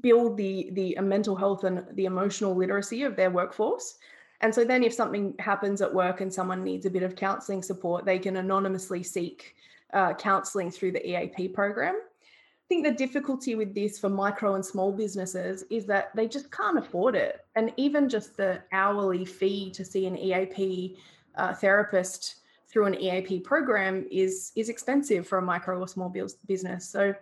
build 0.00 0.36
the 0.36 0.70
the 0.72 0.96
mental 1.00 1.36
health 1.36 1.64
and 1.64 1.84
the 1.94 2.04
emotional 2.04 2.54
literacy 2.54 3.02
of 3.02 3.16
their 3.16 3.30
workforce 3.30 3.98
and 4.40 4.54
so 4.54 4.64
then 4.64 4.84
if 4.84 4.92
something 4.92 5.34
happens 5.38 5.82
at 5.82 5.92
work 5.92 6.20
and 6.20 6.32
someone 6.32 6.62
needs 6.62 6.86
a 6.86 6.90
bit 6.90 7.02
of 7.02 7.16
counseling 7.16 7.62
support 7.62 8.04
they 8.04 8.18
can 8.18 8.36
anonymously 8.36 9.02
seek 9.02 9.54
uh, 9.92 10.12
counseling 10.14 10.70
through 10.70 10.92
the 10.92 11.06
eap 11.06 11.54
program 11.54 11.94
i 11.96 12.66
think 12.68 12.84
the 12.84 12.92
difficulty 12.92 13.54
with 13.54 13.74
this 13.74 13.98
for 13.98 14.08
micro 14.08 14.54
and 14.54 14.64
small 14.64 14.92
businesses 14.92 15.64
is 15.70 15.86
that 15.86 16.14
they 16.14 16.28
just 16.28 16.50
can't 16.52 16.78
afford 16.78 17.14
it 17.14 17.46
and 17.56 17.72
even 17.76 18.08
just 18.08 18.36
the 18.36 18.60
hourly 18.72 19.24
fee 19.24 19.70
to 19.70 19.84
see 19.84 20.06
an 20.06 20.16
eap 20.16 20.96
uh, 21.36 21.54
therapist 21.54 22.36
through 22.68 22.86
an 22.86 22.94
EAP 22.94 23.40
program 23.40 24.06
is 24.10 24.52
is 24.54 24.68
expensive 24.68 25.26
for 25.26 25.38
a 25.38 25.42
micro 25.42 25.80
or 25.80 25.88
small 25.88 26.12
business. 26.46 26.88
So 26.88 27.14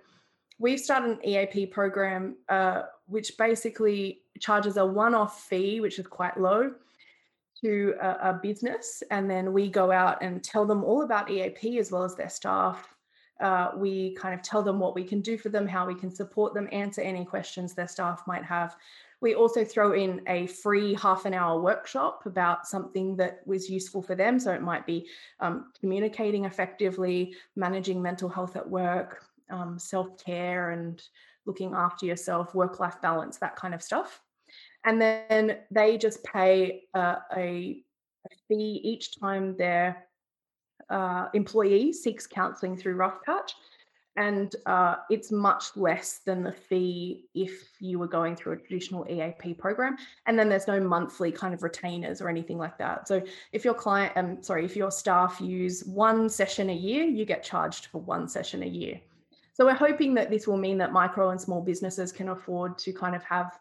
we've 0.58 0.80
started 0.80 1.18
an 1.18 1.24
EAP 1.24 1.66
program 1.66 2.36
uh, 2.48 2.82
which 3.06 3.38
basically 3.38 4.22
charges 4.40 4.76
a 4.76 4.84
one-off 4.84 5.44
fee, 5.44 5.80
which 5.80 5.98
is 5.98 6.06
quite 6.06 6.38
low, 6.38 6.72
to 7.62 7.94
a, 8.00 8.30
a, 8.30 8.40
business, 8.42 9.02
and 9.10 9.30
then 9.30 9.52
we 9.52 9.68
go 9.68 9.90
out 9.90 10.22
and 10.22 10.42
tell 10.44 10.66
them 10.66 10.84
all 10.84 11.02
about 11.02 11.30
EAP 11.30 11.78
as 11.78 11.90
well 11.90 12.04
as 12.04 12.14
their 12.14 12.28
staff. 12.28 12.94
Uh, 13.40 13.70
we 13.76 14.14
kind 14.14 14.34
of 14.34 14.42
tell 14.42 14.62
them 14.62 14.78
what 14.78 14.94
we 14.94 15.04
can 15.04 15.20
do 15.20 15.36
for 15.36 15.48
them, 15.48 15.66
how 15.66 15.86
we 15.86 15.94
can 15.94 16.10
support 16.10 16.54
them, 16.54 16.68
answer 16.72 17.00
any 17.02 17.24
questions 17.24 17.74
their 17.74 17.88
staff 17.88 18.22
might 18.26 18.44
have, 18.44 18.76
we 19.20 19.34
also 19.34 19.64
throw 19.64 19.92
in 19.92 20.20
a 20.26 20.46
free 20.46 20.94
half 20.94 21.24
an 21.24 21.32
hour 21.32 21.60
workshop 21.60 22.26
about 22.26 22.66
something 22.66 23.16
that 23.16 23.40
was 23.46 23.70
useful 23.70 24.02
for 24.02 24.14
them. 24.14 24.38
So 24.38 24.52
it 24.52 24.62
might 24.62 24.86
be 24.86 25.08
um, 25.40 25.72
communicating 25.80 26.44
effectively, 26.44 27.34
managing 27.54 28.02
mental 28.02 28.28
health 28.28 28.56
at 28.56 28.68
work, 28.68 29.24
um, 29.48 29.78
self 29.78 30.22
care, 30.22 30.70
and 30.70 31.02
looking 31.46 31.72
after 31.74 32.04
yourself, 32.04 32.54
work 32.54 32.78
life 32.78 33.00
balance, 33.00 33.38
that 33.38 33.56
kind 33.56 33.74
of 33.74 33.82
stuff. 33.82 34.20
And 34.86 35.00
then 35.00 35.58
they 35.70 35.98
just 35.98 36.24
pay 36.24 36.84
uh, 36.94 37.16
a, 37.36 37.82
a, 38.24 38.34
fee 38.48 38.80
each 38.84 39.18
time 39.18 39.56
their 39.56 40.06
uh, 40.88 41.26
employee 41.34 41.92
seeks 41.92 42.26
counselling 42.26 42.76
through 42.76 42.94
Rough 42.94 43.22
Patch 43.24 43.52
and 44.16 44.54
uh, 44.64 44.96
it's 45.10 45.30
much 45.30 45.76
less 45.76 46.20
than 46.24 46.42
the 46.42 46.52
fee 46.52 47.26
if 47.34 47.68
you 47.80 47.98
were 47.98 48.06
going 48.06 48.34
through 48.34 48.54
a 48.54 48.56
traditional 48.56 49.06
EAP 49.10 49.54
program. 49.54 49.96
And 50.26 50.38
then 50.38 50.48
there's 50.48 50.66
no 50.66 50.80
monthly 50.80 51.30
kind 51.30 51.52
of 51.52 51.62
retainers 51.62 52.22
or 52.22 52.28
anything 52.28 52.56
like 52.56 52.78
that. 52.78 53.06
So 53.06 53.22
if 53.52 53.64
your 53.64 53.74
client, 53.74 54.12
um, 54.16 54.42
sorry, 54.42 54.64
if 54.64 54.74
your 54.74 54.90
staff 54.90 55.38
use 55.40 55.84
one 55.84 56.30
session 56.30 56.70
a 56.70 56.74
year, 56.74 57.04
you 57.04 57.26
get 57.26 57.42
charged 57.42 57.86
for 57.86 58.00
one 58.00 58.26
session 58.26 58.62
a 58.62 58.66
year. 58.66 59.00
So 59.52 59.66
we're 59.66 59.74
hoping 59.74 60.14
that 60.14 60.30
this 60.30 60.46
will 60.46 60.56
mean 60.56 60.78
that 60.78 60.92
micro 60.92 61.30
and 61.30 61.40
small 61.40 61.60
businesses 61.60 62.10
can 62.10 62.30
afford 62.30 62.78
to 62.78 62.92
kind 62.92 63.14
of 63.14 63.22
have 63.24 63.58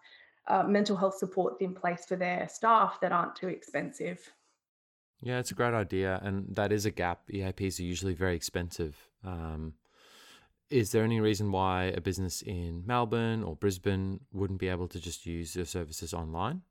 uh, 0.48 0.64
mental 0.64 0.96
health 0.96 1.18
supports 1.18 1.58
in 1.62 1.74
place 1.74 2.06
for 2.06 2.16
their 2.16 2.48
staff 2.50 3.00
that 3.02 3.12
aren't 3.12 3.36
too 3.36 3.48
expensive. 3.48 4.20
Yeah, 5.22 5.40
it's 5.40 5.52
a 5.52 5.56
great 5.56 5.74
idea, 5.74 6.20
and 6.24 6.56
that 6.56 6.72
is 6.72 6.86
a 6.86 6.92
gap. 6.92 7.22
EAPs 7.32 7.80
are 7.80 7.84
usually 7.84 8.14
very 8.14 8.36
expensive. 8.36 8.96
Um, 9.24 9.74
is 10.70 10.92
there 10.92 11.04
any 11.04 11.20
reason 11.20 11.52
why 11.52 11.86
a 11.86 12.02
business 12.02 12.42
in 12.42 12.84
Melbourne 12.86 13.44
or 13.44 13.56
Brisbane 13.56 14.20
wouldn't 14.34 14.60
be 14.60 14.68
able 14.68 14.88
to 14.90 15.00
just 15.00 15.26
use 15.26 15.56
your 15.56 15.66
services 15.66 16.14
online? 16.14 16.62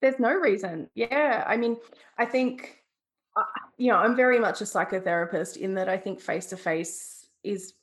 There's 0.00 0.18
no 0.18 0.34
reason. 0.34 0.90
Yeah. 0.94 1.44
I 1.46 1.56
mean, 1.56 1.76
I 2.18 2.24
think, 2.24 2.82
uh, 3.36 3.44
you 3.78 3.90
know, 3.90 3.96
I'm 3.96 4.16
very 4.16 4.38
much 4.38 4.60
a 4.60 4.64
psychotherapist 4.64 5.56
in 5.56 5.74
that 5.74 5.88
I 5.88 5.96
think 5.96 6.20
face 6.20 6.46
to 6.46 6.56
face 6.56 7.28
is 7.42 7.74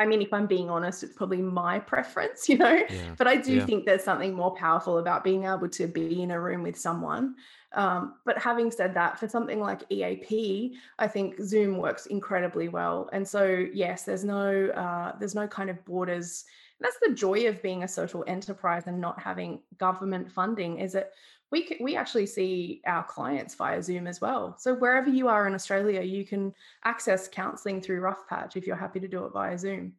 I 0.00 0.06
mean, 0.06 0.22
if 0.22 0.32
I'm 0.32 0.46
being 0.46 0.70
honest, 0.70 1.02
it's 1.02 1.12
probably 1.12 1.42
my 1.42 1.78
preference, 1.78 2.48
you 2.48 2.56
know. 2.56 2.82
Yeah. 2.88 3.14
But 3.18 3.26
I 3.28 3.36
do 3.36 3.56
yeah. 3.56 3.66
think 3.66 3.84
there's 3.84 4.02
something 4.02 4.34
more 4.34 4.54
powerful 4.56 4.98
about 4.98 5.22
being 5.22 5.44
able 5.44 5.68
to 5.68 5.86
be 5.86 6.22
in 6.22 6.30
a 6.30 6.40
room 6.40 6.62
with 6.62 6.76
someone. 6.78 7.36
Um, 7.72 8.14
but 8.24 8.38
having 8.38 8.70
said 8.70 8.94
that, 8.94 9.18
for 9.20 9.28
something 9.28 9.60
like 9.60 9.82
EAP, 9.90 10.76
I 10.98 11.06
think 11.06 11.38
Zoom 11.40 11.76
works 11.76 12.06
incredibly 12.06 12.68
well. 12.68 13.10
And 13.12 13.28
so, 13.28 13.66
yes, 13.72 14.04
there's 14.04 14.24
no 14.24 14.70
uh, 14.70 15.12
there's 15.18 15.34
no 15.34 15.46
kind 15.46 15.70
of 15.70 15.84
borders. 15.84 16.44
that's 16.80 16.98
the 17.02 17.14
joy 17.14 17.46
of 17.46 17.62
being 17.62 17.84
a 17.84 17.88
social 17.88 18.24
enterprise 18.26 18.84
and 18.86 19.00
not 19.00 19.20
having 19.20 19.60
government 19.78 20.32
funding. 20.32 20.80
Is 20.80 20.94
that 20.94 21.12
we 21.50 21.76
we 21.80 21.96
actually 21.96 22.26
see 22.26 22.80
our 22.86 23.02
clients 23.02 23.54
via 23.54 23.82
Zoom 23.82 24.06
as 24.06 24.20
well. 24.20 24.56
So 24.58 24.74
wherever 24.74 25.10
you 25.10 25.28
are 25.28 25.46
in 25.46 25.54
Australia, 25.54 26.02
you 26.02 26.24
can 26.24 26.54
access 26.84 27.28
counselling 27.28 27.80
through 27.80 28.00
Rough 28.00 28.26
Patch 28.28 28.56
if 28.56 28.66
you're 28.66 28.76
happy 28.76 29.00
to 29.00 29.08
do 29.08 29.24
it 29.24 29.32
via 29.32 29.58
Zoom. 29.58 29.94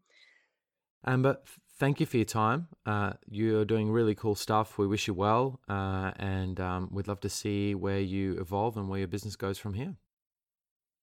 Amber, 1.06 1.38
thank 1.78 2.00
you 2.00 2.06
for 2.06 2.18
your 2.18 2.26
time. 2.26 2.68
Uh, 2.86 3.14
you're 3.30 3.66
doing 3.66 3.92
really 3.92 4.16
cool 4.16 4.36
stuff. 4.36 4.78
We 4.78 4.88
wish 4.88 5.08
you 5.08 5.14
well, 5.14 5.60
uh, 5.68 6.12
and 6.18 6.60
um, 6.60 6.90
we'd 6.92 7.08
love 7.08 7.20
to 7.22 7.30
see 7.30 7.76
where 7.76 8.00
you 8.00 8.40
evolve 8.40 8.78
and 8.78 8.88
where 8.88 9.00
your 9.00 9.08
business 9.08 9.36
goes 9.36 9.58
from 9.58 9.74
here. 9.74 9.96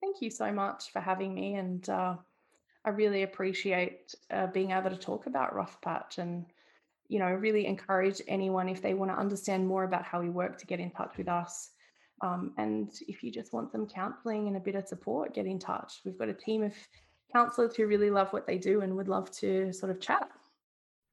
Thank 0.01 0.22
you 0.22 0.30
so 0.30 0.53
much 0.53 0.92
for 0.92 1.01
having 1.01 1.34
me, 1.34 1.57
and 1.57 1.86
uh, 1.88 2.14
I 2.84 2.90
really 2.90 3.24
appreciate 3.24 4.14
uh, 4.30 4.46
being 4.46 4.70
able 4.70 4.90
to 4.90 4.96
talk 4.96 5.26
about 5.26 5.55
Rough 5.55 5.80
Patch 5.82 6.18
and 6.18 6.46
you 7.09 7.18
know, 7.18 7.26
really 7.26 7.66
encourage 7.66 8.20
anyone 8.28 8.68
if 8.68 8.82
they 8.82 8.94
want 8.94 9.11
to 9.11 9.16
understand 9.16 9.66
more 9.66 9.84
about 9.84 10.04
how 10.04 10.20
we 10.20 10.28
work 10.28 10.59
to 10.59 10.66
get 10.66 10.80
in 10.80 10.90
touch 10.90 11.16
with 11.16 11.28
us. 11.28 11.70
Um, 12.20 12.52
and 12.59 12.90
if 13.06 13.22
you 13.22 13.30
just 13.30 13.52
want 13.52 13.72
some 13.72 13.86
counseling 13.86 14.48
and 14.48 14.56
a 14.56 14.61
bit 14.61 14.74
of 14.74 14.86
support, 14.86 15.34
get 15.34 15.46
in 15.46 15.59
touch. 15.59 16.00
We've 16.04 16.18
got 16.18 16.28
a 16.28 16.34
team 16.34 16.62
of 16.62 16.74
counselors 17.32 17.76
who 17.76 17.86
really 17.86 18.11
love 18.11 18.32
what 18.32 18.46
they 18.46 18.59
do 18.59 18.80
and 18.80 18.96
would 18.96 19.09
love 19.09 19.30
to 19.38 19.72
sort 19.72 19.90
of 19.90 20.00
chat. 20.00 20.28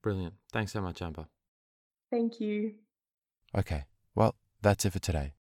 Brilliant. 0.01 0.33
Thanks 0.51 0.73
so 0.73 0.81
much, 0.81 1.01
Amber. 1.01 1.27
Thank 2.11 2.39
you. 2.39 2.73
Okay, 3.57 3.85
well, 4.13 4.35
that's 4.61 4.85
it 4.85 4.93
for 4.93 4.99
today. 4.99 5.33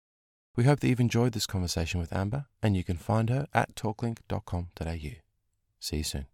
We 0.55 0.63
hope 0.63 0.79
that 0.79 0.87
you've 0.87 0.99
enjoyed 0.99 1.33
this 1.33 1.45
conversation 1.45 1.99
with 1.99 2.13
Amber, 2.13 2.45
and 2.63 2.77
you 2.77 2.83
can 2.83 2.97
find 2.97 3.29
her 3.29 3.47
at 3.53 3.75
talklink.com.au. 3.75 5.11
See 5.79 5.97
you 5.97 6.03
soon. 6.03 6.25